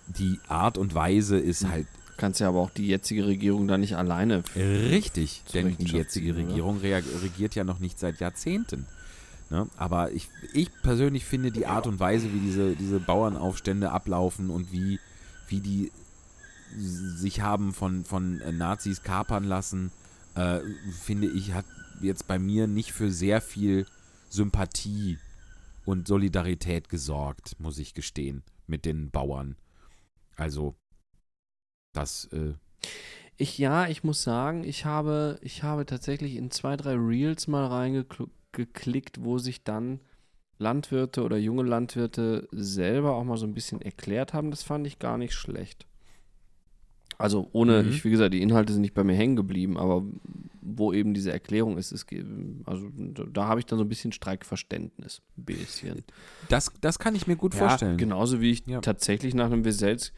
[0.09, 1.71] die Art und Weise ist Hm.
[1.71, 1.87] halt
[2.17, 4.43] Kannst ja aber auch die jetzige Regierung da nicht alleine.
[4.57, 6.49] richtig, denn die jetzige oder?
[6.49, 8.87] Regierung regiert ja noch nicht seit Jahrzehnten.
[9.51, 9.69] Ne?
[9.77, 14.73] Aber ich, ich persönlich finde die Art und Weise, wie diese, diese Bauernaufstände ablaufen und
[14.73, 14.99] wie,
[15.47, 15.93] wie die
[16.77, 19.93] sich haben von, von äh, Nazis kapern lassen,
[20.35, 20.59] äh,
[21.01, 21.65] finde ich, hat
[22.03, 23.87] jetzt bei mir nicht für sehr viel
[24.29, 25.19] Sympathie
[25.85, 29.57] und Solidarität gesorgt, muss ich gestehen, mit den Bauern.
[30.39, 30.75] Also,
[31.93, 32.55] das, äh,
[33.37, 37.67] Ich, ja, ich muss sagen, ich habe, ich habe tatsächlich in zwei, drei Reels mal
[37.67, 40.01] reingeklickt, wo sich dann
[40.59, 44.51] Landwirte oder junge Landwirte selber auch mal so ein bisschen erklärt haben.
[44.51, 45.87] Das fand ich gar nicht schlecht.
[47.17, 47.89] Also ohne, Mhm.
[47.91, 50.05] ich, wie gesagt, die Inhalte sind nicht bei mir hängen geblieben, aber
[50.77, 51.93] wo eben diese Erklärung ist.
[51.93, 52.07] Es,
[52.65, 52.89] also
[53.33, 55.23] da, habe ich dann so ein bisschen Streikverständnis.
[55.37, 56.05] Ein bisschen.
[56.49, 57.97] Das, das kann ich mir gut Ja, vorstellen.
[57.97, 58.81] Genauso wie ich Ja.
[58.81, 60.13] tatsächlich nach einem Wesels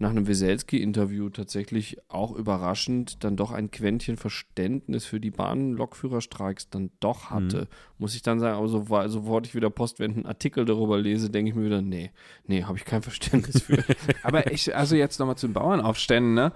[0.00, 6.90] nach einem Weselski-Interview tatsächlich auch überraschend dann doch ein Quäntchen Verständnis für die Bahn-Lokführerstreiks dann
[7.00, 7.68] doch hatte.
[7.98, 11.50] Muss ich dann sagen, aber so, sofort ich wieder postwendend einen Artikel darüber lese, denke
[11.50, 12.12] ich mir wieder, nee,
[12.46, 13.84] nee, habe ich kein Verständnis für.
[14.22, 16.52] Aber ich, also jetzt nochmal zu den Bauernaufständen, ne?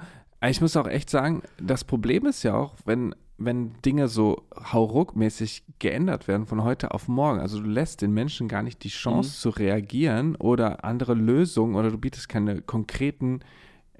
[0.48, 4.42] Ich muss auch echt sagen, das Problem ist ja auch, wenn, wenn Dinge so
[4.72, 7.40] hauruckmäßig geändert werden von heute auf morgen.
[7.40, 11.90] Also du lässt den Menschen gar nicht die Chance zu reagieren oder andere Lösungen oder
[11.90, 13.40] du bietest keine konkreten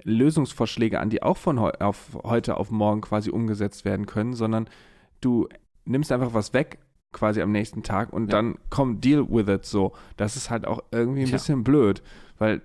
[0.03, 4.69] Lösungsvorschläge an, die auch von heu auf heute auf morgen quasi umgesetzt werden können, sondern
[5.21, 5.47] du
[5.85, 6.79] nimmst einfach was weg
[7.11, 8.37] quasi am nächsten Tag und Ja.
[8.37, 9.93] dann komm, deal with it so.
[10.17, 11.37] Das ist halt auch irgendwie ein Tja.
[11.37, 12.03] bisschen blöd,
[12.37, 12.61] weil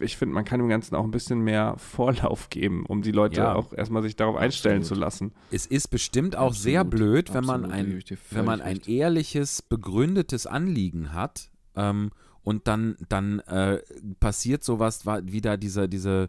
[0.00, 3.40] ich finde, man kann dem Ganzen auch ein bisschen mehr Vorlauf geben, um die Leute
[3.40, 3.54] Ja.
[3.54, 4.96] auch erstmal sich darauf einstellen Absolut.
[4.98, 5.32] zu lassen.
[5.50, 9.62] Es ist bestimmt auch sehr Absolut, blöd, wenn man absolut, ein wenn man ein ehrliches,
[9.62, 12.10] begründetes Anliegen hat ähm,
[12.42, 13.78] und dann, dann äh,
[14.18, 16.28] passiert sowas, war wieder diese, diese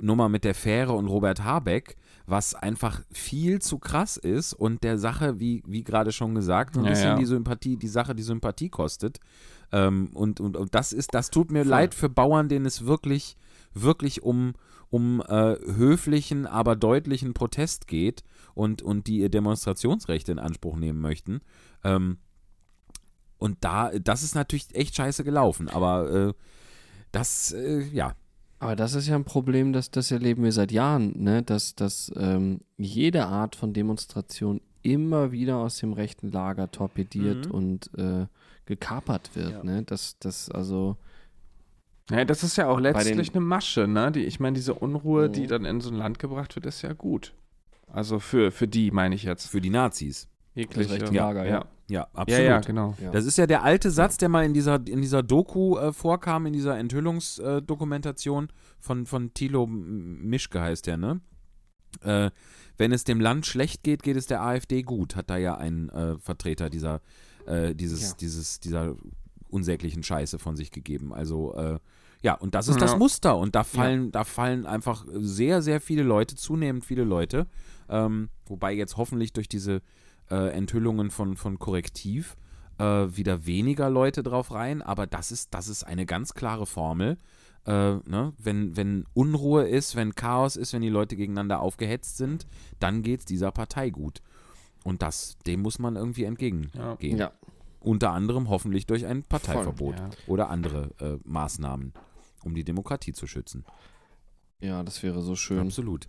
[0.00, 1.96] Nummer mit der Fähre und Robert Habeck,
[2.26, 6.80] was einfach viel zu krass ist und der Sache, wie, wie gerade schon gesagt, so
[6.80, 7.16] ein Ja, bisschen ja.
[7.18, 9.20] die Sympathie, die Sache die Sympathie kostet.
[9.72, 11.70] Ähm, und, und, und das ist, das tut mir Voll.
[11.70, 13.36] leid für Bauern, denen es wirklich,
[13.74, 14.54] wirklich um,
[14.90, 18.22] um äh, höflichen, aber deutlichen Protest geht
[18.54, 21.40] und, und die ihr Demonstrationsrechte in Anspruch nehmen möchten.
[21.84, 22.18] Ähm,
[23.38, 26.32] und da, das ist natürlich echt scheiße gelaufen, aber äh,
[27.12, 28.14] das, äh, ja,
[28.58, 31.42] Aber das ist ja ein Problem, das, das erleben wir seit Jahren, ne?
[31.42, 37.50] dass, dass ähm, jede Art von Demonstration immer wieder aus dem rechten Lager torpediert Mhm.
[37.52, 38.26] und äh,
[38.66, 39.52] gekapert wird.
[39.52, 39.64] Ja.
[39.64, 39.82] Ne?
[39.84, 40.96] Das, das also
[42.10, 44.12] Ja, das ist ja auch den- letztlich eine Masche, ne?
[44.12, 45.48] Die, ich meine, diese Unruhe, die Mhm.
[45.48, 47.34] dann in so ein Land gebracht wird, ist ja gut.
[47.88, 49.48] Also für, für die, meine ich jetzt.
[49.48, 50.28] für die Nazis.
[50.54, 50.90] Jegliche.
[50.94, 51.50] rechte ja, Lager, ja.
[51.50, 51.64] ja.
[51.88, 52.44] Ja, Ja, absolut.
[52.44, 52.94] ja, genau.
[53.00, 53.10] Ja.
[53.12, 56.46] Das ist ja der alte Satz, der mal in dieser, in dieser Doku äh, vorkam,
[56.46, 58.48] in dieser Enthüllungsdokumentation
[58.80, 61.20] von, von Thilo Mischke heißt der, ne?
[62.02, 62.30] Äh,
[62.76, 65.88] wenn es dem Land schlecht geht, geht es der AfD gut, hat da ja ein
[65.90, 67.00] äh, Vertreter dieser,
[67.46, 68.16] äh, dieses, Ja.
[68.20, 68.94] dieses, dieser
[69.48, 71.12] unsäglichen Scheiße von sich gegeben.
[71.14, 71.78] Also, äh,
[72.22, 72.98] ja, und das ist das Ja.
[72.98, 73.36] Muster.
[73.36, 77.46] Und da fallen, da fallen einfach sehr, sehr viele Leute, zunehmend viele Leute,
[77.88, 79.80] ähm, wobei jetzt hoffentlich durch diese
[80.30, 82.36] äh, Enthüllungen von, von Korrektiv
[82.78, 87.16] äh, wieder weniger Leute drauf rein, aber das ist, das ist eine ganz klare Formel.
[87.64, 88.32] Äh, ne?
[88.38, 92.46] wenn, wenn Unruhe ist, wenn Chaos ist, wenn die Leute gegeneinander aufgehetzt sind,
[92.78, 94.20] dann geht es dieser Partei gut.
[94.86, 97.18] Und das, dem muss man irgendwie entgegengehen.
[97.18, 97.32] ja.
[97.80, 100.10] Unter anderem hoffentlich durch ein Parteiverbot ja.
[100.28, 101.92] oder andere äh, Maßnahmen,
[102.44, 103.64] um die Demokratie zu schützen.
[104.60, 105.58] ja, das wäre so schön.
[105.58, 106.08] Absolut.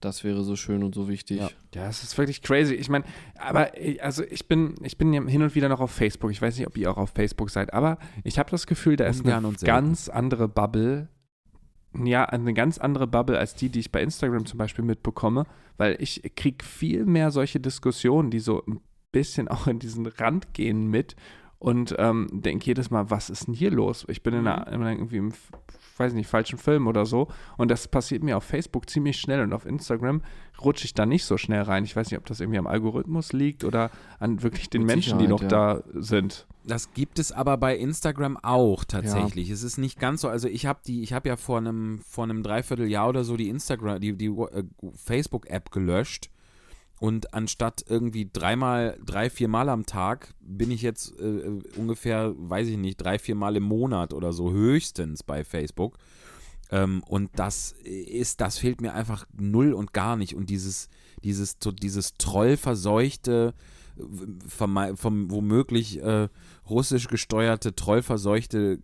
[0.00, 1.38] Das wäre so schön und so wichtig.
[1.38, 1.50] Ja.
[1.74, 2.74] Ja, es ist wirklich crazy.
[2.74, 3.04] Ich meine,
[3.38, 6.32] aber äh, also ich bin, ich bin ja hin und wieder noch auf Facebook.
[6.32, 9.06] Ich weiß nicht, ob ihr auch auf Facebook seid, aber ich habe das Gefühl, da
[9.06, 11.08] ist eine ganz andere Bubble.
[11.94, 15.44] Ja, eine ganz andere Bubble als die, die ich bei Instagram zum Beispiel mitbekomme,
[15.76, 18.80] weil ich kriege viel mehr solche Diskussionen, die so ein
[19.12, 21.16] bisschen auch in diesen Rand gehen mit
[21.62, 24.04] und ähm, denke jedes Mal, was ist denn hier los?
[24.08, 25.32] Ich bin in einer, in einer irgendwie im,
[25.96, 29.52] weiß nicht, falschen Film oder so und das passiert mir auf Facebook ziemlich schnell und
[29.52, 30.22] auf Instagram
[30.60, 31.84] rutsche ich da nicht so schnell rein.
[31.84, 35.20] Ich weiß nicht, ob das irgendwie am Algorithmus liegt oder an wirklich den Mit Menschen,
[35.20, 36.48] die noch Sicherheit, da sind.
[36.66, 39.48] Das gibt es aber bei Instagram auch tatsächlich.
[39.48, 40.28] Es ist nicht ganz so.
[40.28, 43.48] Also ich habe die, ich habe ja vor einem vor einem Dreivierteljahr oder so die
[43.48, 44.64] Instagram, die die äh,
[44.96, 46.28] Facebook-App gelöscht
[47.02, 52.76] und anstatt irgendwie dreimal, drei, viermal am Tag bin ich jetzt äh, ungefähr, weiß ich
[52.76, 55.98] nicht, drei, viermal im Monat oder so höchstens bei Facebook.
[56.70, 60.36] Ähm, und das ist, das fehlt mir einfach null und gar nicht.
[60.36, 60.88] Und dieses,
[61.24, 63.54] dieses, so dieses trollverseuchte,
[64.48, 66.28] verme- vom womöglich äh,
[66.70, 68.78] russisch gesteuerte, trollverseuchte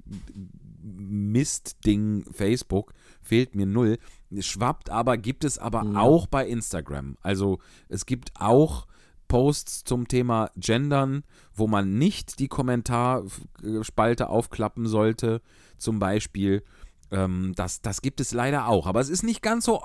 [0.98, 2.92] Mistding Facebook
[3.22, 3.98] fehlt mir null.
[4.38, 7.16] Schwappt aber, gibt es aber auch bei Instagram.
[7.22, 8.86] Also es gibt auch
[9.28, 11.22] Posts zum Thema Gendern,
[11.54, 15.42] wo man nicht die Kommentarspalte aufklappen sollte,
[15.76, 16.64] zum Beispiel.
[17.10, 18.86] Ähm, das, das gibt es leider auch.
[18.86, 19.82] Aber es ist nicht ganz so,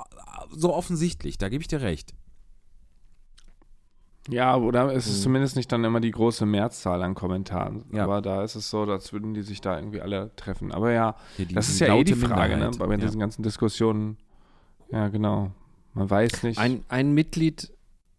[0.49, 2.13] so offensichtlich, da gebe ich dir recht.
[4.29, 5.23] Ja, oder es ist Mhm.
[5.23, 7.83] zumindest nicht dann immer die große Mehrzahl an Kommentaren.
[7.91, 8.05] Ja.
[8.05, 10.71] Aber da ist es so, als würden die sich da irgendwie alle treffen.
[10.71, 12.71] Aber ja, die das ist ja eh die Frage, ne?
[12.79, 12.97] Bei Ja.
[12.97, 14.17] diesen ganzen Diskussionen.
[14.91, 15.51] Ja, genau.
[15.93, 16.57] Man weiß nicht.
[16.57, 17.71] Ein, ein Mitglied,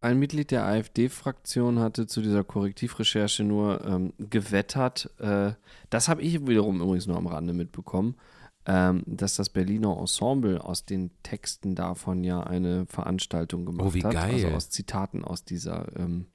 [0.02, 5.08] ein Mitglied der AfD-Fraktion hatte zu dieser Korrektivrecherche nur ähm, gewettert.
[5.18, 5.52] Äh,
[5.88, 8.14] das habe ich wiederum übrigens nur am Rande mitbekommen.
[8.66, 14.02] Ähm, dass das Berliner Ensemble aus den Texten davon ja eine Veranstaltung gemacht Oh, wie
[14.04, 14.14] hat.
[14.16, 14.54] Also geil.
[14.56, 16.26] aus Zitaten aus dieser ähm,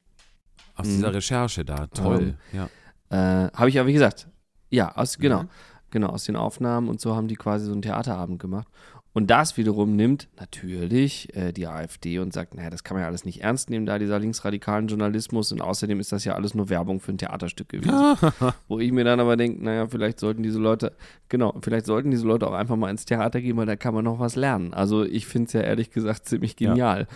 [0.76, 0.92] Aus Mhm.
[0.92, 1.88] dieser Recherche da.
[1.88, 2.38] Toll.
[2.54, 2.70] ja.
[3.10, 4.28] Äh, habe ich ja, wie gesagt,
[4.70, 5.50] ja, aus, genau, Mhm.
[5.90, 8.68] genau, aus den Aufnahmen und so haben die quasi so einen Theaterabend gemacht.
[9.12, 13.08] Und das wiederum nimmt natürlich äh, die AfD und sagt, naja, das kann man ja
[13.08, 16.70] alles nicht ernst nehmen, da dieser linksradikalen Journalismus und außerdem ist das ja alles nur
[16.70, 17.92] Werbung für ein Theaterstück gewesen.
[18.68, 20.94] Wo ich mir dann aber denke, naja, vielleicht sollten diese Leute,
[21.28, 24.06] genau, vielleicht sollten diese Leute auch einfach mal ins Theater gehen, weil da kann man
[24.06, 24.74] noch was lernen.
[24.76, 26.70] Also ich finde es ja ehrlich gesagt ziemlich Ja.
[26.70, 27.08] genial.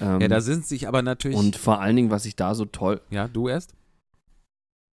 [0.00, 1.36] Ähm, ja, da sind sich aber natürlich.
[1.36, 3.74] und vor allen Dingen, was ich da so toll, ja, du erst?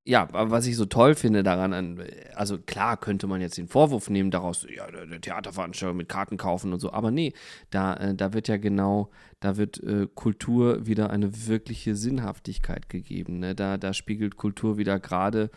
[0.04, 3.68] Ja, aber was ich so toll finde daran, an, also klar könnte man jetzt den
[3.68, 7.34] Vorwurf nehmen daraus, ja, der, Theaterveranstaltung mit Karten kaufen und so, aber nee,
[7.70, 13.40] da, äh, da wird ja genau, da wird äh, Kultur wieder eine wirkliche Sinnhaftigkeit gegeben.
[13.40, 13.54] Ne?
[13.54, 15.52] Da, da spiegelt Kultur wieder gerade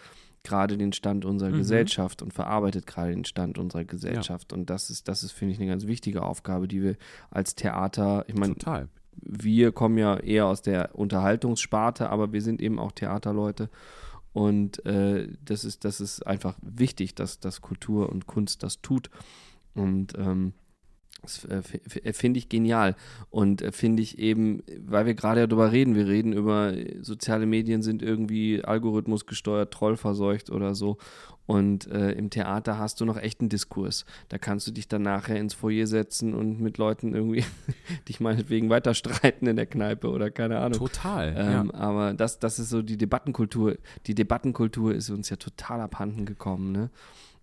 [0.44, 1.56] gerade den Stand unserer Mhm.
[1.56, 4.52] Gesellschaft und verarbeitet gerade den Stand unserer Gesellschaft.
[4.52, 6.96] Und das ist, das ist, finde ich, eine ganz wichtige Aufgabe, die wir
[7.30, 8.54] als Theater, ich meine,
[9.16, 13.70] wir kommen ja eher aus der Unterhaltungssparte, aber wir sind eben auch Theaterleute.
[14.34, 19.08] Und äh, das, ist, das ist einfach wichtig, dass, dass Kultur und Kunst das tut.
[19.74, 20.52] Und ähm,
[21.24, 22.94] das äh, f- finde ich genial.
[23.30, 26.98] Und äh, finde ich eben, weil wir gerade ja darüber reden, wir reden über äh,
[27.02, 30.98] soziale Medien sind irgendwie Algorithmus gesteuert, trollverseucht oder so.
[31.46, 34.06] Und äh, im Theater hast du noch echten Diskurs.
[34.30, 37.44] Da kannst du dich dann nachher ins Foyer setzen und mit Leuten irgendwie
[38.08, 40.78] dich meinetwegen weiter streiten in der Kneipe oder keine Ahnung.
[40.78, 41.34] Total.
[41.36, 41.78] Ähm, ja.
[41.78, 43.76] Aber das, das ist so die Debattenkultur.
[44.06, 46.72] Die Debattenkultur ist uns ja total abhanden gekommen.
[46.72, 46.88] Ne?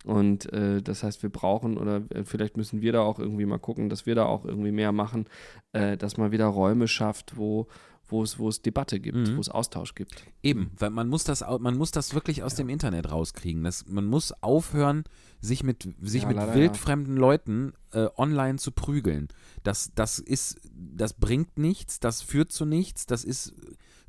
[0.04, 3.60] Und äh, das heißt, wir brauchen oder äh, vielleicht müssen wir da auch irgendwie mal
[3.60, 5.26] gucken, dass wir da auch irgendwie mehr machen,
[5.74, 7.68] äh, dass man wieder Räume schafft, wo,
[8.08, 9.38] wo, es, wo es Debatte gibt, Mhm.
[9.38, 10.24] wo es Austausch gibt.
[10.41, 13.64] Eben, weil man muss das, man muss das wirklich aus dem Internet rauskriegen.
[13.64, 15.04] Das, man muss aufhören,
[15.39, 19.28] sich mit, sich Ja, mit wildfremden Leuten äh, online zu prügeln.
[19.64, 23.54] Das, das ist, das bringt nichts, das führt zu nichts, das ist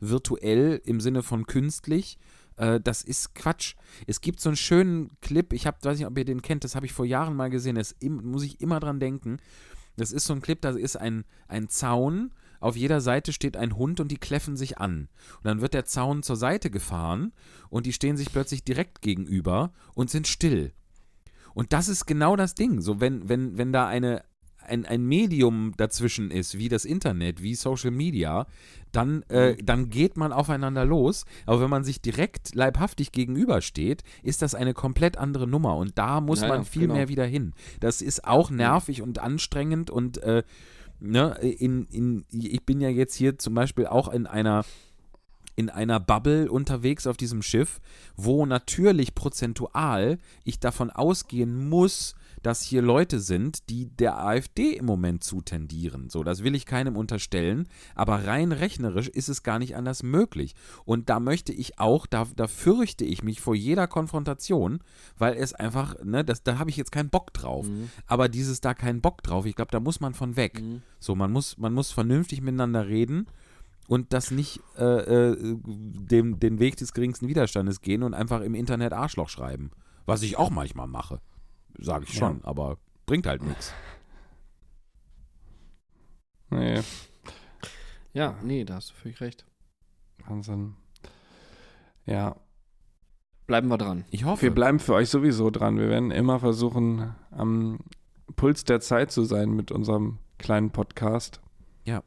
[0.00, 2.18] virtuell im Sinne von künstlich.
[2.56, 3.74] Äh, das ist Quatsch.
[4.06, 6.74] Es gibt so einen schönen Clip, ich hab, weiß nicht, ob ihr den kennt, das
[6.74, 9.38] habe ich vor Jahren mal gesehen, das muss ich immer dran denken.
[9.96, 13.76] Das ist so ein Clip, da ist ein, ein Zaun, auf jeder Seite steht ein
[13.76, 15.08] Hund und die kläffen sich an.
[15.38, 17.32] Und dann wird der Zaun zur Seite gefahren
[17.70, 20.72] und die stehen sich plötzlich direkt gegenüber und sind still.
[21.54, 22.80] Und das ist genau das Ding.
[22.80, 24.24] So, wenn, wenn, wenn da eine,
[24.66, 28.46] ein, ein Medium dazwischen ist, wie das Internet, wie Social Media,
[28.92, 31.24] dann, äh, dann geht man aufeinander los.
[31.46, 35.76] Aber wenn man sich direkt leibhaftig gegenübersteht, ist das eine komplett andere Nummer.
[35.76, 36.94] Und da muss Ja, man viel genau.
[36.94, 37.54] mehr wieder hin.
[37.80, 40.42] Das ist auch nervig und anstrengend und äh,
[41.00, 44.64] ne, in, in, ich bin ja jetzt hier zum Beispiel auch in einer
[45.54, 47.80] in einer Bubble unterwegs auf diesem Schiff,
[48.16, 54.86] wo natürlich prozentual ich davon ausgehen muss, dass hier Leute sind, die der AfD im
[54.86, 56.10] Moment zutendieren.
[56.10, 60.54] So, das will ich keinem unterstellen, aber rein rechnerisch ist es gar nicht anders möglich.
[60.84, 64.80] Und da möchte ich auch, da, da fürchte ich mich vor jeder Konfrontation,
[65.16, 67.66] weil es einfach, ne, das, da habe ich jetzt keinen Bock drauf.
[68.06, 70.60] Aber dieses da keinen Bock drauf, ich glaube, da muss man von weg.
[70.98, 73.26] So, man muss, man muss vernünftig miteinander reden
[73.88, 78.54] und das nicht äh, äh, dem, den Weg des geringsten Widerstandes gehen und einfach im
[78.54, 79.70] Internet Arschloch schreiben.
[80.06, 81.20] Was ich auch manchmal mache.
[81.78, 83.72] Sage ich schon, aber bringt halt nichts.
[86.50, 86.82] Nee,
[88.12, 89.46] Ja, nee, da hast du völlig recht.
[90.26, 90.74] Wahnsinn.
[92.04, 92.36] Ja,
[93.46, 94.04] Bleiben wir dran.
[94.10, 94.42] Ich hoffe.
[94.42, 95.76] wir bleiben für euch sowieso dran.
[95.76, 97.80] Wir werden immer versuchen, am
[98.36, 101.40] Puls der Zeit zu sein mit unserem kleinen Podcast.
[101.84, 102.02] Ja.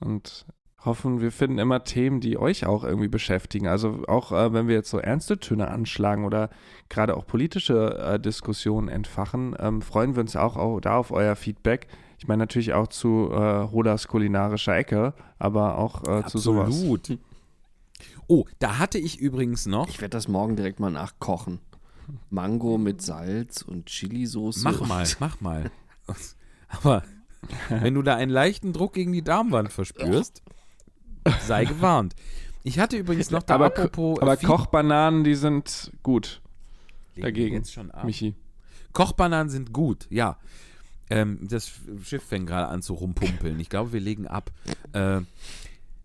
[0.00, 0.46] Und
[0.86, 3.66] hoffen, wir finden immer Themen, die euch auch irgendwie beschäftigen.
[3.66, 6.50] Also auch äh, wenn wir jetzt so ernste Töne anschlagen oder
[6.88, 11.36] gerade auch politische äh, Diskussionen entfachen, ähm, freuen wir uns auch, auch da auf euer
[11.36, 11.88] Feedback.
[12.18, 16.68] Ich meine natürlich auch zu äh, Rodas kulinarischer Ecke, aber auch äh, zu sowas.
[16.68, 17.18] Absolut.
[18.28, 19.88] Oh, da hatte ich übrigens noch.
[19.88, 21.60] Ich werde das morgen direkt mal nachkochen.
[22.30, 24.62] Mango mit Salz und Chilisauce.
[24.62, 25.70] Mach mal, mach mal.
[26.68, 27.02] Aber
[27.68, 30.42] wenn du da einen leichten Druck gegen die Darmwand verspürst,
[31.40, 32.14] sei gewarnt.
[32.62, 36.40] Ich hatte übrigens noch da Aber, apropos aber Feed- Kochbananen, die sind gut
[37.14, 38.04] Legen dagegen, jetzt schon ab.
[38.04, 38.34] Michi.
[38.92, 40.36] Kochbananen sind gut, ja.
[41.08, 41.70] Ähm, das
[42.02, 43.60] Schiff fängt gerade an zu rumpumpeln.
[43.60, 44.50] Ich glaube, wir legen ab.
[44.92, 45.20] Äh,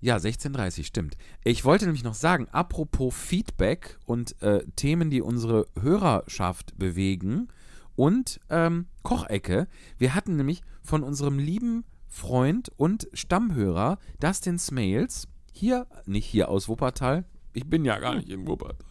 [0.02, 1.18] ja, 16.30 stimmt.
[1.44, 7.48] Ich wollte nämlich noch sagen, apropos Feedback und äh, Themen, die unsere Hörerschaft bewegen
[7.96, 9.68] und ähm, Kochecke.
[9.98, 16.68] Wir hatten nämlich von unserem lieben Freund und Stammhörer Dustin Smales, hier, nicht hier aus
[16.68, 17.24] Wuppertal,
[17.54, 18.86] ich bin ja gar nicht in Wuppertal,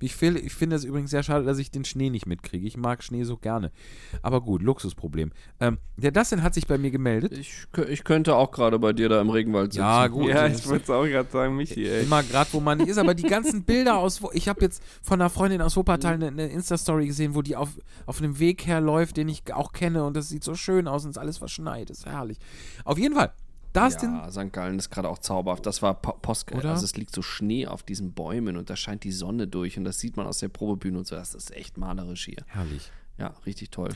[0.00, 2.66] Ich, fehl, ich finde es übrigens sehr schade, dass ich den Schnee nicht mitkriege.
[2.66, 3.70] Ich mag Schnee so gerne.
[4.22, 5.32] Aber gut, Luxusproblem.
[5.60, 7.32] Ähm, der Dustin hat sich bei mir gemeldet.
[7.32, 9.84] Ich, ich könnte auch gerade bei dir da im Regenwald sitzen.
[9.84, 10.28] Ja, gut.
[10.28, 12.04] Ja, das ich wollte es auch gerade sagen, Michi, ey.
[12.04, 15.20] Immer gerade, wo man nicht ist, aber die ganzen Bilder aus, ich habe jetzt von
[15.20, 17.70] einer Freundin aus Wuppertal eine, eine Insta-Story gesehen, wo die auf,
[18.06, 21.10] auf einem Weg herläuft, den ich auch kenne und das sieht so schön aus und
[21.10, 22.38] ist alles verschneit, ist herrlich.
[22.84, 23.32] Auf jeden Fall,
[23.74, 24.52] Dustin, Ja, St.
[24.52, 25.66] Gallen ist gerade auch zauberhaft.
[25.66, 26.52] Das war Po- Post.
[26.52, 26.70] Oder?
[26.70, 29.84] Also es liegt so Schnee auf diesen Bäumen und da scheint die Sonne durch und
[29.84, 31.16] das sieht man aus der Probebühne und so.
[31.16, 32.44] Das ist echt malerisch hier.
[32.46, 32.90] herrlich.
[33.18, 33.90] Ja, richtig toll.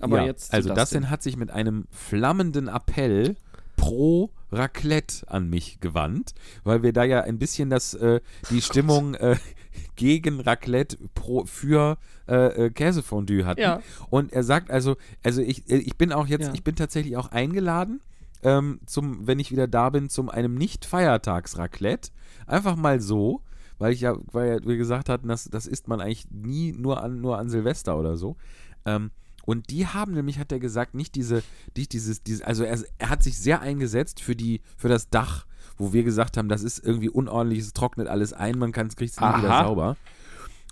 [0.00, 0.52] Aber ja, jetzt.
[0.54, 0.80] also Dustin.
[0.82, 3.36] Dustin hat sich mit einem flammenden Appell
[3.76, 8.20] pro Raclette an mich gewandt, weil wir da ja ein bisschen das, äh,
[8.50, 9.36] die Stimmung äh,
[9.96, 11.96] gegen Raclette pro, für
[12.28, 13.60] äh, äh, Käsefondue hatten.
[13.60, 13.80] Ja.
[14.10, 16.54] Und er sagt also, also ich, äh, ich bin auch jetzt, Ja.
[16.54, 18.00] ich bin tatsächlich auch eingeladen,
[18.42, 22.10] ähm, zum, wenn ich wieder da bin, zum einem Nicht-Feiertags-Raclette.
[22.46, 23.42] Einfach mal so,
[23.78, 27.20] weil ich ja, weil wir gesagt hatten, das, das isst man eigentlich nie nur an,
[27.20, 28.36] nur an Silvester oder so.
[28.84, 29.10] Ähm,
[29.44, 31.42] und die haben nämlich, hat er gesagt, nicht diese,
[31.76, 35.46] nicht dieses, dieses also er, er hat sich sehr eingesetzt für die, für das Dach,
[35.76, 38.96] wo wir gesagt haben, das ist irgendwie unordentlich, es trocknet alles ein, man kann es
[38.96, 39.96] kriegt es nie wieder sauber.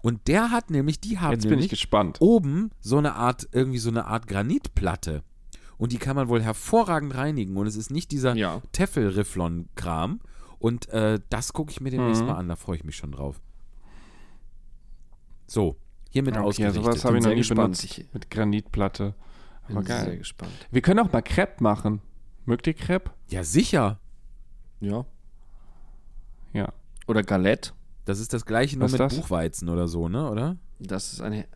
[0.02, 2.18] Und der hat nämlich, die haben Jetzt bin ich nämlich gespannt.
[2.20, 5.22] oben so eine Art, irgendwie so eine Art Granitplatte.
[5.78, 7.56] Und die kann man wohl hervorragend reinigen.
[7.56, 8.60] Und es ist nicht dieser Ja.
[8.72, 10.20] Tefel-Rifflon-Kram.
[10.58, 12.28] Und äh, das gucke ich mir demnächst Mhm.
[12.28, 13.40] mal an, da freue ich mich schon drauf.
[15.46, 15.76] So,
[16.10, 16.82] hiermit Okay, ausgerichtet.
[16.84, 17.58] sowas habe ich noch sehr nie gespannt.
[17.80, 17.84] benutzt.
[17.84, 19.14] Ich Mit Granitplatte.
[19.68, 20.18] bin Aber sehr geil.
[20.18, 20.52] gespannt.
[20.70, 22.00] Wir können auch mal Crepe machen.
[22.44, 23.10] Mögt ihr Crepe?
[23.28, 24.00] ja, sicher.
[24.80, 25.04] Ja.
[26.52, 26.72] Ja.
[27.06, 27.72] Oder Galette.
[28.04, 29.14] Das ist das gleiche nur Was mit das?
[29.16, 30.30] Buchweizen oder so, ne?
[30.30, 30.56] Oder?
[30.80, 31.46] Das ist eine.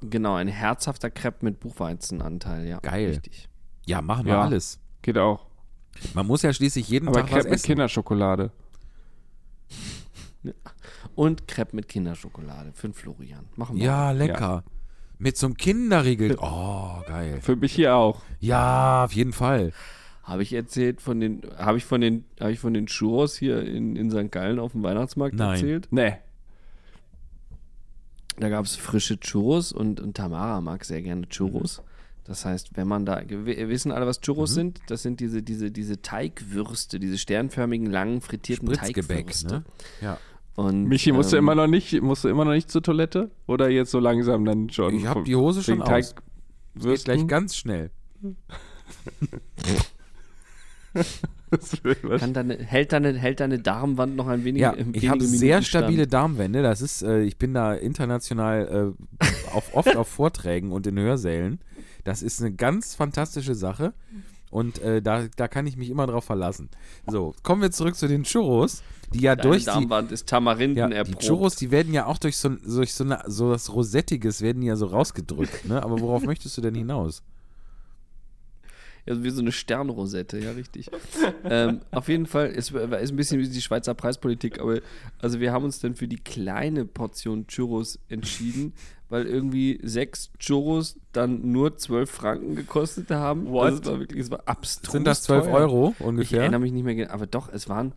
[0.00, 2.78] Genau, ein herzhafter Crepe mit Buchweizenanteil, ja.
[2.80, 3.08] Geil.
[3.08, 3.48] Richtig.
[3.86, 4.42] Ja, machen wir Ja.
[4.42, 4.78] alles.
[5.02, 5.46] Geht auch.
[6.14, 7.66] Man muss ja schließlich jeden Aber Tag was Crepe mit essen.
[7.66, 8.52] Kinderschokolade.
[11.14, 13.46] Und Crepe mit Kinderschokolade für den Florian.
[13.56, 13.84] Machen wir.
[13.84, 14.62] Ja, lecker.
[15.18, 16.36] Mit so einem Kinderriegel.
[16.40, 17.40] Oh, geil.
[17.42, 18.22] Für mich hier auch.
[18.38, 19.72] Ja, auf jeden Fall.
[20.22, 23.62] Habe ich erzählt von den, habe ich von den, habe ich von den Churros hier
[23.64, 24.30] in, in St.
[24.30, 25.54] Gallen auf dem Weihnachtsmarkt Nein.
[25.54, 25.88] erzählt?
[25.90, 26.18] Nee.
[28.38, 31.82] Da gab es frische Churros und, und Tamara mag sehr gerne Churros.
[32.24, 34.22] Das heißt, wenn man da, wir wissen alle, was Mhm.
[34.22, 34.80] Churros sind?
[34.88, 39.46] Das sind diese, diese, diese Teigwürste, diese sternförmigen, langen, frittierten Teigwürste.
[39.48, 39.64] ne?
[40.02, 40.18] Ja.
[40.54, 43.30] Und, Michi, musst du ähm, immer noch nicht, musst du immer noch nicht zur Toilette?
[43.46, 44.94] Oder jetzt so langsam dann schon?
[44.94, 46.14] Ich habe die Hose schon wegen aus.
[46.74, 47.90] Geht gleich ganz schnell.
[52.32, 56.62] Deine, hält, deine, hält deine Darmwand noch ein wenig Ja, ich habe sehr stabile Darmwände.
[56.62, 61.60] Das ist, äh, ich bin da international äh, auf, oft auf Vorträgen und in Hörsälen.
[62.04, 63.94] Das ist eine ganz fantastische Sache.
[64.50, 66.70] Und äh, da, da kann ich mich immer drauf verlassen.
[67.06, 70.78] So, kommen wir zurück zu den Churros, die ja Deine durch die, Darmwand ist Tamarinden
[70.78, 71.22] ja, die erprobt.
[71.22, 74.68] Churros, die werden ja auch durch so, durch so, eine, so was Rosettiges werden die
[74.68, 75.66] ja so rausgedrückt.
[75.66, 75.82] Ne?
[75.82, 77.22] Aber worauf möchtest du denn hinaus?
[79.08, 80.90] Also wie so eine Sternrosette, ja, richtig.
[81.44, 84.80] ähm, auf jeden Fall, es ist ein bisschen wie die Schweizer Preispolitik, aber
[85.20, 88.72] also wir haben uns dann für die kleine Portion Churros entschieden,
[89.08, 93.46] weil irgendwie sechs Churros dann nur 12 Franken gekostet haben.
[93.48, 93.64] What?
[93.64, 95.54] Also es war wirklich, es war abstrus Sind das 12 teuer.
[95.54, 96.40] Euro Ich ungefähr?
[96.42, 97.92] erinnere mich nicht mehr genau, aber doch, es waren,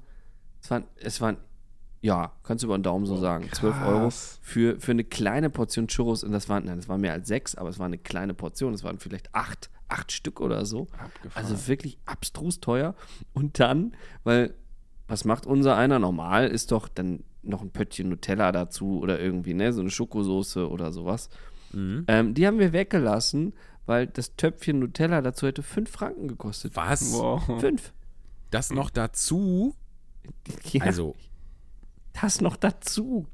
[0.62, 1.38] es waren, es waren,
[2.04, 4.40] ja, kannst du über den Daumen so sagen, 12 Euro krass.
[4.42, 7.56] für, für eine kleine Portion Churros und das waren, nein, das waren mehr als sechs,
[7.56, 10.88] aber es war eine kleine Portion, es waren vielleicht acht, acht Stück oder so.
[11.36, 12.96] Also wirklich abstrus teuer.
[13.34, 14.54] Und dann, weil,
[15.08, 19.54] was macht unser einer normal, ist doch dann noch ein Pöttchen Nutella dazu oder irgendwie,
[19.54, 21.30] ne, so eine Schokosoße oder sowas.
[21.74, 22.06] Mhm.
[22.08, 23.54] Ähm, die haben wir weggelassen,
[23.86, 26.76] weil das Töpfchen Nutella dazu hätte fünf Franken gekostet.
[26.76, 27.12] Was?
[27.14, 27.60] Wow.
[27.60, 27.94] Fünf.
[28.52, 29.76] Das noch dazu?
[30.72, 31.16] Ja, Also,
[32.22, 33.26] das noch dazu.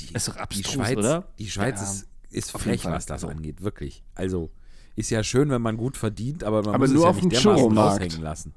[0.00, 1.28] die, Ist doch die abstrus, Schweiz, oder?
[1.38, 4.02] Die Schweiz Ja, ist, ist frech, was das angeht, wirklich.
[4.14, 4.50] Also,
[4.98, 7.16] ist ja schön, wenn man gut verdient, aber man Aber muss nur es ja auf
[7.16, 8.00] nicht dem dermaßen Churro-Markt.
[8.02, 8.54] raushängen lassen.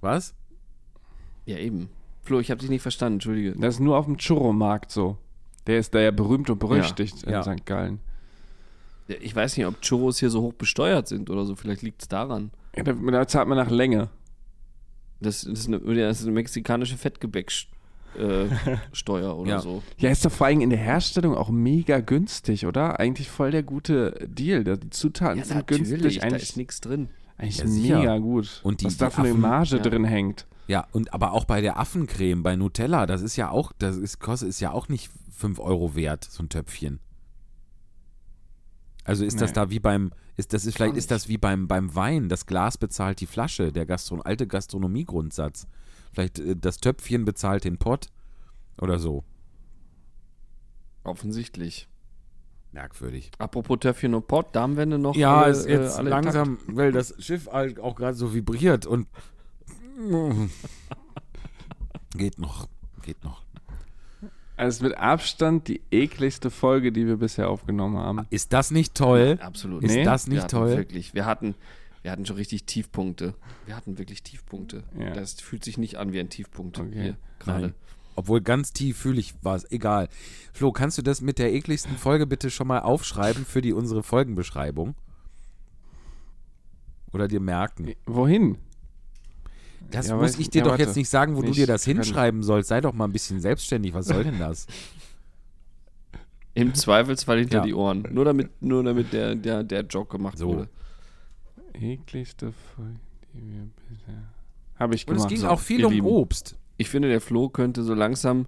[0.00, 0.34] Was?
[1.46, 1.88] Ja, eben.
[2.22, 3.52] Flo, ich habe dich nicht verstanden, entschuldige.
[3.52, 5.16] Das ist nur auf dem Churro-Markt so.
[5.66, 7.42] Der ist da ja berühmt und berüchtigt in Ja.
[7.42, 7.64] St.
[7.64, 8.00] Gallen.
[9.06, 11.54] Ich weiß nicht, ob Churros hier so hoch besteuert sind oder so.
[11.56, 12.50] Vielleicht liegt es daran.
[12.76, 14.10] Ja, da, da zahlt man nach Länge.
[15.20, 17.77] Das, das, ist, eine, das ist eine mexikanische Fettgebäcksteuer
[18.16, 18.46] äh,
[18.92, 19.60] Steuer oder Ja.
[19.60, 19.82] so.
[19.98, 22.98] Ja, ist doch vor allem in der Herstellung auch mega günstig, oder?
[23.00, 24.64] Eigentlich voll der gute Deal.
[24.64, 26.18] Da- Die Zutaten sind günstig.
[26.18, 27.08] da Eigentlich, ist nichts drin.
[27.36, 27.98] eigentlich Ja, sicher.
[27.98, 28.60] mega gut.
[28.64, 29.82] Und die- Was da die für eine Marge ja.
[29.82, 30.46] drin hängt.
[30.66, 34.18] Ja, und aber auch bei der Affencreme, bei Nutella, das ist ja auch, das ist,
[34.20, 37.00] kostet, ist ja auch nicht 5 Euro wert, so ein Töpfchen.
[39.04, 39.54] Also ist das Nee.
[39.54, 42.76] da wie beim, ist das ist vielleicht ist das wie beim, beim Wein, das Glas
[42.76, 45.66] bezahlt die Flasche, der Gastron alte Gastronomiegrundsatz.
[46.12, 48.08] Vielleicht äh, das Töpfchen bezahlt den Pott
[48.80, 49.24] Oder so.
[51.04, 51.88] Offensichtlich.
[52.72, 53.30] Merkwürdig.
[53.38, 57.48] Apropos Töpfchen und Pott, Darmwände noch Ja, alle, ist jetzt äh, langsam, weil das Schiff
[57.50, 59.06] halt auch gerade so vibriert und
[62.16, 62.68] geht noch,
[63.02, 63.42] geht noch.
[64.56, 68.26] Also mit Abstand die ekligste Folge, die wir bisher aufgenommen haben.
[68.30, 69.38] Ist das nicht toll?
[69.40, 69.84] Absolut.
[69.84, 70.76] Ist Nee, das wir nicht hatten toll?
[70.76, 71.14] Wirklich.
[71.14, 71.54] Wir hatten,
[72.02, 73.34] wir hatten schon richtig Tiefpunkte.
[73.66, 74.84] Wir hatten wirklich Tiefpunkte.
[74.98, 75.10] Ja.
[75.12, 76.90] Das fühlt sich nicht an wie ein Tiefpunkt Okay.
[77.02, 77.74] hier gerade.
[78.14, 79.70] Obwohl ganz tief fühle ich was.
[79.70, 80.08] Egal.
[80.52, 84.02] Flo, kannst du das mit der ekligsten Folge bitte schon mal aufschreiben für die unsere
[84.02, 84.94] Folgenbeschreibung?
[87.12, 87.92] Oder dir merken?
[88.06, 88.58] Wohin?
[89.90, 90.82] Das Ja, muss ich dir ja, doch warte.
[90.82, 92.68] jetzt nicht sagen, wo du Ich dir das hinschreiben sollst.
[92.68, 93.94] Sei doch mal ein bisschen selbstständig.
[93.94, 94.66] Was soll denn das?
[96.54, 97.64] Im Zweifelsfall hinter Ja.
[97.64, 98.06] die Ohren.
[98.10, 100.48] Nur damit, nur damit der, der, der Joke gemacht So.
[100.48, 100.68] wurde.
[101.80, 102.98] Ekligste Folge,
[103.34, 104.22] die wir bisher.
[104.78, 105.26] Habe ich Und gemacht.
[105.26, 106.06] es ging so, auch viel um Lieben.
[106.06, 106.56] Obst.
[106.76, 108.46] Ich finde, der Flo könnte so langsam.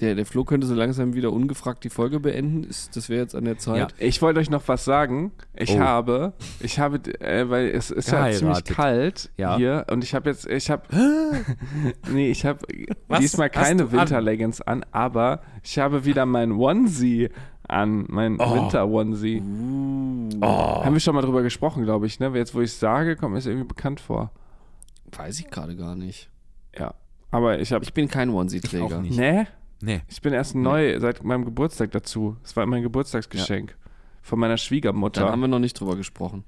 [0.00, 2.64] Der, der Flo könnte so langsam wieder ungefragt die Folge beenden.
[2.64, 3.78] Ist, das wäre jetzt an der Zeit.
[3.78, 3.88] Ja.
[3.98, 5.32] Ich wollte euch noch was sagen.
[5.54, 5.78] Ich Oh.
[5.78, 8.38] habe, ich habe, äh, weil es ist ja Geheiratet.
[8.38, 9.56] ziemlich kalt Ja.
[9.56, 10.82] hier und ich habe jetzt, ich habe,
[12.12, 12.58] nee, ich habe
[13.18, 13.92] diesmal keine du an?
[14.02, 17.30] Winterleggings an, aber ich habe wieder mein Onesie
[17.68, 18.54] an, mein Oh.
[18.54, 19.40] Winter-Onesie.
[19.40, 22.30] Haben wir schon mal drüber gesprochen, glaube ich, ne?
[22.34, 24.30] Jetzt, wo ich es sage, kommt mir es irgendwie bekannt vor.
[25.16, 26.28] Weiß ich gerade gar nicht.
[26.78, 26.94] Ja.
[27.30, 29.00] Aber ich habe, Ich bin kein Onesie-Träger.
[29.02, 29.16] nicht.
[29.18, 29.46] ne?
[29.80, 30.00] Nee.
[30.08, 32.36] Ich bin erst neu seit meinem Geburtstag dazu.
[32.42, 33.76] Es war mein Geburtstagsgeschenk
[34.22, 35.20] von meiner Schwiegermutter.
[35.22, 36.44] Dann haben wir noch nicht drüber gesprochen.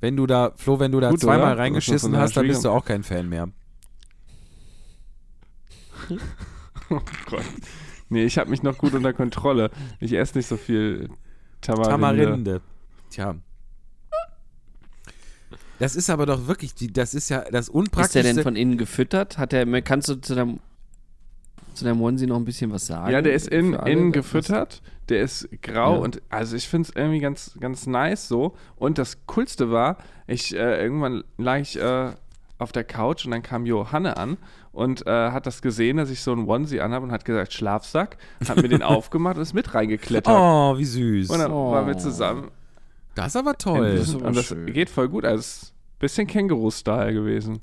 [0.00, 1.58] Wenn du da, Flo, wenn du da Gut, zweimal oder?
[1.62, 3.48] reingeschissen hast, dann bist du auch kein Fan mehr.
[6.90, 7.44] Oh Gott.
[8.12, 9.70] Nee, ich habe mich noch gut unter Kontrolle.
[10.00, 11.08] Ich esse nicht so viel
[11.62, 11.90] Tamarinde.
[11.90, 12.60] Tamarinde.
[13.10, 13.34] Tja.
[15.78, 18.22] Das ist aber doch wirklich, die, das ist ja das Ist der Unpraktischste.
[18.34, 19.38] denn von innen gefüttert?
[19.38, 20.60] Hat der, kannst du zu deinem,
[21.74, 23.10] zu deinem Onesie noch ein bisschen was sagen?
[23.12, 23.90] Ja, der ist in, alle?
[23.90, 24.82] innen gefüttert.
[25.08, 25.98] Der ist grau Ja.
[26.00, 28.54] und also ich finde es irgendwie ganz, ganz nice so.
[28.76, 32.12] Und das Coolste war, ich äh, irgendwann lag ich äh,
[32.58, 34.36] auf der Couch und dann kam Johanne an
[34.72, 38.16] und äh, hat das gesehen, dass ich so einen Onesie anhabe und hat gesagt, Schlafsack,
[38.48, 40.34] hat mir den aufgemacht und ist mit reingeklettert.
[40.34, 41.30] oh, wie süß.
[41.30, 41.72] Und dann Oh.
[41.72, 42.50] waren wir zusammen.
[43.14, 43.96] Das ist aber toll.
[43.96, 44.72] Das ist aber und das schön.
[44.72, 45.24] geht voll gut.
[45.26, 47.60] Also es ist ein bisschen Känguru-Style gewesen.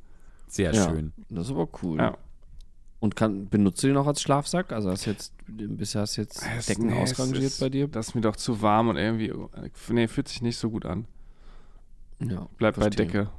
[0.48, 0.86] Sehr Ja.
[0.90, 1.12] schön.
[1.30, 1.98] Das ist aber cool.
[1.98, 2.18] Ja.
[3.00, 4.72] Und kann, benutzt du den auch als Schlafsack?
[4.74, 7.88] Also hast jetzt, bisher hast du jetzt Es- Decken nee, ausrangiert bei dir?
[7.88, 9.34] Das ist mir doch zu warm und irgendwie,
[9.90, 11.06] nee, fühlt sich nicht so gut an.
[12.20, 13.06] Ja, Bleib bei verstehe.
[13.08, 13.30] Decke.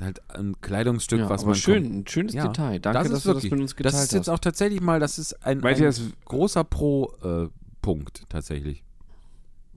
[0.00, 2.78] Halt ein Kleidungsstück, Ja, was aber man schön, kommt- ein schönes Ja, Detail.
[2.80, 4.34] Danke, das dass ist du wirklich, das mit uns geteilt Das ist jetzt hast.
[4.34, 8.82] auch tatsächlich mal, das ist ein, ein das- großer Pro-Punkt tatsächlich.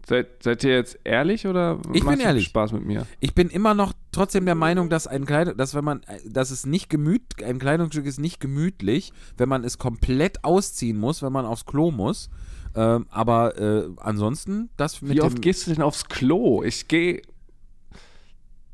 [0.06, 2.46] Seid, seid ihr jetzt ehrlich oder Ich bin ehrlich.
[2.46, 3.08] Spaß mit mir?
[3.22, 6.66] Ich bin immer noch trotzdem der Meinung, dass ein Kleid dass wenn man, dass es
[6.66, 11.46] nicht gemüt, ein Kleidungsstück ist nicht gemütlich, wenn man es komplett ausziehen muss, wenn man
[11.46, 12.30] aufs Klo muss.
[12.76, 16.64] Ähm, aber äh, ansonsten, das mit Wie oft dem, gehst du denn aufs Klo?
[16.64, 17.22] Ich gehe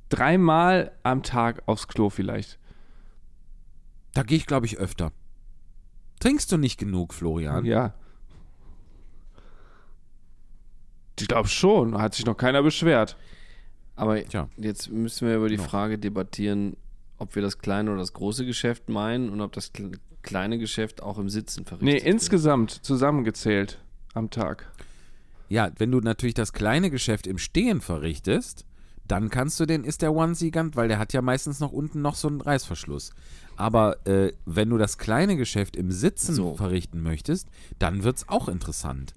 [0.09, 2.59] dreimal am Tag aufs Klo vielleicht.
[4.13, 5.11] da gehe ich glaube ich öfter.
[6.19, 7.63] Trinkst du nicht genug, Florian?
[7.65, 7.93] Ja.
[11.19, 11.97] Ich glaube schon.
[11.97, 13.17] Hat sich noch keiner beschwert.
[13.95, 14.47] Aber Tja.
[14.57, 15.65] jetzt müssen wir über die Noch.
[15.69, 16.77] Frage debattieren,
[17.17, 21.03] ob wir das kleine oder das große Geschäft meinen und ob das kle- kleine Geschäft
[21.03, 22.05] auch im Sitzen verrichtet Nee, wird.
[22.05, 23.79] insgesamt zusammengezählt
[24.13, 24.71] am Tag.
[25.49, 28.65] Ja, wenn du natürlich das kleine Geschäft im Stehen verrichtest,
[29.09, 32.01] dann kannst du den, ist der Onesie ganz, weil der hat ja meistens noch unten
[32.01, 33.11] noch so einen Reißverschluss.
[33.55, 36.55] Aber äh, wenn du das kleine Geschäft im Sitzen So.
[36.55, 37.49] verrichten möchtest,
[37.79, 39.15] dann wird es auch interessant.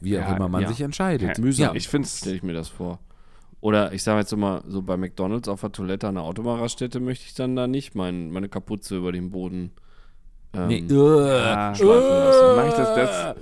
[0.00, 0.68] Wie Ja, auch immer man ja.
[0.68, 1.36] sich entscheidet.
[1.38, 1.76] Ja, Mühsam.
[1.76, 2.98] Ich finde stelle ich mir das vor.
[3.60, 7.24] Oder ich sage jetzt immer, so bei McDonalds auf der Toilette an der Autobahnraststätte möchte
[7.26, 9.72] ich dann da nicht mein, meine Kapuze über den Boden
[10.54, 10.84] ähm, Nee.
[10.94, 12.56] Ah, schleifen lassen.
[12.56, 13.36] Mach ich das, das,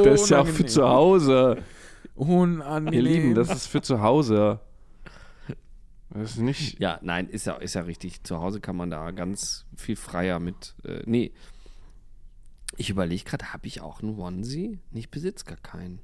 [0.00, 1.62] Oh, das ist ja auch für zu Hause.
[2.14, 2.94] Unangenehm.
[2.94, 4.60] Ihr Lieben, das ist für zu Hause.
[6.10, 6.80] Das ist nicht.
[6.80, 8.22] Ja, nein, ist ja, ist ja richtig.
[8.24, 10.74] Zu Hause kann man da ganz viel freier mit.
[10.84, 11.32] Äh, nee.
[12.78, 14.78] Ich überlege gerade, habe ich auch einen Onesie?
[14.92, 16.00] Ich besitze gar keinen.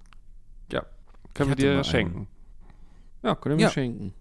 [0.70, 0.85] Ja,
[1.35, 1.85] können wir dir einen.
[1.85, 2.28] schenken.
[3.23, 3.70] Ja, könnt ihr mir Ja.
[3.70, 4.12] schenken.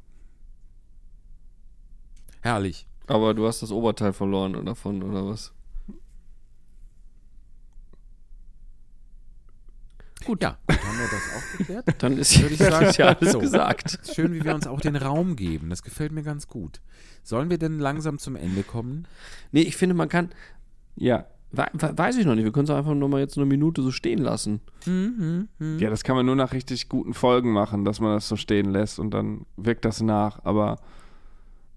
[2.41, 2.87] Herrlich.
[3.07, 5.53] Aber du hast das Oberteil verloren oder davon, oder was?
[10.25, 10.43] Gut.
[10.43, 11.85] Ja, gut, haben wir das auch geklärt?
[12.03, 13.39] Dann ist, Würde ich sagen, ist ja alles so.
[13.39, 13.99] gesagt.
[14.13, 15.69] Schön, wie wir uns auch den Raum geben.
[15.69, 16.81] Das gefällt mir ganz gut.
[17.23, 19.07] Sollen wir denn langsam zum Ende kommen?
[19.51, 20.29] Nee, ich finde, man kann.
[20.95, 21.25] Ja.
[21.53, 22.45] We we weiß ich noch nicht.
[22.45, 24.61] Wir können es einfach nur mal jetzt eine Minute so stehen lassen.
[24.85, 28.71] Ja, das kann man nur nach richtig guten Folgen machen, dass man das so stehen
[28.71, 30.39] lässt und dann wirkt das nach.
[30.45, 30.77] Aber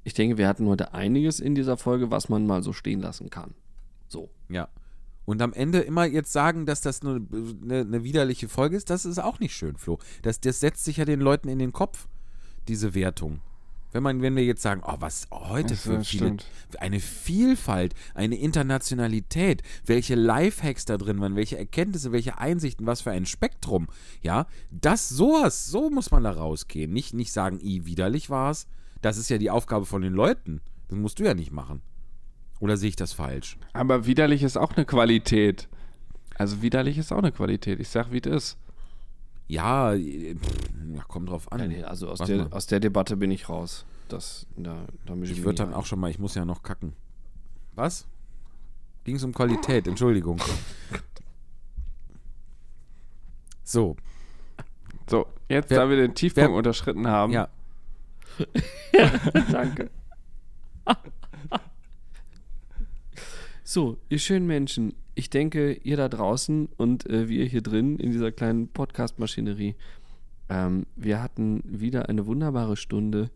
[0.05, 3.31] ich denke, wir hatten heute einiges in dieser Folge, was man mal so stehen lassen
[3.31, 3.55] kann.
[4.07, 4.31] So.
[4.49, 4.69] Ja.
[5.25, 7.27] Und am Ende immer jetzt sagen, dass das eine,
[7.63, 9.99] eine, eine widerliche Folge ist, das ist auch nicht schön, Flo.
[10.23, 12.09] Das, das setzt sich ja den Leuten in den Kopf,
[12.69, 13.41] diese Wertung.
[13.93, 16.39] Wenn, man, wenn wir jetzt sagen, oh, was heute für viele,
[16.81, 23.13] eine Vielfalt, eine Internationalität, welche Lifehacks da drin waren, welche Erkenntnisse, welche Einsichten, was für
[23.13, 23.87] ein Spektrum,
[24.21, 26.93] ja, das, sowas, so muss man da rausgehen.
[26.93, 28.67] Nicht, nicht sagen, i, widerlich war es.
[29.01, 30.61] Das ist ja die Aufgabe von den Leuten.
[30.89, 31.81] Das musst du ja nicht machen.
[32.65, 33.59] Oder sehe ich das falsch?
[33.75, 35.69] Aber widerlich ist auch eine Qualität.
[36.37, 37.79] Also widerlich ist auch eine Qualität.
[37.79, 38.59] Ich sag, wie es ist.
[39.49, 41.61] Ja, pff, ja, kommt drauf an.
[41.61, 43.85] Ja, nee, also aus der, aus der Debatte bin ich raus.
[44.09, 45.75] Das, da, da Ich würde dann ein.
[45.75, 46.95] auch schon mal, ich muss ja noch kacken.
[47.75, 48.07] Was?
[49.05, 50.41] Ging es um Qualität, Entschuldigung.
[53.63, 53.97] So,
[55.11, 57.33] So, jetzt, Wer- da wir den Tiefpunkt wer- unterschritten haben.
[57.35, 57.49] ja.
[59.53, 59.91] Danke.
[63.65, 68.11] so, ihr schönen Menschen, ich denke, ihr da draußen und äh, wir hier drin in
[68.11, 69.75] dieser kleinen Podcast-Maschinerie,
[70.51, 73.31] ähm, wir hatten wieder eine wunderbare Stunde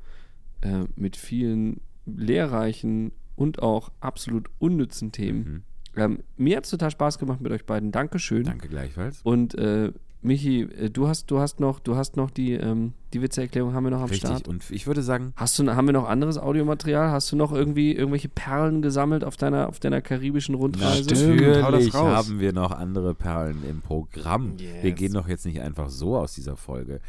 [0.61, 5.65] äh, mit vielen lehrreichen und auch absolut unnützen Themen.
[5.97, 7.91] Ähm, mir hat es total Spaß gemacht mit euch beiden.
[7.91, 8.45] Dankeschön.
[8.45, 9.21] Danke gleichfalls.
[9.23, 13.23] Und äh, Michi, äh, du hast, du hast noch, du hast noch die, ähm, die
[13.23, 14.29] Witzeerklärung haben wir noch am Richtig.
[14.29, 14.49] Start.
[14.49, 17.11] Und ich würde sagen, Hast du, haben wir noch anderes Audiomaterial?
[17.11, 21.05] Hast du noch irgendwie irgendwelche Perlen gesammelt auf deiner, auf deiner karibischen Rundreise?
[21.17, 21.41] stimmt.
[21.41, 24.59] hau das natürlich haben wir noch andere Perlen im Programm.
[24.59, 24.99] Wir Yes.
[24.99, 27.01] gehen doch jetzt nicht einfach so aus dieser Folge.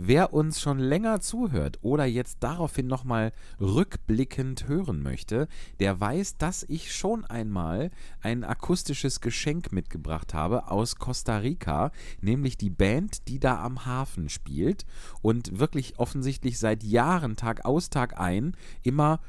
[0.00, 5.48] Wer uns schon länger zuhört oder jetzt daraufhin nochmal rückblickend hören möchte,
[5.80, 7.90] der weiß, dass ich schon einmal
[8.20, 11.90] ein akustisches Geschenk mitgebracht habe aus Costa Rica,
[12.20, 14.84] nämlich die Band, die da am Hafen spielt
[15.22, 19.20] und wirklich offensichtlich seit Jahren, Tag aus, Tag ein, immer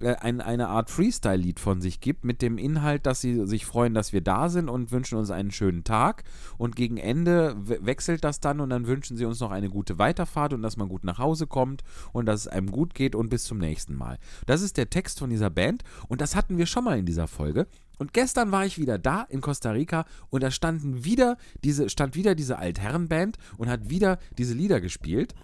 [0.00, 3.94] äh, ein, eine Art Freestyle-Lied von sich gibt, mit dem Inhalt, dass sie sich freuen,
[3.94, 6.24] dass wir da sind und wünschen uns einen schönen Tag.
[6.58, 9.98] Und gegen Ende we- wechselt das dann und dann wünschen sie uns noch eine gute
[9.98, 11.82] Weiterfahrt und dass man gut nach Hause kommt
[12.12, 14.18] und dass es einem gut geht und bis zum nächsten Mal.
[14.44, 17.26] Das ist der Text von dieser Band und das hatten wir schon mal in dieser
[17.26, 17.66] Folge.
[17.98, 22.14] Und gestern war ich wieder da in Costa Rica und da standen wieder diese, stand
[22.14, 25.34] wieder diese Altherrenband und hat wieder diese Lieder gespielt.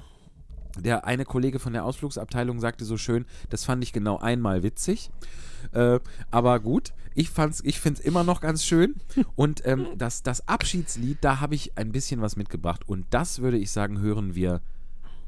[0.79, 5.11] Der eine Kollege von der Ausflugsabteilung sagte so schön, das fand ich genau einmal witzig.
[5.73, 6.01] Äh,
[6.31, 8.95] aber gut, ich, fand's, ich finde es immer noch ganz schön.
[9.37, 12.89] Und ähm, das, das Abschiedslied, da habe ich ein bisschen was mitgebracht.
[12.89, 14.61] Und das würde ich sagen, hören wir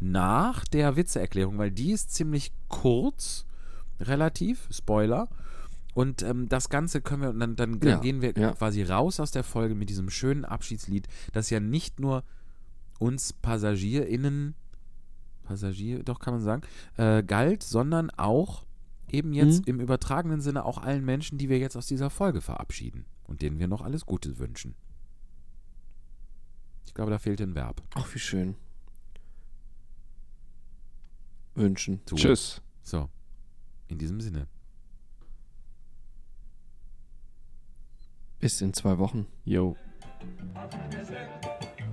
[0.00, 3.44] nach der Witzeerklärung, weil die ist ziemlich kurz,
[4.00, 5.28] relativ, Spoiler.
[5.94, 8.52] Und ähm, das Ganze können wir, und dann, dann, dann Ja, gehen wir ja.
[8.52, 12.24] quasi raus aus der Folge mit diesem schönen Abschiedslied, das ja nicht nur
[12.98, 14.54] uns PassagierInnen,
[15.44, 16.62] Passagier, doch kann man sagen,
[16.96, 18.64] äh, galt, sondern auch
[19.08, 23.04] eben jetzt im übertragenen Sinne auch allen Menschen, die wir jetzt aus dieser Folge verabschieden
[23.24, 24.74] und denen wir noch alles Gute wünschen.
[26.86, 27.82] Ich glaube, da fehlt ein Verb.
[27.94, 28.56] Ach, wie schön.
[31.54, 32.00] Wünschen.
[32.08, 32.16] So.
[32.16, 32.62] Tschüss.
[32.82, 33.08] So,
[33.88, 34.46] in diesem Sinne.
[38.40, 39.26] Bis in zwei Wochen.
[39.44, 39.76] Yo.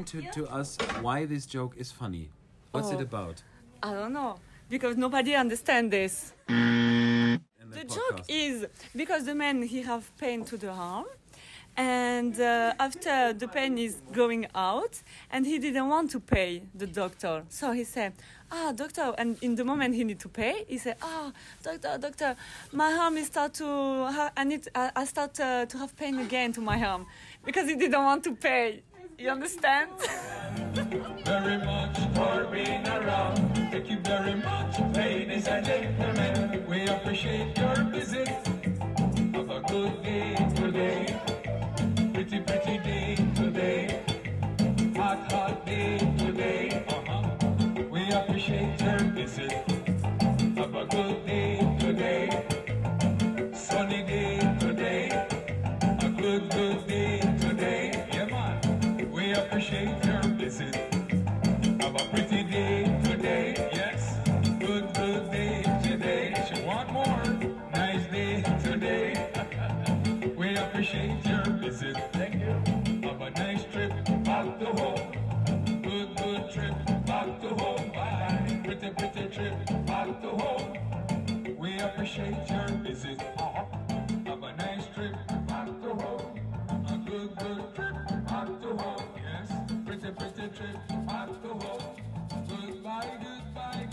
[0.00, 2.28] Explain to, to us why this joke is funny.
[2.72, 3.02] What's it Oh.
[3.02, 3.42] about?
[3.82, 6.32] I don't know because nobody understand this.
[6.48, 11.06] The joke is because the man he have pain to the arm,
[11.76, 16.86] and uh, after the pain is going out, and he didn't want to pay the
[16.86, 18.12] doctor, so he said,
[18.50, 21.32] "Ah, doctor," and in the moment he need to pay, he said, "Ah,
[21.62, 22.36] doctor, doctor,
[22.72, 23.66] my arm is start to
[24.36, 27.06] I need I, I start uh, to have pain again to my arm
[27.44, 28.82] because he didn't want to pay."
[29.18, 29.90] You understand?
[31.24, 33.38] very much for being around.
[33.72, 36.66] Thank you very much, ladies and gentlemen.
[36.68, 38.28] We appreciate your visit.
[38.28, 41.18] Have a good day today.
[42.12, 44.02] Pretty, pretty day today.
[44.96, 46.84] Hot, hot day today.
[46.86, 47.84] Uh-huh.
[47.90, 49.52] We appreciate your visit.
[50.56, 51.55] Have a good day
[90.58, 91.96] Happy back to home.
[92.48, 93.88] Goodbye, goodbye,